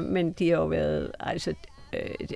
Men 0.00 0.32
de 0.32 0.48
har 0.48 0.56
jo 0.56 0.66
været, 0.66 1.12
altså, 1.20 1.54
øh, 1.92 2.28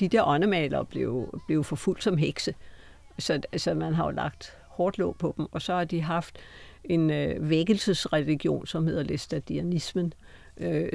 de, 0.00 0.08
der 0.08 0.24
åndemalere 0.24 0.84
blev, 0.84 1.40
blev 1.46 1.64
forfulgt 1.64 2.02
som 2.02 2.16
hekse. 2.16 2.54
Så 3.18 3.32
altså, 3.52 3.74
man 3.74 3.94
har 3.94 4.04
jo 4.04 4.10
lagt 4.10 4.56
hårdt 4.66 4.98
låg 4.98 5.16
på 5.16 5.34
dem, 5.36 5.46
og 5.52 5.62
så 5.62 5.74
har 5.74 5.84
de 5.84 6.00
haft 6.00 6.38
en 6.84 7.10
øh, 7.10 7.50
vækkelsesreligion, 7.50 8.66
som 8.66 8.86
hedder 8.86 9.02
Læstadianismen, 9.02 10.06
øh, 10.06 10.31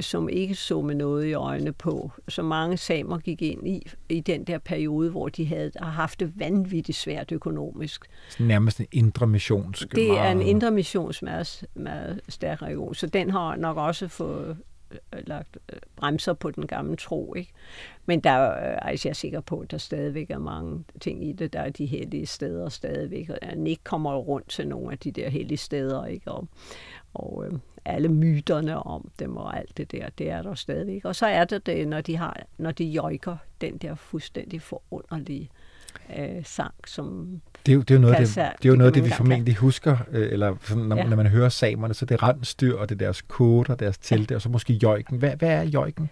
som 0.00 0.28
ikke 0.28 0.54
så 0.54 0.82
med 0.82 0.94
noget 0.94 1.26
i 1.26 1.32
øjnene 1.32 1.72
på, 1.72 2.12
så 2.28 2.42
mange 2.42 2.76
samer 2.76 3.18
gik 3.18 3.42
ind 3.42 3.68
i, 3.68 3.86
i 4.08 4.20
den 4.20 4.44
der 4.44 4.58
periode, 4.58 5.10
hvor 5.10 5.28
de 5.28 5.46
havde 5.46 5.72
har 5.76 5.90
haft 5.90 6.20
det 6.20 6.32
vanvittigt 6.36 6.98
svært 6.98 7.32
økonomisk. 7.32 8.04
Så 8.28 8.42
nærmest 8.42 8.80
en 8.80 8.86
indre 8.92 9.26
missionsk. 9.26 9.94
Det 9.94 10.10
er 10.10 10.30
en 10.30 10.42
indre 10.42 10.70
missions 10.70 11.22
meget, 11.22 11.64
meget 11.74 12.20
stærk 12.28 12.62
region, 12.62 12.94
så 12.94 13.06
den 13.06 13.30
har 13.30 13.56
nok 13.56 13.76
også 13.76 14.08
fået 14.08 14.56
øh, 14.90 14.98
lagt 15.26 15.58
øh, 15.72 15.78
bremser 15.96 16.32
på 16.32 16.50
den 16.50 16.66
gamle 16.66 16.96
tro. 16.96 17.34
Ikke? 17.34 17.52
Men 18.06 18.20
der 18.20 18.30
er, 18.30 18.78
altså 18.78 19.08
jeg 19.08 19.10
er 19.10 19.14
sikker 19.14 19.40
på, 19.40 19.60
at 19.60 19.70
der 19.70 19.78
stadigvæk 19.78 20.30
er 20.30 20.38
mange 20.38 20.84
ting 21.00 21.28
i 21.28 21.32
det. 21.32 21.52
Der 21.52 21.60
er 21.60 21.70
de 21.70 21.86
hellige 21.86 22.26
steder 22.26 22.68
stadigvæk. 22.68 23.30
Og 23.30 23.56
Nick 23.56 23.84
kommer 23.84 24.16
rundt 24.16 24.48
til 24.48 24.68
nogle 24.68 24.92
af 24.92 24.98
de 24.98 25.10
der 25.10 25.28
hellige 25.28 25.58
steder. 25.58 26.06
Ikke? 26.06 26.32
Og, 26.32 26.48
og 27.14 27.44
øh, 27.46 27.58
alle 27.88 28.08
myterne 28.08 28.78
om 28.78 29.10
dem 29.18 29.36
og 29.36 29.58
alt 29.58 29.76
det 29.76 29.92
der, 29.92 30.08
det 30.18 30.30
er 30.30 30.42
der 30.42 30.54
stadigvæk. 30.54 31.04
Og 31.04 31.16
så 31.16 31.26
er 31.26 31.44
det 31.44 31.66
det, 31.66 31.88
når 31.88 32.00
de, 32.00 32.16
har, 32.16 32.40
når 32.58 32.70
de 32.70 32.84
jojker 32.84 33.36
den 33.60 33.78
der 33.78 33.94
fuldstændig 33.94 34.62
forunderlige 34.62 35.50
øh, 36.18 36.44
sang, 36.44 36.74
som 36.86 37.40
det 37.66 37.72
er 37.72 37.76
jo, 37.76 37.82
det 37.82 37.90
er 37.90 37.94
jo 37.94 38.00
noget, 38.00 38.18
det, 38.18 38.28
det, 38.36 38.38
er 38.40 38.52
jo 38.64 38.74
noget 38.74 38.94
det, 38.94 39.04
vi 39.04 39.10
formentlig 39.10 39.54
kan. 39.54 39.60
husker, 39.60 39.96
øh, 40.10 40.32
eller 40.32 40.76
når, 40.76 40.96
ja. 40.96 41.04
når 41.04 41.16
man 41.16 41.26
hører 41.26 41.48
samerne, 41.48 41.94
så 41.94 42.06
det 42.06 42.22
randstyr, 42.22 42.76
og 42.76 42.88
det 42.88 42.94
er 42.94 42.98
deres 42.98 43.22
koder, 43.22 43.74
deres 43.74 43.98
telte, 43.98 44.32
ja. 44.32 44.36
og 44.36 44.42
så 44.42 44.48
måske 44.48 44.72
jojken. 44.72 45.18
Hvad, 45.18 45.36
hvad 45.36 45.48
er 45.48 45.62
jojken? 45.62 46.10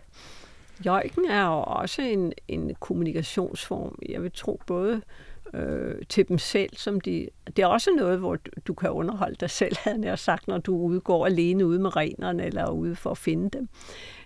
Jojken 0.86 1.24
er 1.30 1.46
jo 1.46 1.62
også 1.62 2.02
en, 2.02 2.32
en 2.48 2.74
kommunikationsform. 2.80 3.98
Jeg 4.08 4.22
vil 4.22 4.30
tro 4.34 4.60
både 4.66 5.02
øh, 5.54 5.94
til 6.08 6.28
dem 6.28 6.38
selv, 6.38 6.76
som 6.76 7.00
de... 7.00 7.28
Det 7.46 7.58
er 7.58 7.66
også 7.66 7.90
noget, 7.96 8.18
hvor 8.18 8.36
du, 8.36 8.50
du 8.66 8.74
kan 8.74 8.90
underholde 8.90 9.36
dig 9.40 9.50
selv, 9.50 9.76
havde 9.84 10.06
jeg 10.06 10.18
sagt, 10.18 10.48
når 10.48 10.58
du 10.58 10.76
udgår 10.76 11.26
alene 11.26 11.66
ude 11.66 11.78
med 11.78 11.96
renerne, 11.96 12.46
eller 12.46 12.70
ude 12.70 12.96
for 12.96 13.10
at 13.10 13.18
finde 13.18 13.50
dem. 13.58 13.68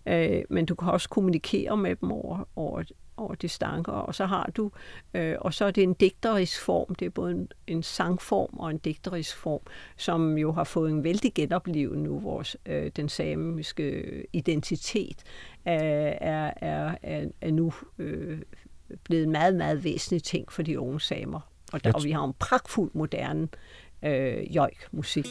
Øh, 0.06 0.42
men 0.50 0.66
du 0.66 0.74
kan 0.74 0.88
også 0.88 1.08
kommunikere 1.08 1.76
med 1.76 1.96
dem 1.96 2.12
over, 2.12 2.48
over, 2.56 2.82
over 3.16 3.34
distancer, 3.34 3.92
og 3.92 4.14
så 4.14 4.26
har 4.26 4.50
du, 4.56 4.70
øh, 5.14 5.36
og 5.40 5.54
så 5.54 5.64
er 5.64 5.70
det 5.70 5.82
en 5.82 5.94
digterisk 5.94 6.60
form, 6.60 6.94
det 6.94 7.06
er 7.06 7.10
både 7.10 7.30
en, 7.32 7.48
en 7.66 7.82
sangform 7.82 8.58
og 8.58 8.70
en 8.70 8.78
digterisk 8.78 9.36
form, 9.36 9.60
som 9.96 10.38
jo 10.38 10.52
har 10.52 10.64
fået 10.64 10.90
en 10.90 11.04
vældig 11.04 11.34
genoplevelse 11.34 12.00
nu, 12.00 12.18
vores, 12.18 12.56
øh, 12.66 12.90
den 12.96 13.08
samiske 13.08 14.04
identitet 14.32 15.22
øh, 15.68 15.74
er, 15.74 16.52
er, 16.56 16.94
er, 17.02 17.24
er 17.40 17.50
nu 17.50 17.72
øh, 17.98 18.38
blevet 19.04 19.24
en 19.24 19.32
meget, 19.32 19.54
meget 19.54 19.84
væsentlig 19.84 20.22
ting 20.22 20.52
for 20.52 20.62
de 20.62 20.80
unge 20.80 21.00
samer. 21.00 21.40
Og, 21.72 21.84
der, 21.84 21.92
og 21.92 22.04
vi 22.04 22.10
har 22.10 22.24
en 22.24 22.34
pragtfuld 22.38 22.90
moderne 22.94 23.48
øh, 24.02 24.54
jøjk-musik. 24.54 25.26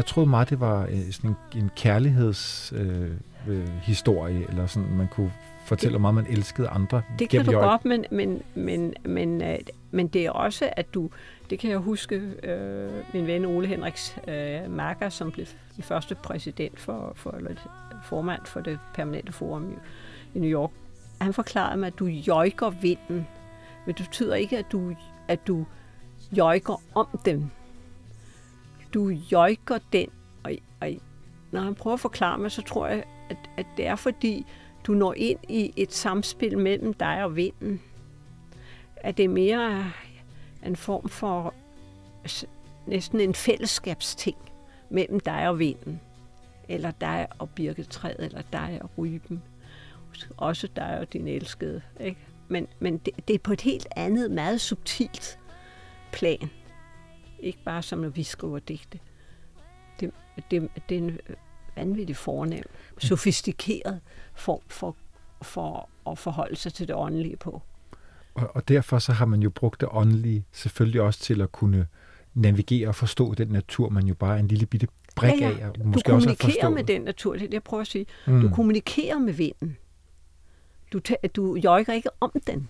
Jeg 0.00 0.06
troede 0.06 0.30
meget, 0.30 0.50
det 0.50 0.60
var 0.60 0.86
øh, 0.90 1.10
sådan 1.10 1.30
en, 1.30 1.62
en 1.62 1.70
kærlighedshistorie, 1.76 3.18
øh, 3.48 3.68
historie, 3.82 4.46
eller 4.48 4.66
sådan, 4.66 4.96
man 4.96 5.08
kunne 5.08 5.32
fortælle, 5.64 5.98
hvor 5.98 6.00
meget 6.00 6.14
man 6.14 6.26
elskede 6.26 6.68
andre. 6.68 7.02
Det 7.18 7.28
kan 7.28 7.44
du 7.44 7.52
godt, 7.52 7.84
men, 7.84 8.04
men, 8.10 8.42
men, 8.54 8.94
men, 9.04 9.42
øh, 9.42 9.58
men 9.90 10.08
det 10.08 10.26
er 10.26 10.30
også, 10.30 10.70
at 10.76 10.94
du, 10.94 11.10
det 11.50 11.58
kan 11.58 11.70
jeg 11.70 11.78
huske, 11.78 12.16
øh, 12.42 12.90
min 13.14 13.26
ven 13.26 13.44
Ole 13.44 13.66
Henriks 13.66 14.16
øh, 14.28 14.70
Marker, 14.70 15.08
som 15.08 15.32
blev 15.32 15.46
den 15.76 15.84
første 15.84 16.14
præsident 16.14 16.80
for, 16.80 17.12
for 17.16 17.30
eller 17.30 17.50
formand 18.04 18.40
for 18.44 18.60
det 18.60 18.78
permanente 18.94 19.32
forum 19.32 19.70
i, 19.70 19.74
i 20.34 20.40
New 20.40 20.50
York, 20.50 20.70
han 21.20 21.32
forklarede 21.32 21.76
mig, 21.76 21.86
at 21.86 21.98
du 21.98 22.06
jøjker 22.06 22.70
vinden, 22.70 23.26
men 23.86 23.94
det 23.94 24.04
betyder 24.06 24.34
ikke, 24.34 24.58
at 24.58 24.72
du, 24.72 24.94
at 25.28 25.46
du 25.46 25.66
jøjker 26.36 26.82
om 26.94 27.06
dem 27.24 27.50
du 28.94 29.08
jøjker 29.08 29.78
den. 29.92 30.08
Og, 30.44 30.52
og 30.80 30.90
når 31.50 31.60
han 31.60 31.74
prøver 31.74 31.94
at 31.94 32.00
forklare 32.00 32.38
mig, 32.38 32.50
så 32.50 32.62
tror 32.62 32.86
jeg, 32.86 33.04
at, 33.30 33.36
at 33.56 33.66
det 33.76 33.86
er 33.86 33.96
fordi, 33.96 34.46
du 34.86 34.92
når 34.92 35.14
ind 35.16 35.38
i 35.48 35.72
et 35.76 35.92
samspil 35.92 36.58
mellem 36.58 36.94
dig 36.94 37.24
og 37.24 37.36
vinden. 37.36 37.82
At 38.96 39.16
det 39.16 39.24
er 39.24 39.28
mere 39.28 39.92
en 40.66 40.76
form 40.76 41.08
for 41.08 41.54
næsten 42.86 43.20
en 43.20 43.34
fællesskabsting 43.34 44.36
mellem 44.90 45.20
dig 45.20 45.48
og 45.48 45.58
vinden. 45.58 46.00
Eller 46.68 46.90
dig 46.90 47.26
og 47.38 47.50
birketræet, 47.50 48.24
eller 48.24 48.42
dig 48.52 48.78
og 48.82 48.90
ryben. 48.98 49.42
Også 50.36 50.68
dig 50.76 50.98
og 50.98 51.12
din 51.12 51.28
elskede. 51.28 51.82
Ikke? 52.00 52.20
Men, 52.48 52.66
men 52.80 52.98
det, 52.98 53.28
det 53.28 53.34
er 53.34 53.38
på 53.38 53.52
et 53.52 53.60
helt 53.60 53.86
andet, 53.96 54.30
meget 54.30 54.60
subtilt 54.60 55.38
plan. 56.12 56.50
Ikke 57.42 57.58
bare 57.64 57.82
som 57.82 57.98
når 57.98 58.08
vi 58.08 58.22
skriver 58.22 58.58
digte. 58.58 58.98
Det, 60.00 60.10
det, 60.50 60.68
det 60.88 60.94
er 60.94 61.02
en 61.02 61.18
vanvittig 61.76 62.16
fornem, 62.16 62.62
sofistikeret 62.98 64.00
form 64.34 64.60
for, 64.68 64.96
for 65.42 65.88
at 66.10 66.18
forholde 66.18 66.56
sig 66.56 66.72
til 66.72 66.88
det 66.88 66.96
åndelige 66.96 67.36
på. 67.36 67.62
Og, 68.34 68.56
og 68.56 68.68
derfor 68.68 68.98
så 68.98 69.12
har 69.12 69.26
man 69.26 69.42
jo 69.42 69.50
brugt 69.50 69.80
det 69.80 69.88
åndelige 69.92 70.44
selvfølgelig 70.52 71.00
også 71.00 71.20
til 71.20 71.40
at 71.40 71.52
kunne 71.52 71.86
navigere 72.34 72.88
og 72.88 72.94
forstå 72.94 73.34
den 73.34 73.48
natur, 73.48 73.88
man 73.88 74.06
jo 74.06 74.14
bare 74.14 74.36
er 74.36 74.40
en 74.40 74.48
lille 74.48 74.66
bitte 74.66 74.88
brik 75.16 75.40
ja, 75.40 75.48
ja. 75.48 75.58
af. 75.58 75.68
Og 75.68 75.86
måske 75.86 76.06
du 76.06 76.10
kommunikerer 76.10 76.66
også 76.66 76.74
med 76.74 76.84
den 76.84 77.02
natur, 77.02 77.32
det 77.32 77.42
er 77.42 77.46
det, 77.46 77.54
jeg 77.54 77.62
prøver 77.62 77.80
at 77.80 77.86
sige. 77.86 78.06
Mm. 78.26 78.40
Du 78.40 78.48
kommunikerer 78.48 79.18
med 79.18 79.32
vinden. 79.32 79.76
Du, 80.92 81.00
du 81.36 81.56
jøjker 81.56 81.92
ikke 81.92 82.08
om 82.20 82.32
den. 82.46 82.68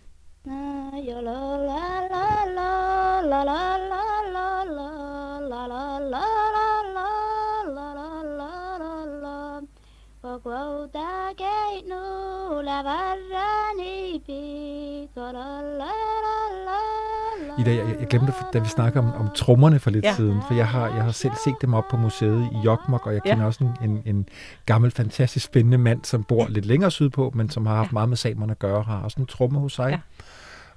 Ida, 17.59 17.75
jeg, 17.75 17.97
jeg 18.01 18.09
glemte, 18.09 18.33
da 18.53 18.59
vi 18.59 18.69
snakker 18.69 19.01
om, 19.01 19.13
om 19.13 19.29
trommerne 19.35 19.79
for 19.79 19.91
lidt 19.91 20.05
ja. 20.05 20.15
siden, 20.15 20.43
for 20.47 20.55
jeg 20.55 20.69
har, 20.69 20.87
jeg 20.87 21.05
har 21.05 21.13
selv 21.13 21.33
set 21.45 21.55
dem 21.63 21.75
op 21.75 21.85
på 21.91 21.97
museet 21.97 22.49
i 22.53 22.59
Jokmok, 22.65 23.07
og 23.07 23.15
jeg 23.15 23.23
kender 23.23 23.41
ja. 23.41 23.47
også 23.47 23.65
en, 23.65 23.91
en, 23.91 24.03
en 24.07 24.29
gammel, 24.67 24.91
fantastisk 24.91 25.47
spændende 25.47 25.79
mand, 25.79 26.05
som 26.05 26.25
bor 26.25 26.47
lidt 26.49 26.65
længere 26.65 26.91
sydpå, 26.91 27.33
men 27.35 27.51
som 27.51 27.67
har 27.67 27.77
haft 27.77 27.91
ja. 27.91 27.93
meget 27.93 28.09
med 28.09 28.17
samerne 28.17 28.51
at 28.51 28.59
gøre, 28.59 28.83
har 28.83 29.03
også 29.03 29.21
en 29.21 29.27
tromme 29.27 29.59
hos 29.59 29.73
sig. 29.73 29.91
Ja. 29.91 29.99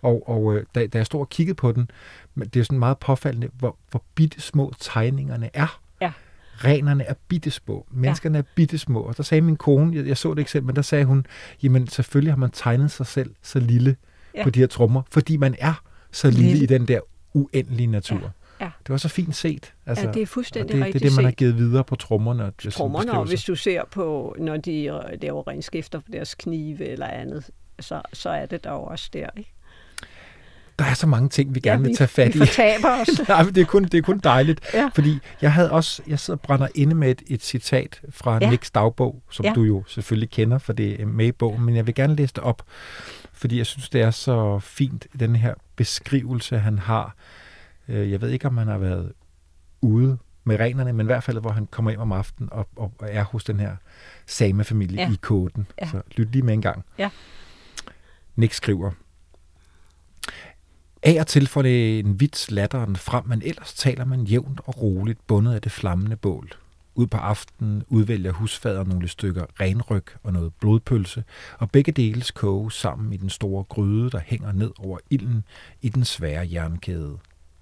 Og, 0.03 0.29
og 0.29 0.55
øh, 0.55 0.65
da, 0.75 0.87
da 0.87 0.97
jeg 0.97 1.05
stod 1.05 1.19
og 1.19 1.29
kiggede 1.29 1.55
på 1.55 1.71
den, 1.71 1.91
det 2.35 2.55
er 2.55 2.63
sådan 2.63 2.79
meget 2.79 2.97
påfaldende, 2.97 3.49
hvor, 3.53 3.77
hvor 3.91 4.03
bitte 4.15 4.41
små 4.41 4.73
tegningerne 4.79 5.49
er. 5.53 5.81
Ja. 6.01 6.11
Renerne 6.55 7.03
er 7.03 7.13
bittesmå, 7.27 7.87
menneskerne 7.91 8.37
ja. 8.37 8.41
er 8.41 8.45
bittesmå. 8.55 9.01
Og 9.01 9.17
der 9.17 9.23
sagde 9.23 9.41
min 9.41 9.57
kone, 9.57 9.95
jeg, 9.95 10.07
jeg 10.07 10.17
så 10.17 10.33
det 10.33 10.39
ikke 10.39 10.51
selv, 10.51 10.63
men 10.63 10.75
der 10.75 10.81
sagde 10.81 11.05
hun, 11.05 11.25
jamen 11.63 11.87
selvfølgelig 11.87 12.33
har 12.33 12.37
man 12.37 12.51
tegnet 12.51 12.91
sig 12.91 13.05
selv 13.05 13.35
så 13.41 13.59
lille 13.59 13.95
ja. 14.35 14.43
på 14.43 14.49
de 14.49 14.59
her 14.59 14.67
trommer, 14.67 15.01
fordi 15.11 15.37
man 15.37 15.55
er 15.59 15.73
så 16.11 16.29
lille, 16.29 16.45
lille. 16.45 16.63
i 16.63 16.65
den 16.65 16.87
der 16.87 16.99
uendelige 17.33 17.87
natur. 17.87 18.21
Ja. 18.21 18.29
Ja. 18.61 18.71
Det 18.79 18.89
var 18.89 18.97
så 18.97 19.09
fint 19.09 19.35
set. 19.35 19.73
Altså, 19.85 20.05
ja, 20.05 20.11
det 20.11 20.21
er 20.21 20.25
fuldstændig 20.25 20.75
det, 20.75 20.85
rigtigt 20.85 21.03
Det 21.03 21.07
er 21.07 21.09
det, 21.09 21.15
man 21.15 21.25
har 21.25 21.31
givet 21.31 21.57
videre 21.57 21.83
på 21.83 21.95
trommerne. 21.95 22.51
Trommerne, 22.71 23.11
og 23.11 23.25
hvis 23.25 23.43
du 23.43 23.55
ser 23.55 23.81
på, 23.91 24.35
når 24.39 24.57
de 24.57 25.01
laver 25.21 25.47
renskifter 25.47 25.99
på 25.99 26.07
deres 26.13 26.35
knive 26.35 26.85
eller 26.85 27.07
andet, 27.07 27.49
så, 27.79 28.01
så 28.13 28.29
er 28.29 28.45
det 28.45 28.63
der 28.63 28.69
også 28.69 29.09
der, 29.13 29.29
ikke? 29.37 29.53
Der 30.79 30.85
er 30.85 30.93
så 30.93 31.07
mange 31.07 31.29
ting, 31.29 31.55
vi 31.55 31.59
gerne 31.59 31.79
ja, 31.79 31.81
vi, 31.81 31.87
vil 31.87 31.97
tage 31.97 32.07
fat 32.07 32.35
i. 32.35 32.39
Vi 32.39 32.45
fortaber 32.45 32.89
os. 33.01 33.27
Nej, 33.27 33.43
men 33.43 33.55
det 33.55 33.61
er 33.61 33.65
kun, 33.65 33.83
det 33.83 33.93
er 33.93 34.01
kun 34.01 34.19
dejligt. 34.19 34.73
Ja. 34.73 34.89
Fordi 34.95 35.19
jeg 35.41 35.53
havde 35.53 35.71
også, 35.71 36.01
jeg 36.07 36.19
sidder 36.19 36.37
og 36.37 36.41
brænder 36.41 36.67
inde 36.75 36.95
med 36.95 37.11
et, 37.11 37.21
et 37.27 37.43
citat 37.43 38.01
fra 38.09 38.37
ja. 38.41 38.49
Nicks 38.49 38.71
dagbog, 38.71 39.23
som 39.29 39.45
ja. 39.45 39.53
du 39.53 39.63
jo 39.63 39.83
selvfølgelig 39.87 40.29
kender, 40.29 40.57
for 40.57 40.73
det 40.73 41.01
er 41.01 41.05
med 41.05 41.25
i 41.25 41.31
bogen, 41.31 41.65
men 41.65 41.75
jeg 41.75 41.87
vil 41.87 41.95
gerne 41.95 42.15
læse 42.15 42.33
det 42.33 42.43
op, 42.43 42.63
fordi 43.33 43.57
jeg 43.57 43.65
synes, 43.65 43.89
det 43.89 44.01
er 44.01 44.11
så 44.11 44.59
fint, 44.59 45.07
den 45.19 45.35
her 45.35 45.53
beskrivelse, 45.75 46.57
han 46.59 46.79
har. 46.79 47.15
Øh, 47.87 48.11
jeg 48.11 48.21
ved 48.21 48.29
ikke, 48.29 48.47
om 48.47 48.57
han 48.57 48.67
har 48.67 48.77
været 48.77 49.13
ude 49.81 50.17
med 50.43 50.59
renerne, 50.59 50.93
men 50.93 51.05
i 51.05 51.07
hvert 51.07 51.23
fald, 51.23 51.39
hvor 51.39 51.49
han 51.49 51.67
kommer 51.71 51.91
hjem 51.91 52.01
om 52.01 52.11
aftenen 52.11 52.49
og, 52.51 52.67
og 52.75 52.93
er 53.01 53.23
hos 53.23 53.43
den 53.43 53.59
her 53.59 53.75
samefamilie 54.25 55.01
ja. 55.01 55.11
i 55.11 55.15
koden. 55.21 55.67
Ja. 55.81 55.87
Så 55.87 56.01
lyt 56.15 56.31
lige 56.31 56.41
med 56.41 56.53
en 56.53 56.61
gang. 56.61 56.85
Ja. 56.97 57.09
Nick 58.35 58.53
skriver, 58.53 58.91
af 61.05 61.17
og 61.19 61.27
til 61.27 61.47
får 61.47 61.61
det 61.61 61.99
en 61.99 62.19
vits 62.19 62.51
latteren 62.51 62.95
frem, 62.95 63.27
men 63.27 63.41
ellers 63.45 63.73
taler 63.73 64.05
man 64.05 64.23
jævnt 64.23 64.61
og 64.65 64.81
roligt 64.81 65.27
bundet 65.27 65.53
af 65.53 65.61
det 65.61 65.71
flammende 65.71 66.15
bål. 66.15 66.51
Ud 66.95 67.07
på 67.07 67.17
aftenen 67.17 67.83
udvælger 67.87 68.31
husfader 68.31 68.83
nogle 68.83 69.07
stykker 69.07 69.45
renryg 69.59 70.03
og 70.23 70.33
noget 70.33 70.53
blodpølse, 70.53 71.23
og 71.59 71.71
begge 71.71 71.91
deles 71.91 72.31
koge 72.31 72.71
sammen 72.71 73.13
i 73.13 73.17
den 73.17 73.29
store 73.29 73.63
gryde, 73.63 74.09
der 74.09 74.19
hænger 74.25 74.51
ned 74.51 74.71
over 74.79 74.99
ilden 75.09 75.43
i 75.81 75.89
den 75.89 76.05
svære 76.05 76.49
jernkæde. 76.51 77.17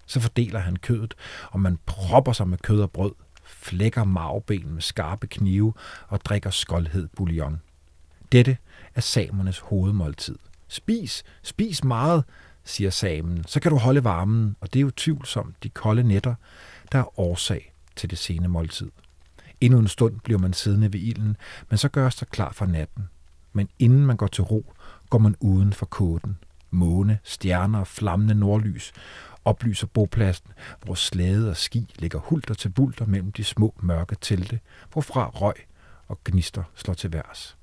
Så 0.06 0.20
fordeler 0.20 0.60
han 0.60 0.76
kødet, 0.76 1.14
og 1.52 1.60
man 1.60 1.80
propper 1.86 2.34
sig 2.34 2.48
med 2.48 2.58
kød 2.58 2.82
og 2.82 2.92
brød, 2.92 3.12
flækker 3.46 4.04
marvben 4.04 4.74
med 4.74 4.82
skarpe 4.82 5.28
knive 5.28 5.74
og 6.08 6.26
drikker 6.26 6.50
skoldhed 6.50 7.08
bouillon. 7.18 7.62
Dette 8.32 8.58
er 8.96 9.02
samernes 9.02 9.60
hovedmåltid. 9.60 10.36
Spis, 10.68 11.24
spis 11.44 11.84
meget, 11.84 12.24
siger 12.64 12.90
samen, 12.90 13.44
så 13.48 13.60
kan 13.60 13.72
du 13.72 13.78
holde 13.78 14.04
varmen, 14.04 14.56
og 14.62 14.74
det 14.74 14.80
er 14.80 14.84
jo 14.84 14.92
tvivlsomt 14.98 15.64
de 15.64 15.70
kolde 15.70 16.04
nætter, 16.04 16.36
der 16.92 17.00
er 17.00 17.20
årsag 17.20 17.74
til 17.96 18.10
det 18.10 18.18
sene 18.18 18.48
måltid. 18.48 18.92
Endnu 19.62 19.80
en 19.80 19.88
stund 19.88 20.20
bliver 20.20 20.40
man 20.40 20.54
siddende 20.54 20.94
ved 20.94 21.00
ilden, 21.00 21.38
men 21.70 21.78
så 21.78 21.90
gøres 21.90 22.16
der 22.16 22.26
klar 22.26 22.52
for 22.52 22.66
natten. 22.66 23.10
Men 23.54 23.70
inden 23.80 24.06
man 24.06 24.18
går 24.18 24.28
til 24.28 24.44
ro, 24.44 24.74
går 25.10 25.18
man 25.18 25.36
uden 25.40 25.74
for 25.74 25.86
kåden. 25.86 26.38
Måne, 26.72 27.20
stjerner 27.24 27.80
og 27.80 27.88
flammende 27.88 28.36
nordlys 28.36 28.94
oplyser 29.46 29.88
bopladsen, 29.88 30.52
hvor 30.86 30.96
slæde 30.96 31.50
og 31.50 31.58
ski 31.58 31.94
ligger 32.00 32.20
hulter 32.20 32.54
til 32.54 32.70
bulter 32.70 33.06
mellem 33.06 33.32
de 33.32 33.44
små 33.44 33.74
mørke 33.82 34.16
telte, 34.22 34.60
hvorfra 34.92 35.30
røg 35.30 35.56
og 36.08 36.20
gnister 36.26 36.64
slår 36.76 36.94
til 36.94 37.14
værs. 37.14 37.58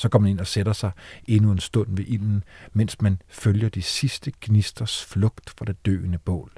Så 0.00 0.08
går 0.08 0.18
man 0.18 0.30
ind 0.30 0.40
og 0.40 0.46
sætter 0.46 0.72
sig 0.72 0.90
endnu 1.24 1.52
en 1.52 1.58
stund 1.58 1.96
ved 1.96 2.04
ilden, 2.08 2.44
mens 2.72 3.00
man 3.00 3.22
følger 3.28 3.68
de 3.68 3.82
sidste 3.82 4.32
gnisters 4.40 5.04
flugt 5.04 5.50
fra 5.50 5.64
det 5.64 5.86
døende 5.86 6.18
bål. 6.18 6.52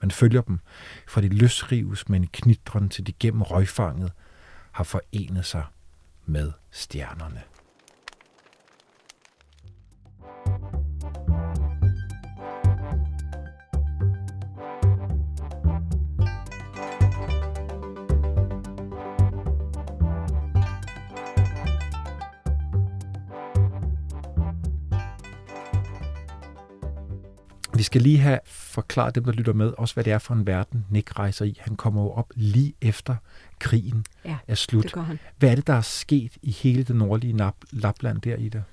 Man 0.00 0.10
følger 0.10 0.40
dem, 0.40 0.60
fra 1.08 1.20
de 1.20 1.28
løsrives 1.28 2.08
med 2.08 2.20
en 2.20 2.26
knitren 2.26 2.88
til 2.88 3.06
de 3.06 3.12
gennem 3.12 3.42
røgfanget 3.42 4.12
har 4.72 4.84
forenet 4.84 5.46
sig 5.46 5.64
med 6.26 6.52
stjernerne. 6.70 7.42
Vi 27.78 27.82
skal 27.82 28.00
lige 28.02 28.18
have 28.18 28.38
forklaret 28.46 29.14
dem, 29.14 29.24
der 29.24 29.32
lytter 29.32 29.52
med, 29.52 29.72
også 29.78 29.94
hvad 29.94 30.04
det 30.04 30.12
er 30.12 30.18
for 30.18 30.34
en 30.34 30.46
verden, 30.46 30.86
Nick 30.90 31.18
rejser 31.18 31.44
i. 31.44 31.56
Han 31.60 31.76
kommer 31.76 32.02
jo 32.02 32.10
op 32.10 32.32
lige 32.36 32.74
efter 32.80 33.16
krigen 33.58 34.04
Ja, 34.24 34.36
er 34.48 34.54
slut. 34.54 34.84
det 34.94 35.02
han. 35.04 35.18
Hvad 35.38 35.50
er 35.50 35.54
det, 35.54 35.66
der 35.66 35.72
er 35.72 35.80
sket 35.80 36.32
i 36.42 36.50
hele 36.50 36.82
det 36.84 36.96
nordlige 36.96 37.32
Nap- 37.46 37.66
Lapland 37.70 38.20
der 38.20 38.36
i 38.36 38.48
det? 38.48 38.64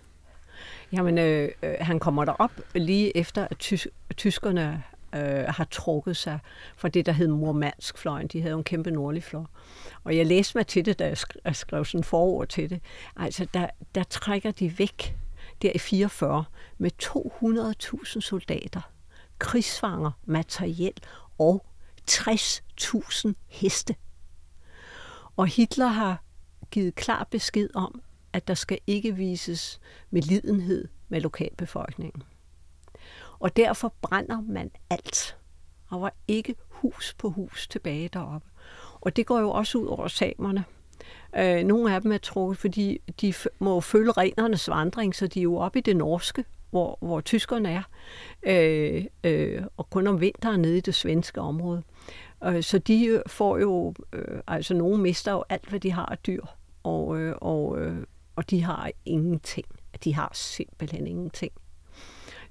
Jamen, 0.92 1.18
øh, 1.18 1.50
øh, 1.64 1.74
han 1.82 2.00
kommer 2.00 2.26
derop 2.26 2.52
lige 2.76 3.18
efter, 3.18 3.48
at 3.52 3.58
tys- 3.64 3.88
tyskerne 4.18 4.84
øh, 5.16 5.44
har 5.48 5.68
trukket 5.72 6.18
sig 6.18 6.40
fra 6.78 6.88
det, 6.90 7.06
der 7.06 7.12
hed 7.12 7.28
Murmansk-fløjen. 7.28 8.28
De 8.28 8.42
havde 8.42 8.52
jo 8.52 8.58
en 8.58 8.64
kæmpe 8.64 8.92
nordlig 8.92 9.24
fløj. 9.24 9.44
Og 10.04 10.18
jeg 10.18 10.26
læste 10.26 10.58
mig 10.58 10.68
til 10.68 10.86
det, 10.86 11.00
da 11.00 11.06
jeg 11.08 11.18
sk- 11.18 11.40
jeg 11.46 11.56
skrev 11.56 11.86
sådan 11.86 12.04
forord 12.04 12.48
til 12.48 12.70
det. 12.70 12.80
Altså, 13.18 13.48
der, 13.54 13.68
der 13.96 14.04
trækker 14.04 14.52
de 14.52 14.80
væk 14.80 15.16
der 15.62 15.72
i 15.76 15.78
44 15.78 16.44
med 16.78 16.92
200.000 17.04 18.20
soldater, 18.22 18.82
krigsfanger, 19.40 20.12
materiel 20.26 20.94
og 21.38 21.66
60.000 22.12 23.34
heste. 23.48 23.96
Og 25.36 25.48
Hitler 25.48 25.88
har 25.88 26.24
givet 26.72 26.96
klar 26.96 27.28
besked 27.32 27.70
om, 27.74 28.02
at 28.34 28.48
der 28.48 28.54
skal 28.54 28.80
ikke 28.88 29.16
vises 29.16 29.80
medlidenhed 30.10 30.88
med 31.10 31.22
lokalbefolkningen. 31.22 32.24
Og 33.40 33.56
derfor 33.56 33.94
brænder 34.02 34.42
man 34.42 34.72
alt. 34.90 35.38
Der 35.90 35.98
var 35.98 36.14
ikke 36.28 36.56
hus 36.70 37.16
på 37.18 37.30
hus 37.30 37.68
tilbage 37.68 38.08
deroppe. 38.08 38.48
Og 39.02 39.16
det 39.16 39.26
går 39.26 39.40
jo 39.40 39.52
også 39.52 39.78
ud 39.78 39.86
over 39.86 40.08
samerne. 40.08 40.66
Øh, 41.38 41.64
nogle 41.64 41.96
af 41.96 42.02
dem 42.02 42.12
er 42.12 42.18
trukket, 42.18 42.58
fordi 42.58 43.02
de 43.22 43.34
må 43.60 43.82
følge 43.82 44.12
renernes 44.12 44.70
vandring, 44.70 45.16
så 45.16 45.28
de 45.28 45.40
er 45.40 45.44
jo 45.44 45.58
oppe 45.58 45.80
i 45.80 45.82
det 45.82 45.98
norske, 45.98 46.46
hvor, 46.70 46.98
hvor 47.02 47.22
tyskerne 47.22 47.70
er, 47.72 47.84
øh, 48.44 49.06
øh, 49.24 49.64
og 49.78 49.90
kun 49.90 50.08
om 50.08 50.22
vinteren 50.22 50.62
nede 50.62 50.78
i 50.78 50.82
det 50.82 50.96
svenske 50.96 51.42
område. 51.42 51.84
Øh, 52.44 52.64
så 52.64 52.78
de 52.78 53.06
øh, 53.06 53.22
får 53.28 53.58
jo, 53.58 53.94
øh, 54.14 54.42
altså 54.48 54.74
nogle 54.74 55.02
mister 55.02 55.32
jo 55.32 55.44
alt, 55.50 55.70
hvad 55.70 55.80
de 55.80 55.92
har 55.92 56.06
af 56.06 56.18
dyr, 56.18 56.46
og, 56.84 57.18
øh, 57.18 57.36
og, 57.42 57.80
øh, 57.82 58.04
og 58.36 58.50
de 58.50 58.64
har 58.64 58.92
ingenting. 59.06 59.66
De 60.04 60.14
har 60.14 60.32
simpelthen 60.34 61.08
ingenting. 61.08 61.52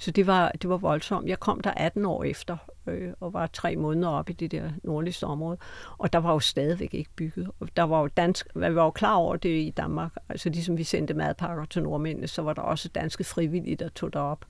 Så 0.05 0.11
det 0.11 0.27
var, 0.27 0.53
det 0.63 0.71
var 0.71 0.77
voldsomt. 0.77 1.29
Jeg 1.29 1.41
kom 1.41 1.61
der 1.61 1.71
18 1.71 2.05
år 2.05 2.25
efter, 2.25 2.57
øh, 2.87 3.13
og 3.21 3.33
var 3.33 3.47
tre 3.47 3.77
måneder 3.77 4.09
oppe 4.09 4.33
i 4.33 4.35
det 4.35 4.51
der 4.51 4.71
nordligste 4.83 5.25
område. 5.25 5.59
Og 5.99 6.13
der 6.13 6.19
var 6.19 6.33
jo 6.33 6.39
stadigvæk 6.39 6.95
ikke 6.95 7.11
bygget. 7.17 7.51
Og 7.61 7.69
der 7.77 7.83
var 7.83 8.01
jo 8.01 8.07
dansk, 8.07 8.47
vi 8.55 8.75
var 8.75 8.85
jo 8.85 8.91
klar 8.91 9.15
over 9.15 9.37
det 9.37 9.49
i 9.49 9.71
Danmark. 9.77 10.13
Altså 10.29 10.49
ligesom 10.49 10.79
vi 10.79 10.85
sendte 10.85 11.15
madpakker 11.15 11.65
til 11.65 11.83
nordmændene, 11.83 12.27
så 12.27 12.43
var 12.43 12.53
der 12.53 12.63
også 12.63 12.89
danske 12.89 13.25
frivillige, 13.25 13.77
der 13.77 13.89
tog 13.89 14.13
derop. 14.13 14.45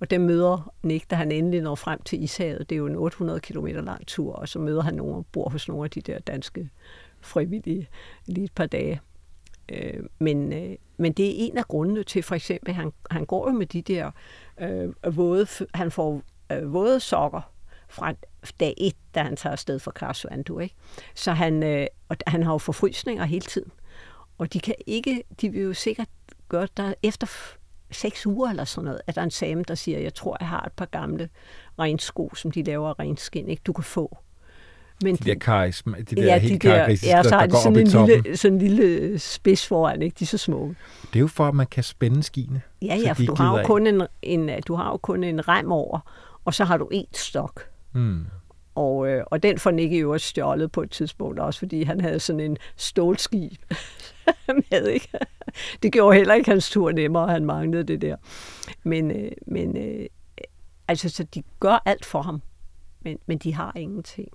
Og 0.00 0.10
dem 0.10 0.20
møder 0.20 0.72
Nick, 0.82 1.10
da 1.10 1.16
han 1.16 1.32
endelig 1.32 1.60
når 1.60 1.74
frem 1.74 2.02
til 2.02 2.22
Ishavet. 2.22 2.70
Det 2.70 2.74
er 2.74 2.78
jo 2.78 2.86
en 2.86 2.96
800 2.96 3.40
km 3.40 3.66
lang 3.66 4.06
tur, 4.06 4.32
og 4.32 4.48
så 4.48 4.58
møder 4.58 4.82
han 4.82 4.94
nogen 4.94 5.14
og 5.14 5.26
bor 5.32 5.48
hos 5.48 5.68
nogle 5.68 5.84
af 5.84 5.90
de 5.90 6.00
der 6.00 6.18
danske 6.18 6.70
frivillige 7.20 7.88
lige 8.26 8.44
et 8.44 8.52
par 8.52 8.66
dage. 8.66 9.00
Øh, 9.72 10.02
men, 10.18 10.52
øh, 10.52 10.76
men 10.96 11.12
det 11.12 11.26
er 11.26 11.46
en 11.46 11.58
af 11.58 11.68
grundene 11.68 12.02
til, 12.02 12.22
for 12.22 12.34
eksempel, 12.34 12.74
han, 12.74 12.92
han 13.10 13.26
går 13.26 13.50
jo 13.50 13.56
med 13.56 13.66
de 13.66 13.82
der 13.82 14.10
øh, 14.60 15.16
våde, 15.16 15.46
han 15.74 15.90
får 15.90 16.22
øh, 16.52 16.72
våde 16.72 17.00
sokker 17.00 17.52
fra 17.88 18.14
dag 18.60 18.74
et, 18.78 18.96
da 19.14 19.22
han 19.22 19.36
tager 19.36 19.52
afsted 19.52 19.78
fra 19.78 19.90
Karsvandu, 19.90 20.58
ikke? 20.58 20.74
Så 21.14 21.32
han, 21.32 21.62
øh, 21.62 21.86
og 22.08 22.16
han 22.26 22.42
har 22.42 22.52
jo 22.52 22.58
forfrysninger 22.58 23.24
hele 23.24 23.46
tiden. 23.46 23.72
Og 24.38 24.52
de 24.52 24.60
kan 24.60 24.74
ikke, 24.86 25.22
de 25.40 25.50
vil 25.50 25.62
jo 25.62 25.74
sikkert 25.74 26.08
gøre, 26.48 26.68
der 26.76 26.94
efter 27.02 27.26
seks 27.90 28.26
uger 28.26 28.50
eller 28.50 28.64
sådan 28.64 28.84
noget, 28.84 29.00
at 29.06 29.14
der 29.14 29.20
er 29.20 29.24
en 29.24 29.30
same, 29.30 29.62
der 29.62 29.74
siger, 29.74 29.98
jeg 29.98 30.14
tror, 30.14 30.36
jeg 30.40 30.48
har 30.48 30.60
et 30.60 30.72
par 30.72 30.86
gamle 30.86 31.28
rensko, 31.78 32.34
som 32.34 32.50
de 32.50 32.62
laver 32.62 32.88
af 32.88 32.98
renskin, 32.98 33.48
ikke? 33.48 33.62
Du 33.66 33.72
kan 33.72 33.84
få. 33.84 34.18
Men 35.02 35.16
De 35.16 35.24
der 35.24 35.34
karisma, 35.34 35.98
de 35.98 36.16
der 36.16 36.24
ja, 36.24 36.38
helt 36.38 36.62
de 36.62 36.68
der, 36.68 36.98
ja, 37.02 37.22
så 37.22 37.36
har 37.36 37.46
de 37.46 37.56
sådan 37.62 37.78
en, 37.78 38.06
lille, 38.06 38.36
sådan 38.36 38.54
en 38.54 38.58
lille 38.68 39.18
spids 39.18 39.66
foran, 39.66 40.02
ikke? 40.02 40.16
De 40.18 40.24
er 40.24 40.26
så 40.26 40.38
smukke. 40.38 40.74
Det 41.12 41.16
er 41.16 41.20
jo 41.20 41.26
for, 41.26 41.48
at 41.48 41.54
man 41.54 41.66
kan 41.66 41.82
spænde 41.82 42.22
skiene. 42.22 42.62
Ja, 42.82 42.96
ja, 42.96 43.12
for 43.12 43.22
du 43.22 43.34
har, 43.34 43.58
jo 43.58 43.64
kun 43.64 43.86
en, 43.86 44.02
en, 44.22 44.50
du 44.68 44.74
har 44.74 44.90
jo 44.90 44.96
kun 44.96 45.24
en 45.24 45.48
rem 45.48 45.72
over, 45.72 46.00
og 46.44 46.54
så 46.54 46.64
har 46.64 46.76
du 46.76 46.88
et 46.92 47.16
stok. 47.16 47.68
Mm. 47.92 48.24
Og, 48.74 49.08
øh, 49.08 49.24
og 49.26 49.42
den 49.42 49.58
får 49.58 49.70
Nick 49.70 49.92
i 49.92 49.98
øvrigt 49.98 50.22
stjålet 50.22 50.72
på 50.72 50.82
et 50.82 50.90
tidspunkt 50.90 51.40
også, 51.40 51.58
fordi 51.58 51.82
han 51.82 52.00
havde 52.00 52.20
sådan 52.20 52.40
en 52.40 52.56
stålskib 52.76 53.62
med, 54.70 54.88
ikke? 54.88 55.08
Det 55.82 55.92
gjorde 55.92 56.16
heller 56.16 56.34
ikke 56.34 56.50
hans 56.50 56.70
tur 56.70 56.92
nemmere, 56.92 57.28
han 57.28 57.44
manglede 57.44 57.84
det 57.84 58.02
der. 58.02 58.16
Men, 58.82 59.10
øh, 59.10 59.32
men 59.46 59.76
øh, 59.76 60.06
altså, 60.88 61.08
så 61.08 61.24
de 61.24 61.42
gør 61.60 61.82
alt 61.84 62.04
for 62.04 62.22
ham, 62.22 62.42
men, 63.00 63.18
men 63.26 63.38
de 63.38 63.54
har 63.54 63.72
ingenting. 63.76 64.28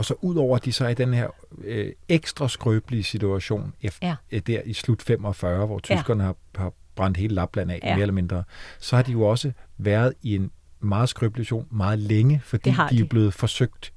Og 0.00 0.04
så 0.06 0.14
udover 0.20 0.56
at 0.56 0.64
de 0.64 0.72
så 0.72 0.84
er 0.84 0.88
i 0.88 0.94
den 0.94 1.14
her 1.14 1.28
øh, 1.64 1.92
ekstra 2.08 2.48
skrøbelige 2.48 3.04
situation 3.04 3.72
efter, 3.82 4.06
Ja. 4.08 4.14
øh, 4.32 4.40
der 4.46 4.60
i 4.64 4.72
slut 4.72 5.02
45, 5.02 5.66
hvor 5.66 5.78
tyskerne 5.78 6.22
har, 6.24 6.36
har 6.56 6.72
brændt 6.94 7.16
hele 7.16 7.34
Lapland 7.34 7.70
af, 7.70 7.80
Ja. 7.84 7.94
mere 7.94 8.02
eller 8.02 8.12
mindre, 8.12 8.44
så 8.78 8.96
har 8.96 9.02
de 9.02 9.12
jo 9.12 9.22
også 9.22 9.52
været 9.78 10.14
i 10.22 10.34
en 10.34 10.50
meget 10.80 11.08
skrøbelig 11.08 11.46
situation 11.46 11.66
meget 11.70 11.98
længe, 11.98 12.40
fordi 12.44 12.70
har 12.70 12.88
de 12.88 12.94
er 12.94 12.98
de. 13.02 13.08
blevet 13.08 13.34
forsøgt 13.34 13.92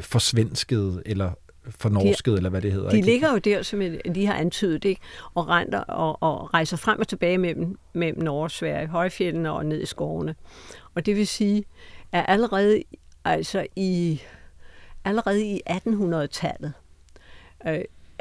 forsvensket 0.00 1.02
eller 1.06 1.30
fornorsket, 1.70 2.34
eller 2.36 2.50
hvad 2.50 2.62
det 2.62 2.72
hedder. 2.72 2.90
De 2.90 2.96
ikke? 2.96 3.08
ligger 3.08 3.32
jo 3.32 3.38
der, 3.38 3.62
som 3.62 3.82
jeg 3.82 4.00
lige 4.04 4.26
har 4.26 4.34
antydet, 4.34 4.84
ikke? 4.84 5.00
Og, 5.34 5.48
render, 5.48 5.78
og, 5.80 6.22
og 6.22 6.54
rejser 6.54 6.76
frem 6.76 7.00
og 7.00 7.08
tilbage 7.08 7.38
mellem, 7.38 7.78
mellem 7.92 8.22
Norge 8.22 8.44
og 8.44 8.50
Sverige, 8.50 8.86
højfjeldene 8.86 9.52
og 9.52 9.66
ned 9.66 9.82
i 9.82 9.86
skovene. 9.86 10.34
Og 10.94 11.06
det 11.06 11.16
vil 11.16 11.26
sige, 11.26 11.64
at 12.12 12.24
allerede, 12.28 12.82
altså 13.24 13.66
i, 13.76 14.20
allerede 15.04 15.44
i 15.44 15.60
1800-tallet, 15.70 16.72
øh, 17.66 17.80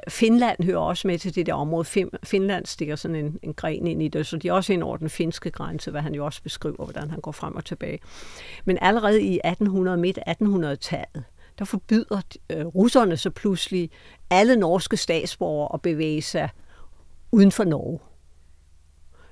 Finland 0.09 0.63
hører 0.63 0.79
også 0.79 1.07
med 1.07 1.19
til 1.19 1.36
det 1.36 1.45
der 1.45 1.53
område. 1.53 1.86
Fin- 1.86 2.09
Finland 2.23 2.65
stikker 2.65 2.95
sådan 2.95 3.15
en, 3.15 3.39
en 3.41 3.53
gren 3.53 3.88
ind 3.88 4.03
i 4.03 4.07
det, 4.07 4.27
så 4.27 4.38
de 4.38 4.47
er 4.47 4.53
også 4.53 4.73
ind 4.73 4.84
over 4.84 4.97
den 4.97 5.09
finske 5.09 5.51
grænse, 5.51 5.91
hvad 5.91 6.01
han 6.01 6.15
jo 6.15 6.25
også 6.25 6.43
beskriver, 6.43 6.75
hvordan 6.86 7.09
han 7.09 7.21
går 7.21 7.31
frem 7.31 7.55
og 7.55 7.65
tilbage. 7.65 7.99
Men 8.65 8.77
allerede 8.81 9.21
i 9.21 9.39
1800, 9.43 9.97
midt 9.97 10.19
1800-tallet, 10.27 11.23
der 11.59 11.65
forbyder 11.65 12.21
øh, 12.49 12.65
russerne 12.65 13.17
så 13.17 13.29
pludselig 13.29 13.91
alle 14.29 14.55
norske 14.55 14.97
statsborgere 14.97 15.69
at 15.73 15.81
bevæge 15.81 16.21
sig 16.21 16.49
uden 17.31 17.51
for 17.51 17.63
Norge. 17.63 17.99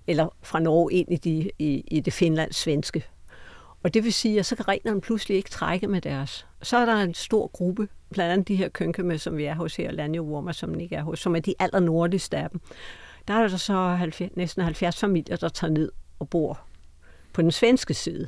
Eller 0.08 0.28
fra 0.43 0.60
Norge 0.60 0.93
ind 0.93 1.12
i, 1.14 1.16
de, 1.16 1.52
i, 1.60 1.84
i 1.88 1.99
det 1.99 2.14
finlandssvenske. 2.14 3.04
Og 3.84 3.94
det 3.94 4.04
vil 4.04 4.14
sige, 4.14 4.40
at 4.40 4.46
så 4.46 4.56
kan 4.56 4.68
renerne 4.68 5.02
pludselig 5.02 5.38
ikke 5.38 5.50
trække 5.50 5.88
med 5.88 6.02
deres. 6.02 6.48
Så 6.62 6.78
er 6.78 6.86
der 6.86 6.96
en 6.96 7.14
stor 7.14 7.48
gruppe, 7.48 7.88
blandt 8.10 8.34
andet 8.34 8.48
de 8.48 8.56
her 8.56 8.70
kønkeme, 8.70 9.18
som 9.18 9.38
vi 9.38 9.46
er 9.46 9.56
hos 9.56 9.76
her, 9.76 9.92
Lanjewurmer, 9.92 10.52
som 10.52 10.80
ikke 10.80 10.96
er 10.96 11.04
hos, 11.04 11.20
som 11.20 11.36
er 11.36 11.40
de 11.40 11.56
allernordligste 11.60 12.38
af 12.38 12.50
dem. 12.50 12.62
Der 13.28 13.34
er 13.34 13.48
der 13.48 13.58
så 13.58 13.74
70, 13.74 14.36
næsten 14.36 14.64
70 14.64 15.00
familier, 15.00 15.36
der 15.36 15.50
tager 15.50 15.72
ned 15.72 15.92
og 16.20 16.30
bor 16.30 16.60
på 17.34 17.42
den 17.42 17.52
svenske 17.52 17.94
side. 17.94 18.28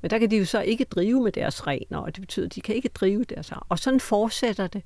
Men 0.00 0.10
der 0.10 0.18
kan 0.18 0.30
de 0.30 0.36
jo 0.36 0.44
så 0.44 0.60
ikke 0.60 0.84
drive 0.84 1.22
med 1.22 1.32
deres 1.32 1.66
rener, 1.66 1.98
og 1.98 2.14
det 2.14 2.20
betyder, 2.20 2.46
at 2.46 2.54
de 2.54 2.60
kan 2.60 2.74
ikke 2.74 2.88
drive 2.88 3.24
deres 3.24 3.52
Og 3.68 3.78
sådan 3.78 4.00
fortsætter 4.00 4.66
det 4.66 4.82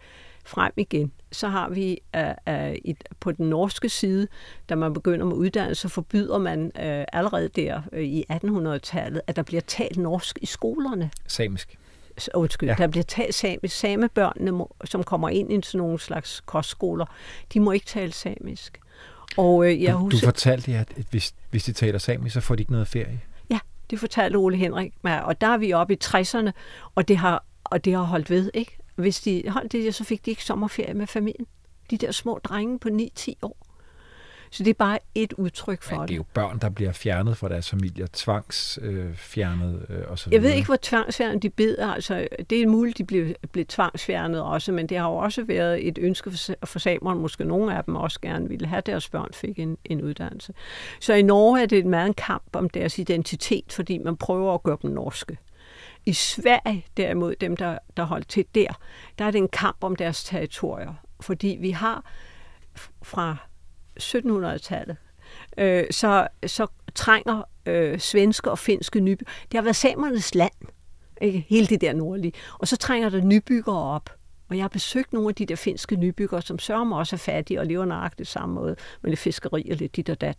frem 0.48 0.72
igen. 0.76 1.12
Så 1.32 1.48
har 1.48 1.68
vi 1.68 1.98
uh, 2.16 2.22
uh, 2.54 2.72
et, 2.84 3.04
på 3.20 3.32
den 3.32 3.48
norske 3.48 3.88
side, 3.88 4.28
da 4.68 4.74
man 4.74 4.94
begynder 4.94 5.26
med 5.26 5.36
uddannelse, 5.36 5.88
forbyder 5.88 6.38
man 6.38 6.64
uh, 6.64 7.04
allerede 7.12 7.48
der 7.48 7.82
uh, 7.92 7.98
i 7.98 8.24
1800-tallet, 8.32 9.20
at 9.26 9.36
der 9.36 9.42
bliver 9.42 9.60
talt 9.60 9.96
norsk 9.96 10.38
i 10.42 10.46
skolerne. 10.46 11.10
Samisk. 11.26 11.78
Undskyld, 12.34 12.68
ja. 12.68 12.74
der 12.78 12.86
bliver 12.86 13.04
talt 13.04 13.34
samisk. 13.34 13.76
Samebørnene, 13.76 14.64
som 14.84 15.04
kommer 15.04 15.28
ind 15.28 15.52
i 15.52 15.60
sådan 15.62 15.78
nogle 15.78 15.98
slags 15.98 16.42
kostskoler, 16.46 17.06
de 17.52 17.60
må 17.60 17.72
ikke 17.72 17.86
tale 17.86 18.12
samisk. 18.12 18.80
Og, 19.36 19.66
øh, 19.66 19.82
jeg 19.82 19.92
du, 19.92 19.98
husker, 19.98 20.20
du 20.20 20.26
fortalte, 20.26 20.74
at 20.74 20.88
hvis, 21.10 21.34
hvis 21.50 21.64
de 21.64 21.72
taler 21.72 21.98
samisk, 21.98 22.34
så 22.34 22.40
får 22.40 22.54
de 22.54 22.62
ikke 22.62 22.72
noget 22.72 22.88
ferie. 22.88 23.20
Ja, 23.50 23.58
det 23.90 24.00
fortalte 24.00 24.36
Ole 24.36 24.56
Henrik 24.56 24.92
mig, 25.02 25.24
og 25.24 25.40
der 25.40 25.46
er 25.46 25.56
vi 25.56 25.72
oppe 25.72 25.94
i 25.94 25.98
60'erne, 26.04 26.50
og 26.94 27.08
det 27.08 27.16
har, 27.16 27.44
og 27.64 27.84
det 27.84 27.92
har 27.92 28.02
holdt 28.02 28.30
ved, 28.30 28.50
ikke? 28.54 28.78
Hvis 28.98 29.20
de 29.20 29.42
holdt 29.48 29.72
det, 29.72 29.94
så 29.94 30.04
fik 30.04 30.24
de 30.26 30.30
ikke 30.30 30.44
sommerferie 30.44 30.94
med 30.94 31.06
familien. 31.06 31.46
De 31.90 31.96
der 31.96 32.12
små 32.12 32.40
drenge 32.44 32.78
på 32.78 32.88
9-10 32.88 33.32
år. 33.42 33.68
Så 34.50 34.64
det 34.64 34.70
er 34.70 34.74
bare 34.74 34.98
et 35.14 35.32
udtryk 35.32 35.82
for 35.82 35.96
det. 35.96 36.08
det 36.08 36.14
er 36.14 36.16
jo 36.16 36.24
børn, 36.34 36.58
der 36.58 36.68
bliver 36.68 36.92
fjernet 36.92 37.36
fra 37.36 37.48
deres 37.48 37.70
familier, 37.70 38.06
tvangsfjernet 38.12 39.86
øh, 39.90 39.98
øh, 39.98 40.12
osv. 40.12 40.32
Jeg 40.32 40.42
ved 40.42 40.52
ikke, 40.52 40.66
hvor 40.66 40.78
tvangsfjernet 40.82 41.42
de 41.42 41.50
beder. 41.50 41.92
Altså, 41.92 42.28
det 42.50 42.62
er 42.62 42.66
muligt, 42.66 42.98
de 42.98 43.04
blev, 43.04 43.34
blev 43.52 43.66
tvangsfjernet 43.66 44.42
også, 44.42 44.72
men 44.72 44.86
det 44.86 44.98
har 44.98 45.08
jo 45.08 45.16
også 45.16 45.44
været 45.44 45.88
et 45.88 45.98
ønske 46.00 46.30
for, 46.30 46.54
for 46.64 46.78
samerne. 46.78 47.20
Måske 47.20 47.44
nogle 47.44 47.76
af 47.76 47.84
dem 47.84 47.96
også 47.96 48.20
gerne 48.20 48.48
ville 48.48 48.66
have, 48.66 48.78
at 48.78 48.86
deres 48.86 49.08
børn 49.08 49.30
fik 49.32 49.58
en, 49.58 49.78
en 49.84 50.02
uddannelse. 50.02 50.52
Så 51.00 51.14
i 51.14 51.22
Norge 51.22 51.62
er 51.62 51.66
det 51.66 51.86
meget 51.86 52.06
en 52.06 52.14
kamp 52.14 52.56
om 52.56 52.70
deres 52.70 52.98
identitet, 52.98 53.72
fordi 53.72 53.98
man 53.98 54.16
prøver 54.16 54.54
at 54.54 54.62
gøre 54.62 54.78
dem 54.82 54.90
norske. 54.90 55.38
I 56.08 56.12
Sverige 56.12 56.86
derimod, 56.96 57.34
dem 57.34 57.56
der, 57.56 57.78
der 57.96 58.04
holdt 58.04 58.28
til 58.28 58.44
der, 58.54 58.80
der 59.18 59.24
er 59.24 59.30
det 59.30 59.38
en 59.38 59.48
kamp 59.48 59.76
om 59.84 59.96
deres 59.96 60.24
territorier. 60.24 60.94
Fordi 61.20 61.58
vi 61.60 61.70
har 61.70 62.04
fra 63.02 63.36
1700-tallet, 64.00 64.96
øh, 65.58 65.84
så, 65.90 66.28
så 66.46 66.66
trænger 66.94 67.42
øh, 67.66 67.98
svenske 67.98 68.50
og 68.50 68.58
finske 68.58 69.00
nybyggere. 69.00 69.34
Det 69.52 69.58
har 69.58 69.62
været 69.62 69.76
samernes 69.76 70.34
land, 70.34 70.52
ikke? 71.20 71.46
hele 71.48 71.66
det 71.66 71.80
der 71.80 71.92
nordlige. 71.92 72.32
Og 72.58 72.68
så 72.68 72.76
trænger 72.76 73.08
der 73.08 73.20
nybyggere 73.20 73.82
op. 73.82 74.10
Og 74.48 74.56
jeg 74.56 74.62
har 74.62 74.68
besøgt 74.68 75.12
nogle 75.12 75.28
af 75.28 75.34
de 75.34 75.46
der 75.46 75.56
finske 75.56 75.96
nybyggere, 75.96 76.42
som 76.42 76.58
sørger 76.58 76.94
også 76.94 77.16
er 77.16 77.18
fattige 77.18 77.60
og 77.60 77.66
lever 77.66 77.84
nøjagtigt 77.84 78.28
samme 78.28 78.54
måde, 78.54 78.76
med 79.02 79.10
lidt 79.10 79.20
fiskeri 79.20 79.68
og 79.70 79.76
lidt 79.76 79.96
dit 79.96 80.10
og 80.10 80.20
dat. 80.20 80.36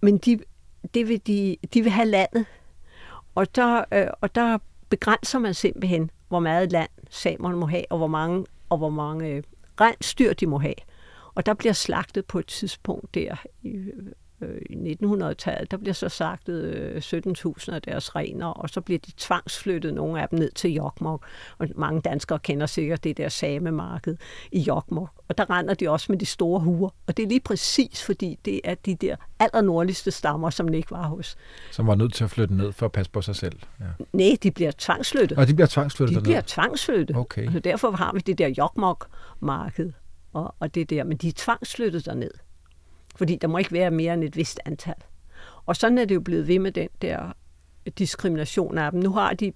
Men 0.00 0.18
de, 0.18 0.38
det 0.94 1.08
vil 1.08 1.26
de, 1.26 1.56
de 1.74 1.82
vil 1.82 1.92
have 1.92 2.08
landet. 2.08 2.46
Og 3.38 3.56
der, 3.56 3.84
øh, 3.92 4.06
og 4.20 4.34
der 4.34 4.58
begrænser 4.88 5.38
man 5.38 5.54
simpelthen, 5.54 6.10
hvor 6.28 6.40
meget 6.40 6.72
land 6.72 6.90
samerne 7.10 7.56
må 7.56 7.66
have, 7.66 7.84
og 7.90 7.98
hvor 7.98 8.06
mange, 8.06 8.46
og 8.68 8.78
hvor 8.78 8.90
mange 8.90 9.28
øh, 9.28 9.42
rensdyr 9.80 10.32
de 10.32 10.46
må 10.46 10.58
have. 10.58 10.74
Og 11.34 11.46
der 11.46 11.54
bliver 11.54 11.72
slagtet 11.72 12.26
på 12.26 12.38
et 12.38 12.46
tidspunkt 12.46 13.14
der 13.14 13.36
i, 13.62 13.90
øh, 14.40 14.60
i 14.70 14.96
1900-tallet, 15.02 15.70
der 15.70 15.76
bliver 15.76 15.94
så 15.94 16.08
slagtet 16.08 16.62
øh, 16.64 16.96
17.000 16.96 17.72
af 17.74 17.82
deres 17.82 18.16
rener, 18.16 18.46
og 18.46 18.70
så 18.70 18.80
bliver 18.80 18.98
de 18.98 19.12
tvangsflyttet, 19.16 19.94
nogle 19.94 20.22
af 20.22 20.28
dem 20.28 20.38
ned 20.38 20.50
til 20.50 20.70
Jokmok. 20.70 21.26
Og 21.58 21.68
mange 21.76 22.00
danskere 22.00 22.38
kender 22.38 22.66
sikkert 22.66 23.04
det 23.04 23.16
der 23.16 23.28
samemarked 23.28 24.16
i 24.52 24.60
Jokmok. 24.60 25.10
Og 25.28 25.38
der 25.38 25.50
render 25.50 25.74
de 25.74 25.90
også 25.90 26.06
med 26.12 26.18
de 26.18 26.26
store 26.26 26.60
huer. 26.60 26.90
Og 27.06 27.16
det 27.16 27.22
er 27.22 27.28
lige 27.28 27.40
præcis, 27.40 28.04
fordi 28.04 28.38
det 28.44 28.60
er 28.64 28.74
de 28.74 28.94
der 28.94 29.16
allernordligste 29.40 30.10
stammer, 30.10 30.50
som 30.50 30.74
ikke 30.74 30.90
var 30.90 31.06
hos. 31.08 31.36
Som 31.72 31.86
var 31.86 31.94
nødt 31.94 32.14
til 32.14 32.24
at 32.24 32.30
flytte 32.30 32.54
ned 32.56 32.72
for 32.72 32.86
at 32.86 32.92
passe 32.92 33.12
på 33.12 33.22
sig 33.22 33.36
selv? 33.36 33.58
Ja. 33.80 33.84
Nej, 34.12 34.36
de 34.42 34.50
bliver 34.50 34.72
tvangsflyttet. 34.78 35.38
Og 35.38 35.48
de 35.48 35.54
bliver 35.54 35.66
tvangsflyttet 35.66 36.10
De 36.10 36.14
derned. 36.14 36.24
bliver 36.24 36.42
tvangsflyttet. 36.46 37.16
Okay. 37.16 37.54
Og 37.56 37.64
derfor 37.64 37.90
har 37.90 38.12
vi 38.12 38.18
det 38.20 38.38
der 38.38 38.48
Jokmok-marked 38.58 39.92
og, 40.32 40.54
og 40.60 40.74
det 40.74 40.90
der, 40.90 41.04
men 41.04 41.16
de 41.16 41.28
er 41.28 41.32
tvangsflyttet 41.36 42.06
derned. 42.06 42.30
Fordi 43.18 43.36
der 43.36 43.48
må 43.48 43.58
ikke 43.58 43.72
være 43.72 43.90
mere 43.90 44.14
end 44.14 44.24
et 44.24 44.36
vist 44.36 44.60
antal. 44.64 44.94
Og 45.66 45.76
sådan 45.76 45.98
er 45.98 46.04
det 46.04 46.14
jo 46.14 46.20
blevet 46.20 46.48
ved 46.48 46.58
med 46.58 46.72
den 46.72 46.88
der 47.02 47.32
diskrimination 47.98 48.78
af 48.78 48.90
dem. 48.90 49.00
Nu 49.00 49.12
har 49.12 49.34
de 49.34 49.52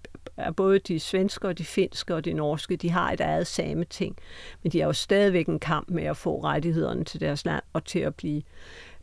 både 0.56 0.78
de 0.78 1.00
svenske 1.00 1.48
og 1.48 1.58
de 1.58 1.64
finske 1.64 2.14
og 2.14 2.24
de 2.24 2.32
norske, 2.32 2.76
de 2.76 2.90
har 2.90 3.12
et 3.12 3.20
eget 3.20 3.46
same 3.46 3.84
ting, 3.84 4.16
men 4.62 4.72
de 4.72 4.78
har 4.80 4.86
jo 4.86 4.92
stadigvæk 4.92 5.46
en 5.46 5.58
kamp 5.58 5.90
med 5.90 6.02
at 6.04 6.16
få 6.16 6.44
rettighederne 6.44 7.04
til 7.04 7.20
deres 7.20 7.44
land 7.44 7.62
og 7.72 7.84
til 7.84 7.98
at 7.98 8.14
blive 8.14 8.42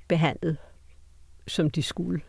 behandlet, 0.08 0.58
som 1.48 1.70
de 1.70 1.84
skulle. 1.84 2.22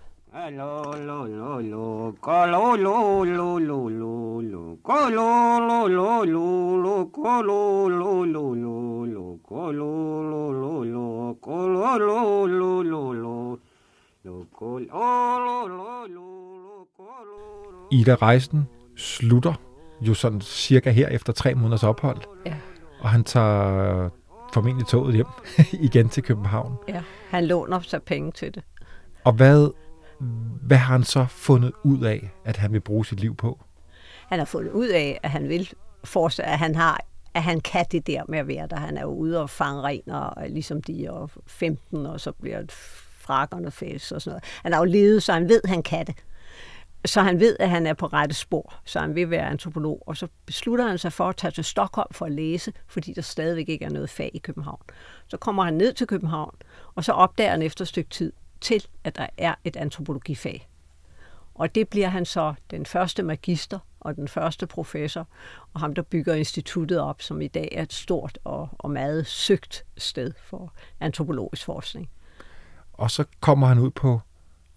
Ida 17.93 18.15
Rejsen 18.15 18.69
slutter 18.97 19.55
jo 20.01 20.15
sådan 20.15 20.41
cirka 20.41 20.91
her 20.91 21.09
efter 21.09 21.33
tre 21.33 21.55
måneders 21.55 21.83
ophold. 21.83 22.19
Ja. 22.47 22.57
Og 23.01 23.09
han 23.09 23.25
tager 23.25 24.09
formentlig 24.53 24.87
toget 24.87 25.15
hjem 25.15 25.27
igen 25.73 26.09
til 26.09 26.23
København. 26.23 26.77
Ja, 26.89 27.03
han 27.31 27.47
låner 27.47 27.81
sig 27.81 28.03
penge 28.03 28.33
til 28.33 28.55
det. 28.55 28.63
Og 29.25 29.33
hvad, 29.33 29.71
hvad 30.63 30.77
har 30.77 30.93
han 30.93 31.05
så 31.05 31.27
fundet 31.29 31.73
ud 31.85 32.05
af, 32.05 32.31
at 32.45 32.57
han 32.57 32.73
vil 32.73 32.81
bruge 32.81 33.07
sit 33.07 33.21
liv 33.21 33.37
på? 33.37 33.61
Han 34.29 34.39
har 34.39 34.47
fundet 34.47 34.73
ud 34.73 34.89
af, 34.89 35.21
at 35.23 35.31
han 35.31 35.49
vil 35.49 35.73
fortsætte, 36.05 36.51
at 36.51 36.59
han 36.59 36.75
har 36.75 37.01
at 37.35 37.43
han 37.43 37.61
kan 37.61 37.87
det 37.93 38.07
der 38.07 38.23
med 38.29 38.39
at 38.39 38.49
være 38.49 38.67
der. 38.67 38.77
Han 38.77 38.97
er 38.97 39.03
jo 39.03 39.09
ude 39.09 39.41
og 39.41 39.51
fange 39.51 39.83
rener, 39.83 40.47
ligesom 40.49 40.83
de 40.83 41.07
er 41.07 41.27
15, 41.47 42.07
og 42.07 42.21
så 42.21 42.33
bliver 42.33 42.63
frakkerne 43.21 43.71
fælles 43.71 44.13
og 44.13 44.23
sådan 44.23 44.35
noget. 44.35 44.45
Han 44.63 44.73
har 44.73 44.81
jo 44.81 44.85
levet, 44.85 45.23
så 45.23 45.33
han 45.33 45.49
ved, 45.49 45.61
at 45.65 45.71
han 45.71 45.83
kan 45.83 46.07
det. 46.07 46.15
Så 47.05 47.23
han 47.23 47.41
ved, 47.41 47.57
at 47.61 47.71
han 47.71 47.87
er 47.87 47.95
på 47.95 48.07
rette 48.07 48.35
spor, 48.35 48.75
så 48.85 49.01
han 49.01 49.15
vil 49.15 49.31
være 49.31 49.47
antropolog. 49.47 50.03
Og 50.07 50.17
så 50.17 50.29
beslutter 50.47 50.89
han 50.89 50.99
sig 50.99 51.13
for 51.13 51.29
at 51.29 51.37
tage 51.37 51.51
til 51.51 51.65
Stockholm 51.65 52.09
for 52.11 52.27
at 52.27 52.33
læse, 52.33 52.73
fordi 52.87 53.13
der 53.13 53.23
stadigvæk 53.23 53.69
ikke 53.69 53.85
er 53.85 53.91
noget 53.91 54.11
fag 54.11 54.31
i 54.35 54.39
København. 54.39 54.83
Så 55.29 55.37
kommer 55.37 55.65
han 55.65 55.75
ned 55.75 55.93
til 55.93 56.07
København, 56.07 56.55
og 56.95 57.05
så 57.05 57.13
opdager 57.13 57.51
han 57.51 57.63
efter 57.63 57.83
et 57.83 57.89
stykke 57.89 58.11
tid 58.11 58.33
til, 58.61 58.87
at 59.05 59.17
der 59.17 59.27
er 59.39 59.55
et 59.65 59.77
antropologifag. 59.77 60.69
Og 61.55 61.75
det 61.75 61.89
bliver 61.89 62.09
han 62.09 62.25
så 62.25 62.55
den 62.71 62.87
første 62.87 63.23
magister 63.23 63.79
og 64.01 64.17
den 64.17 64.29
første 64.29 64.67
professor, 64.67 65.29
og 65.75 65.81
ham, 65.81 65.95
der 65.95 66.03
bygger 66.03 66.35
instituttet 66.35 67.01
op, 67.01 67.23
som 67.23 67.41
i 67.41 67.49
dag 67.49 67.69
er 67.73 67.83
et 67.83 67.93
stort 67.93 68.39
og, 68.45 68.69
og 68.79 68.91
meget 68.91 69.27
søgt 69.27 69.85
sted 69.97 70.33
for 70.45 70.73
antropologisk 71.01 71.65
forskning. 71.65 72.11
Og 72.93 73.11
så 73.11 73.25
kommer 73.41 73.67
han 73.67 73.79
ud 73.79 73.91
på, 73.91 74.21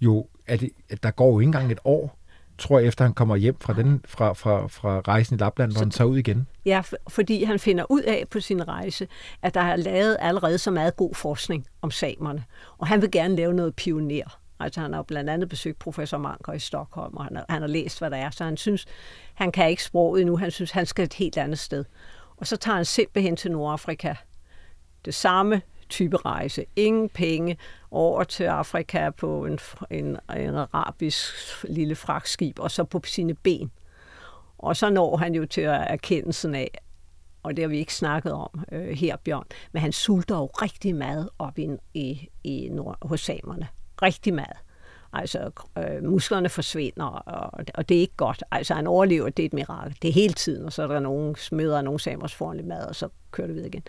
jo, 0.01 0.27
at, 0.47 0.59
det, 0.59 0.69
at 0.89 1.03
der 1.03 1.11
går 1.11 1.31
jo 1.31 1.39
ikke 1.39 1.47
engang 1.47 1.71
et 1.71 1.79
år, 1.83 2.17
tror 2.57 2.79
jeg, 2.79 2.87
efter 2.87 3.05
han 3.05 3.13
kommer 3.13 3.35
hjem 3.35 3.59
fra, 3.59 3.73
den, 3.73 4.01
fra, 4.05 4.33
fra, 4.33 4.67
fra 4.67 4.99
rejsen 4.99 5.35
i 5.35 5.37
Lapland, 5.37 5.71
hvor 5.71 5.79
så, 5.79 5.85
han 5.85 5.91
tager 5.91 6.07
ud 6.07 6.17
igen. 6.17 6.47
Ja, 6.65 6.81
fordi 7.07 7.43
han 7.43 7.59
finder 7.59 7.85
ud 7.89 8.01
af 8.01 8.25
på 8.29 8.39
sin 8.39 8.67
rejse, 8.67 9.07
at 9.41 9.53
der 9.53 9.61
er 9.61 9.75
lavet 9.75 10.17
allerede 10.19 10.57
så 10.57 10.71
meget 10.71 10.95
god 10.95 11.15
forskning 11.15 11.67
om 11.81 11.91
samerne, 11.91 12.43
og 12.77 12.87
han 12.87 13.01
vil 13.01 13.11
gerne 13.11 13.35
lave 13.35 13.53
noget 13.53 13.75
pioner. 13.75 14.39
Altså 14.59 14.81
han 14.81 14.93
har 14.93 15.01
blandt 15.01 15.29
andet 15.29 15.49
besøgt 15.49 15.79
professor 15.79 16.17
Manker 16.17 16.53
i 16.53 16.59
Stockholm, 16.59 17.17
og 17.17 17.23
han 17.23 17.35
har, 17.35 17.45
han 17.49 17.61
har 17.61 17.69
læst, 17.69 17.99
hvad 17.99 18.11
der 18.11 18.17
er, 18.17 18.29
så 18.29 18.43
han 18.43 18.57
synes, 18.57 18.85
han 19.33 19.51
kan 19.51 19.69
ikke 19.69 19.83
sproget 19.83 20.21
endnu, 20.21 20.37
han 20.37 20.51
synes, 20.51 20.71
han 20.71 20.85
skal 20.85 21.05
et 21.05 21.13
helt 21.13 21.37
andet 21.37 21.59
sted. 21.59 21.85
Og 22.37 22.47
så 22.47 22.57
tager 22.57 22.75
han 22.75 22.85
simpelthen 22.85 23.35
til 23.35 23.51
Nordafrika. 23.51 24.15
Det 25.05 25.13
samme 25.13 25.61
type 25.89 26.17
rejse. 26.17 26.65
Ingen 26.75 27.09
penge 27.09 27.57
over 27.91 28.23
til 28.23 28.43
Afrika 28.43 29.09
på 29.09 29.45
en, 29.45 29.59
en, 29.91 30.17
en 30.37 30.55
arabisk 30.55 31.33
lille 31.69 31.95
fragtskib, 31.95 32.59
og 32.59 32.71
så 32.71 32.83
på 32.83 33.01
sine 33.05 33.33
ben. 33.33 33.71
Og 34.57 34.75
så 34.75 34.89
når 34.89 35.17
han 35.17 35.35
jo 35.35 35.45
til 35.45 35.63
erkendelsen 35.63 36.55
af, 36.55 36.71
og 37.43 37.55
det 37.55 37.63
har 37.63 37.69
vi 37.69 37.77
ikke 37.77 37.93
snakket 37.93 38.31
om 38.31 38.63
øh, 38.71 38.89
her, 38.89 39.15
Bjørn, 39.17 39.45
men 39.71 39.81
han 39.81 39.91
sulter 39.91 40.35
jo 40.35 40.45
rigtig 40.45 40.95
meget 40.95 41.29
op 41.39 41.59
i, 41.59 41.69
i, 41.93 42.29
i 42.43 42.69
nord, 42.71 42.97
hos 43.01 43.21
samerne 43.21 43.67
rigtig 44.01 44.33
meget. 44.33 44.57
Altså, 45.13 45.51
øh, 45.77 46.03
musklerne 46.03 46.49
forsvinder, 46.49 47.05
og, 47.05 47.65
og 47.73 47.89
det 47.89 47.97
er 47.97 48.01
ikke 48.01 48.15
godt. 48.17 48.43
Altså, 48.51 48.73
han 48.73 48.87
overlever, 48.87 49.29
det 49.29 49.43
er 49.43 49.47
et 49.47 49.53
mirakel. 49.53 49.97
Det 50.01 50.07
er 50.07 50.13
hele 50.13 50.33
tiden, 50.33 50.65
og 50.65 50.73
så 50.73 50.83
er 50.83 50.87
der 50.87 50.99
nogen 50.99 51.35
smøder 51.35 51.81
nogen 51.81 51.99
samers 51.99 52.39
lidt 52.53 52.67
mad, 52.67 52.85
og 52.85 52.95
så 52.95 53.09
kører 53.31 53.47
det 53.47 53.55
videre 53.55 53.69
igen. 53.69 53.83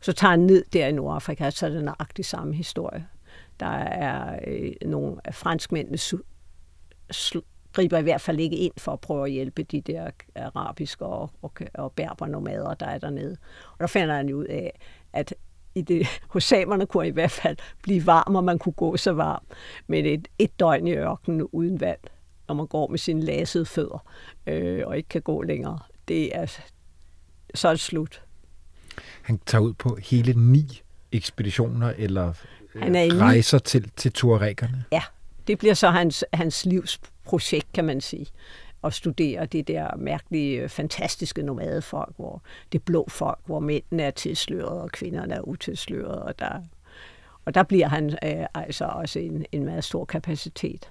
Så 0.00 0.12
tager 0.12 0.30
han 0.30 0.40
ned 0.40 0.64
der 0.72 0.86
i 0.86 0.92
Nordafrika, 0.92 1.50
så 1.50 1.66
er 1.66 1.70
det 1.70 1.84
nøjagtig 1.84 2.24
samme 2.24 2.54
historie. 2.54 3.06
Der 3.60 3.66
er 3.66 4.38
øh, 4.46 4.72
nogle 4.82 5.16
af 5.24 5.34
franskmændene 5.34 5.98
griber 7.72 7.98
i 7.98 8.02
hvert 8.02 8.20
fald 8.20 8.40
ikke 8.40 8.56
ind 8.56 8.72
for 8.78 8.92
at 8.92 9.00
prøve 9.00 9.24
at 9.24 9.32
hjælpe 9.32 9.62
de 9.62 9.80
der 9.80 10.10
arabiske 10.34 11.04
og, 11.04 11.30
og, 11.42 11.52
og 11.74 11.92
berbernomader, 11.92 12.74
der 12.74 12.86
er 12.86 12.98
dernede. 12.98 13.36
Og 13.72 13.80
der 13.80 13.86
finder 13.86 14.14
han 14.14 14.32
ud 14.32 14.44
af, 14.44 14.78
at 15.12 15.34
i 15.74 15.82
det, 15.82 16.06
hos 16.34 16.44
samerne 16.44 16.86
kunne 16.86 17.08
i 17.08 17.10
hvert 17.10 17.30
fald 17.30 17.56
blive 17.82 18.06
varm, 18.06 18.34
og 18.34 18.44
man 18.44 18.58
kunne 18.58 18.72
gå 18.72 18.96
så 18.96 19.12
varm. 19.12 19.42
Men 19.86 20.06
et, 20.06 20.28
et 20.38 20.60
døgn 20.60 20.86
i 20.86 20.92
ørkenen 20.92 21.42
uden 21.42 21.80
vand, 21.80 21.98
når 22.48 22.54
man 22.54 22.66
går 22.66 22.88
med 22.88 22.98
sine 22.98 23.24
lasede 23.24 23.66
fødder 23.66 24.04
øh, 24.46 24.82
og 24.86 24.96
ikke 24.96 25.08
kan 25.08 25.22
gå 25.22 25.42
længere, 25.42 25.78
det 26.08 26.36
er 26.36 26.60
så 27.54 27.68
er 27.68 27.72
det 27.72 27.80
slut. 27.80 28.22
Han 29.22 29.40
tager 29.46 29.62
ud 29.62 29.72
på 29.72 29.98
hele 30.02 30.32
ni 30.32 30.82
ekspeditioner 31.12 31.92
eller 31.98 32.32
han 32.76 32.96
er 32.96 33.20
rejser 33.20 33.58
til, 33.58 33.90
til 33.96 34.12
tuaregerne. 34.12 34.84
Ja, 34.92 35.02
det 35.46 35.58
bliver 35.58 35.74
så 35.74 35.90
hans, 35.90 36.24
hans 36.32 36.66
livs 36.66 37.00
projekt, 37.24 37.72
kan 37.72 37.84
man 37.84 38.00
sige 38.00 38.26
og 38.82 38.92
studere 38.92 39.46
det 39.46 39.68
der 39.68 39.96
mærkelige, 39.96 40.62
øh, 40.62 40.68
fantastiske 40.68 41.42
nomadefolk, 41.42 42.16
hvor 42.16 42.42
det 42.72 42.82
blå 42.82 43.06
folk, 43.08 43.38
hvor 43.46 43.60
mændene 43.60 44.02
er 44.02 44.10
tilsløret, 44.10 44.80
og 44.80 44.90
kvinderne 44.92 45.34
er 45.34 45.40
utilsløret, 45.40 46.22
og 46.22 46.38
der, 46.38 46.62
og 47.44 47.54
der 47.54 47.62
bliver 47.62 47.88
han 47.88 48.10
øh, 48.10 48.46
altså 48.54 48.84
også 48.84 49.18
en, 49.18 49.44
en 49.52 49.64
meget 49.64 49.84
stor 49.84 50.04
kapacitet. 50.04 50.90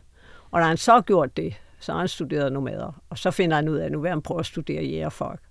Og 0.51 0.59
når 0.59 0.67
han 0.67 0.77
så 0.77 0.93
har 0.93 1.01
gjort 1.01 1.37
det, 1.37 1.53
så 1.79 1.91
har 1.91 1.99
han 1.99 2.07
studeret 2.07 2.53
nomader, 2.53 3.01
og 3.09 3.17
så 3.17 3.31
finder 3.31 3.55
han 3.55 3.69
ud 3.69 3.77
af, 3.77 3.85
at 3.85 3.91
nu 3.91 3.99
vil 3.99 4.09
han 4.09 4.21
prøve 4.21 4.39
at 4.39 4.45
studere 4.45 4.83
jægerfolk. 4.83 5.41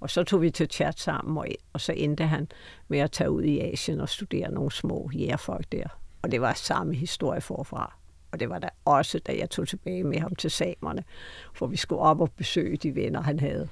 Og 0.00 0.10
så 0.10 0.24
tog 0.24 0.42
vi 0.42 0.50
til 0.50 0.70
chat 0.70 1.00
sammen, 1.00 1.38
og, 1.38 1.46
og 1.72 1.80
så 1.80 1.92
endte 1.92 2.24
han 2.24 2.48
med 2.88 2.98
at 2.98 3.10
tage 3.10 3.30
ud 3.30 3.42
i 3.42 3.60
Asien 3.60 4.00
og 4.00 4.08
studere 4.08 4.50
nogle 4.50 4.72
små 4.72 5.10
jægerfolk 5.14 5.72
der. 5.72 5.86
Og 6.22 6.30
det 6.32 6.40
var 6.40 6.52
samme 6.52 6.94
historie 6.94 7.40
forfra. 7.40 7.96
Og 8.32 8.40
det 8.40 8.50
var 8.50 8.58
der 8.58 8.68
også, 8.84 9.18
da 9.18 9.36
jeg 9.38 9.50
tog 9.50 9.68
tilbage 9.68 10.04
med 10.04 10.18
ham 10.18 10.34
til 10.34 10.50
samerne, 10.50 11.04
for 11.54 11.66
vi 11.66 11.76
skulle 11.76 12.02
op 12.02 12.20
og 12.20 12.30
besøge 12.36 12.76
de 12.76 12.94
venner, 12.94 13.22
han 13.22 13.40
havde. 13.40 13.68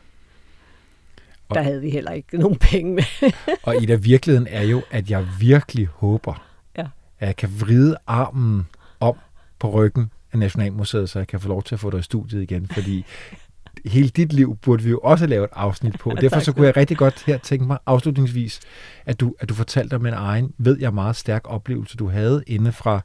Og, 1.49 1.55
der 1.55 1.63
havde 1.63 1.81
vi 1.81 1.91
heller 1.91 2.11
ikke 2.11 2.39
nogen 2.39 2.59
penge 2.59 2.95
med. 2.95 3.33
og 3.67 3.83
i 3.83 3.87
der 3.87 3.97
virkeligheden 3.97 4.49
er 4.51 4.63
jo, 4.63 4.83
at 4.91 5.11
jeg 5.11 5.27
virkelig 5.41 5.87
håber, 5.87 6.47
ja. 6.77 6.87
at 7.19 7.27
jeg 7.27 7.37
kan 7.37 7.61
vride 7.61 7.97
armen 8.07 8.67
om 9.01 9.17
på 9.59 9.71
ryggen 9.71 10.11
af 10.33 10.39
Nationalmuseet, 10.39 11.11
så 11.11 11.19
jeg 11.19 11.27
kan 11.27 11.41
få 11.41 11.49
lov 11.49 11.63
til 11.63 11.75
at 11.75 11.81
få 11.81 11.91
dig 11.91 11.99
i 11.99 12.03
studiet 12.03 12.43
igen, 12.43 12.69
fordi 12.69 13.05
hele 13.85 14.09
dit 14.09 14.33
liv 14.33 14.57
burde 14.57 14.83
vi 14.83 14.91
jo 14.91 15.01
også 15.03 15.27
lave 15.27 15.45
et 15.45 15.51
afsnit 15.53 15.99
på. 15.99 16.11
Derfor 16.21 16.41
så 16.41 16.53
kunne 16.53 16.67
jeg 16.67 16.77
rigtig 16.77 16.97
godt 16.97 17.25
her 17.27 17.39
tænke 17.39 17.65
mig 17.65 17.79
afslutningsvis, 17.87 18.61
at 19.07 19.21
du, 19.21 19.35
at 19.41 19.49
du 19.49 19.55
fortalte 19.55 19.95
om 19.95 20.07
en 20.07 20.15
egen, 20.15 20.55
ved 20.59 20.79
jeg, 20.81 20.95
meget 20.95 21.17
stærk 21.17 21.43
oplevelse, 21.45 21.97
du 21.97 22.09
havde 22.09 22.45
inde 22.47 22.73
fra 22.73 23.01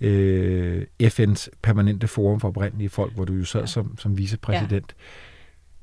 øh, 0.00 0.86
FN's 1.02 1.48
permanente 1.62 2.08
forum 2.08 2.40
for 2.40 2.48
oprindelige 2.48 2.88
folk, 2.88 3.12
hvor 3.12 3.24
du 3.24 3.32
jo 3.32 3.44
sad 3.44 3.60
ja. 3.60 3.66
som, 3.66 3.98
som 3.98 4.18
vicepræsident. 4.18 4.94
Ja. 4.98 5.04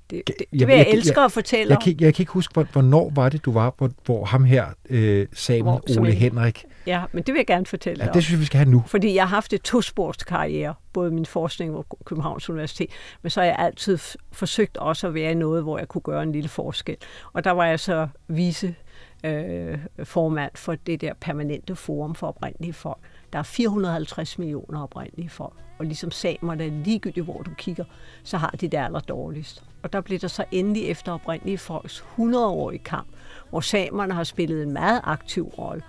Det, 0.09 0.27
det, 0.27 0.35
det 0.37 0.67
vil 0.67 0.75
jeg, 0.75 0.85
jeg 0.87 0.93
elske 0.93 1.19
at 1.21 1.31
fortælle 1.31 1.73
jeg, 1.73 1.87
jeg, 1.87 2.01
jeg 2.01 2.13
kan 2.13 2.23
ikke 2.23 2.31
huske, 2.31 2.65
hvornår 2.71 3.11
var 3.15 3.29
det, 3.29 3.45
du 3.45 3.51
var, 3.51 3.73
hvor, 3.77 3.91
hvor 4.05 4.25
ham 4.25 4.43
her, 4.43 4.65
øh, 4.89 5.27
Samuel 5.33 5.99
Ole 5.99 6.11
Henrik... 6.11 6.65
Ja, 6.85 7.03
men 7.11 7.23
det 7.23 7.33
vil 7.33 7.39
jeg 7.39 7.47
gerne 7.47 7.65
fortælle 7.65 8.05
ja, 8.05 8.11
det 8.11 8.23
synes 8.23 8.31
jeg, 8.31 8.39
vi 8.39 8.45
skal 8.45 8.57
have 8.57 8.69
nu. 8.69 8.83
Fordi 8.87 9.15
jeg 9.15 9.23
har 9.23 9.35
haft 9.35 9.53
et 9.53 9.61
tosportskarriere, 9.61 10.73
både 10.93 11.11
min 11.11 11.25
forskning 11.25 11.75
og 11.75 11.85
Københavns 12.05 12.49
Universitet, 12.49 12.89
men 13.21 13.29
så 13.29 13.39
har 13.39 13.45
jeg 13.45 13.55
altid 13.59 13.97
forsøgt 14.31 14.77
også 14.77 15.07
at 15.07 15.13
være 15.13 15.31
i 15.31 15.35
noget, 15.35 15.63
hvor 15.63 15.77
jeg 15.77 15.87
kunne 15.87 16.01
gøre 16.01 16.23
en 16.23 16.31
lille 16.31 16.49
forskel. 16.49 16.97
Og 17.33 17.43
der 17.43 17.51
var 17.51 17.65
jeg 17.65 17.79
så 17.79 18.07
vice 18.27 18.75
øh, 19.23 19.77
formand 20.03 20.51
for 20.55 20.75
det 20.75 21.01
der 21.01 21.13
permanente 21.21 21.75
forum 21.75 22.15
for 22.15 22.27
oprindelige 22.27 22.73
folk. 22.73 22.97
Der 23.37 23.41
er 23.41 23.43
450 23.43 24.39
millioner 24.39 24.83
oprindelige 24.83 25.29
folk, 25.29 25.53
og 25.79 25.85
ligesom 25.85 26.11
samerne, 26.11 26.83
ligegyldigt 26.83 27.23
hvor 27.23 27.41
du 27.41 27.51
kigger, 27.57 27.83
så 28.23 28.37
har 28.37 28.49
de 28.49 28.67
det 28.67 28.77
aller 28.77 28.99
dårligst. 28.99 29.63
Og 29.83 29.93
der 29.93 30.01
blev 30.01 30.19
der 30.19 30.27
så 30.27 30.45
endelig 30.51 30.83
efter 30.83 31.11
oprindelige 31.11 31.57
folks 31.57 32.05
100-årige 32.17 32.83
kamp, 32.83 33.07
hvor 33.49 33.59
samerne 33.59 34.13
har 34.13 34.23
spillet 34.23 34.63
en 34.63 34.71
meget 34.71 35.01
aktiv 35.03 35.47
rolle, 35.47 35.83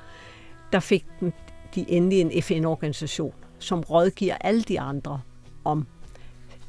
der 0.73 0.81
fik 0.81 1.07
de 1.75 1.91
endelig 1.91 2.21
en 2.21 2.43
FN-organisation, 2.43 3.35
som 3.59 3.81
rådgiver 3.81 4.35
alle 4.41 4.63
de 4.63 4.81
andre 4.81 5.21
om 5.65 5.87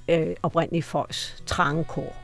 øh, 0.09 0.35
oprindelige 0.43 0.83
folks 0.83 1.43
trangekår. 1.45 2.15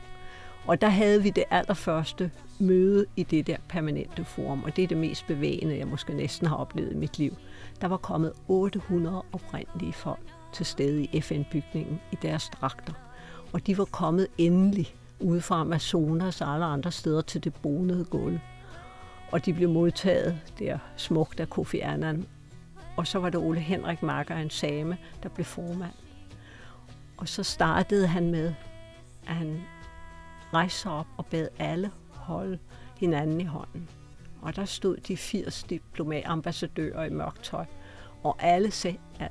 Og 0.66 0.80
der 0.80 0.88
havde 0.88 1.22
vi 1.22 1.30
det 1.30 1.44
allerførste 1.50 2.30
møde 2.58 3.06
i 3.16 3.22
det 3.22 3.46
der 3.46 3.56
permanente 3.68 4.24
forum, 4.24 4.64
og 4.64 4.76
det 4.76 4.84
er 4.84 4.88
det 4.88 4.96
mest 4.96 5.26
bevægende, 5.26 5.78
jeg 5.78 5.86
måske 5.86 6.14
næsten 6.14 6.46
har 6.46 6.56
oplevet 6.56 6.92
i 6.92 6.96
mit 6.96 7.18
liv. 7.18 7.36
Der 7.80 7.88
var 7.88 7.96
kommet 7.96 8.32
800 8.48 9.22
oprindelige 9.32 9.92
folk 9.92 10.34
til 10.52 10.66
stede 10.66 11.04
i 11.04 11.20
FN-bygningen 11.20 12.00
i 12.12 12.16
deres 12.22 12.48
dragter. 12.48 12.92
Og 13.52 13.66
de 13.66 13.78
var 13.78 13.84
kommet 13.84 14.26
endelig 14.38 14.94
ude 15.20 15.40
fra 15.40 15.60
Amazonas 15.60 16.40
og 16.40 16.54
alle 16.54 16.64
andre 16.64 16.92
steder 16.92 17.20
til 17.20 17.44
det 17.44 17.54
bonede 17.54 18.04
gulv. 18.04 18.38
Og 19.32 19.46
de 19.46 19.52
blev 19.52 19.68
modtaget 19.68 20.38
der 20.58 20.78
smukt 20.96 21.40
af 21.40 21.50
Kofi 21.50 21.80
Annan. 21.80 22.26
Og 22.96 23.06
så 23.06 23.18
var 23.18 23.30
det 23.30 23.40
Ole 23.40 23.60
Henrik 23.60 24.02
Marker, 24.02 24.36
en 24.36 24.50
same, 24.50 24.98
der 25.22 25.28
blev 25.28 25.44
formand. 25.44 25.92
Og 27.16 27.28
så 27.28 27.42
startede 27.42 28.06
han 28.06 28.30
med, 28.30 28.54
at 29.26 29.34
han 29.34 29.62
rejste 30.54 30.80
sig 30.80 30.92
op 30.92 31.06
og 31.16 31.26
bad 31.26 31.48
alle 31.58 31.90
holde 32.10 32.58
hinanden 32.96 33.40
i 33.40 33.44
hånden. 33.44 33.88
Og 34.46 34.56
der 34.56 34.64
stod 34.64 34.96
de 34.96 35.16
80 35.16 35.62
diplomatambassadører 35.62 37.04
i 37.04 37.10
mørkt 37.10 37.42
tøj. 37.42 37.64
Og 38.22 38.36
alle 38.38 38.70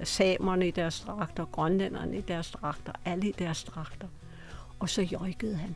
samerne 0.03 0.68
i 0.68 0.72
deres 0.72 0.99
dragter, 0.99 1.45
grønlænderne 1.45 2.18
i 2.18 2.22
deres 2.22 2.51
dragter, 2.51 2.91
alle 3.05 3.30
i 3.30 3.32
deres 3.32 3.63
dragter. 3.63 4.07
Og 4.80 4.89
så 4.89 5.01
jøjkede 5.01 5.55
han. 5.55 5.76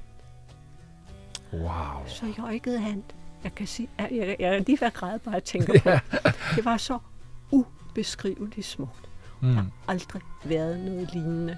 Wow. 1.54 2.06
Så 2.08 2.34
jøjkede 2.38 2.80
han. 2.80 3.04
Jeg 3.44 3.56
kan 3.56 3.68
sige, 3.68 3.90
jeg, 3.98 4.10
jeg, 4.12 4.36
jeg 4.40 4.56
er 4.56 4.60
lige 4.60 4.78
ved 4.82 4.88
at 4.88 4.94
græde 4.94 5.20
bare 5.20 5.36
at 5.36 5.44
tænke 5.44 5.66
på 5.84 5.90
det. 5.90 6.02
Det 6.56 6.66
var 6.66 6.78
så 6.78 7.00
ubeskriveligt 7.52 8.68
smukt. 8.68 9.10
Mm. 9.42 9.48
Der 9.48 9.56
har 9.56 9.66
aldrig 9.88 10.22
været 10.44 10.80
noget 10.80 11.14
lignende 11.14 11.58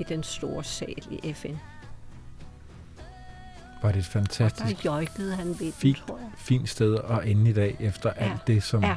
i 0.00 0.02
den 0.02 0.22
store 0.22 0.64
sal 0.64 1.02
i 1.10 1.32
FN. 1.32 1.56
Var 3.82 3.92
det 3.92 3.98
et 3.98 4.04
fantastisk 4.04 4.86
og 4.86 5.08
der 5.16 5.34
han 5.34 5.48
ved 5.48 5.72
fint, 5.72 6.04
fint 6.36 6.68
sted 6.68 6.98
at 7.10 7.30
ende 7.30 7.50
i 7.50 7.52
dag, 7.52 7.76
efter 7.80 8.12
ja. 8.16 8.24
alt 8.24 8.46
det, 8.46 8.62
som 8.62 8.82
ja. 8.82 8.96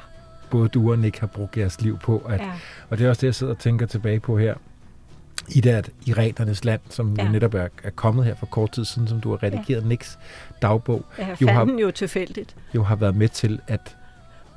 både 0.49 0.69
du 0.69 0.91
og 0.91 0.99
Nick 0.99 1.19
har 1.19 1.27
brugt 1.27 1.57
jeres 1.57 1.81
liv 1.81 1.99
på. 1.99 2.25
At, 2.29 2.39
ja. 2.39 2.51
Og 2.89 2.97
det 2.97 3.05
er 3.05 3.09
også 3.09 3.21
det, 3.21 3.27
jeg 3.27 3.35
sidder 3.35 3.53
og 3.53 3.59
tænker 3.59 3.85
tilbage 3.85 4.19
på 4.19 4.37
her. 4.37 4.55
I 5.49 5.61
det, 5.61 5.69
at 5.69 5.89
Irenernes 6.05 6.65
land, 6.65 6.81
som 6.89 7.15
ja. 7.19 7.31
netop 7.31 7.53
er, 7.53 7.67
er 7.83 7.89
kommet 7.89 8.25
her 8.25 8.35
for 8.35 8.45
kort 8.45 8.71
tid 8.71 8.85
siden, 8.85 9.07
som 9.07 9.21
du 9.21 9.29
har 9.29 9.43
redigeret 9.43 9.81
ja. 9.81 9.87
Nicks 9.87 10.19
dagbog. 10.61 11.05
Jeg 11.17 11.41
jo 11.41 11.47
har, 11.47 11.65
den 11.65 11.79
jo 11.79 11.91
tilfældigt. 11.91 12.55
Jo 12.75 12.83
har 12.83 12.95
været 12.95 13.15
med 13.15 13.29
til 13.29 13.59
at, 13.67 13.97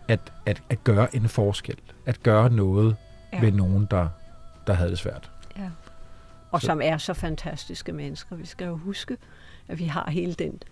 at, 0.08 0.20
at, 0.46 0.62
at 0.70 0.84
gøre 0.84 1.16
en 1.16 1.28
forskel. 1.28 1.76
At 2.06 2.22
gøre 2.22 2.50
noget 2.50 2.96
ja. 3.32 3.40
ved 3.40 3.52
nogen, 3.52 3.88
der, 3.90 4.08
der 4.66 4.72
havde 4.72 4.90
det 4.90 4.98
svært. 4.98 5.30
Ja. 5.58 5.68
Og 6.50 6.60
så. 6.60 6.66
som 6.66 6.80
er 6.82 6.98
så 6.98 7.14
fantastiske 7.14 7.92
mennesker. 7.92 8.36
Vi 8.36 8.46
skal 8.46 8.66
jo 8.66 8.76
huske, 8.76 9.16
at 9.68 9.78
vi 9.78 9.84
har 9.84 10.10
hele 10.10 10.34
den 10.34 10.62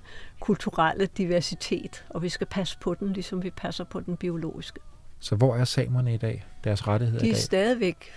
kulturelle 0.41 1.07
diversitet, 1.07 2.05
og 2.09 2.23
vi 2.23 2.29
skal 2.29 2.47
passe 2.47 2.79
på 2.79 2.95
den, 2.95 3.13
ligesom 3.13 3.43
vi 3.43 3.51
passer 3.51 3.85
på 3.85 4.01
den 4.01 4.17
biologiske. 4.17 4.81
Så 5.21 5.37
hvor 5.37 5.57
er 5.57 5.65
samerne 5.65 6.15
i 6.15 6.17
dag? 6.17 6.45
Deres 6.65 6.89
rettigheder 6.89 7.21
De 7.21 7.27
er 7.27 7.31
i 7.31 7.33
dag? 7.33 7.41
stadigvæk 7.43 8.13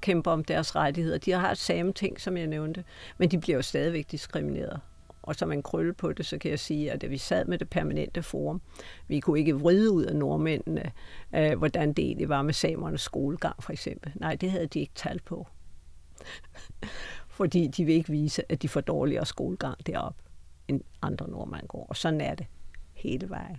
kæmper 0.00 0.30
om 0.30 0.44
deres 0.44 0.76
rettigheder. 0.76 1.18
De 1.18 1.32
har 1.32 1.54
samme 1.54 1.92
ting, 1.92 2.20
som 2.20 2.36
jeg 2.36 2.46
nævnte, 2.46 2.84
men 3.18 3.30
de 3.30 3.38
bliver 3.38 3.56
jo 3.56 3.62
stadigvæk 3.62 4.10
diskrimineret. 4.10 4.80
Og 5.22 5.34
som 5.34 5.52
en 5.52 5.62
krølle 5.62 5.92
på 5.92 6.12
det, 6.12 6.26
så 6.26 6.38
kan 6.38 6.50
jeg 6.50 6.58
sige, 6.58 6.92
at 6.92 7.00
da 7.02 7.06
vi 7.06 7.18
sad 7.18 7.44
med 7.44 7.58
det 7.58 7.68
permanente 7.70 8.22
forum, 8.22 8.60
vi 9.08 9.20
kunne 9.20 9.38
ikke 9.38 9.54
vride 9.54 9.90
ud 9.90 10.04
af 10.04 10.16
nordmændene, 10.16 10.92
øh, 11.34 11.58
hvordan 11.58 11.92
det 11.92 12.04
egentlig 12.04 12.28
var 12.28 12.42
med 12.42 12.54
samernes 12.54 13.00
skolegang, 13.00 13.62
for 13.62 13.72
eksempel. 13.72 14.12
Nej, 14.14 14.34
det 14.34 14.50
havde 14.50 14.66
de 14.66 14.80
ikke 14.80 14.92
talt 14.94 15.24
på. 15.24 15.46
Fordi 17.36 17.66
de 17.66 17.84
vil 17.84 17.94
ikke 17.94 18.10
vise, 18.10 18.52
at 18.52 18.62
de 18.62 18.68
får 18.68 18.80
dårligere 18.80 19.26
skolegang 19.26 19.86
deroppe, 19.86 20.22
end 20.68 20.80
andre 21.02 21.30
nordmænd 21.30 21.68
går. 21.68 21.86
Og 21.88 21.96
sådan 21.96 22.20
er 22.20 22.34
det 22.34 22.46
hele 22.94 23.30
vejen. 23.30 23.56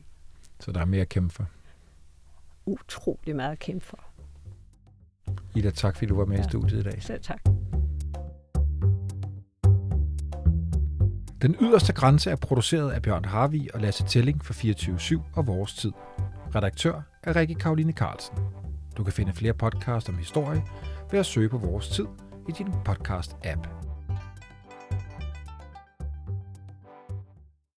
Så 0.59 0.71
der 0.71 0.79
er 0.79 0.85
mere 0.85 1.01
at 1.01 1.09
kæmpe 1.09 1.33
for? 1.33 1.45
Utrolig 2.65 3.35
meget 3.35 3.51
at 3.51 3.59
kæmpe 3.59 3.85
for. 3.85 3.99
Ida, 5.55 5.69
tak 5.69 5.95
fordi 5.95 6.05
du 6.05 6.15
var 6.15 6.25
med 6.25 6.37
ja. 6.37 6.41
i 6.41 6.49
studiet 6.49 6.79
i 6.79 6.83
dag. 6.83 7.03
Selv 7.03 7.21
tak. 7.21 7.41
Den 11.41 11.55
yderste 11.61 11.93
grænse 11.93 12.31
er 12.31 12.35
produceret 12.35 12.91
af 12.91 13.01
Bjørn 13.01 13.25
Harvi 13.25 13.69
og 13.73 13.81
Lasse 13.81 14.03
Telling 14.03 14.45
for 14.45 14.53
24-7 14.53 15.21
og 15.33 15.47
Vores 15.47 15.73
Tid. 15.73 15.91
Redaktør 16.55 17.01
er 17.23 17.35
Rikke 17.35 17.55
Karoline 17.55 17.93
Carlsen. 17.93 18.37
Du 18.97 19.03
kan 19.03 19.13
finde 19.13 19.33
flere 19.33 19.53
podcasts 19.53 20.09
om 20.09 20.17
historie 20.17 20.63
ved 21.11 21.19
at 21.19 21.25
søge 21.25 21.49
på 21.49 21.57
Vores 21.57 21.89
Tid 21.89 22.05
i 22.47 22.51
din 22.51 22.71
podcast-app. 22.83 23.86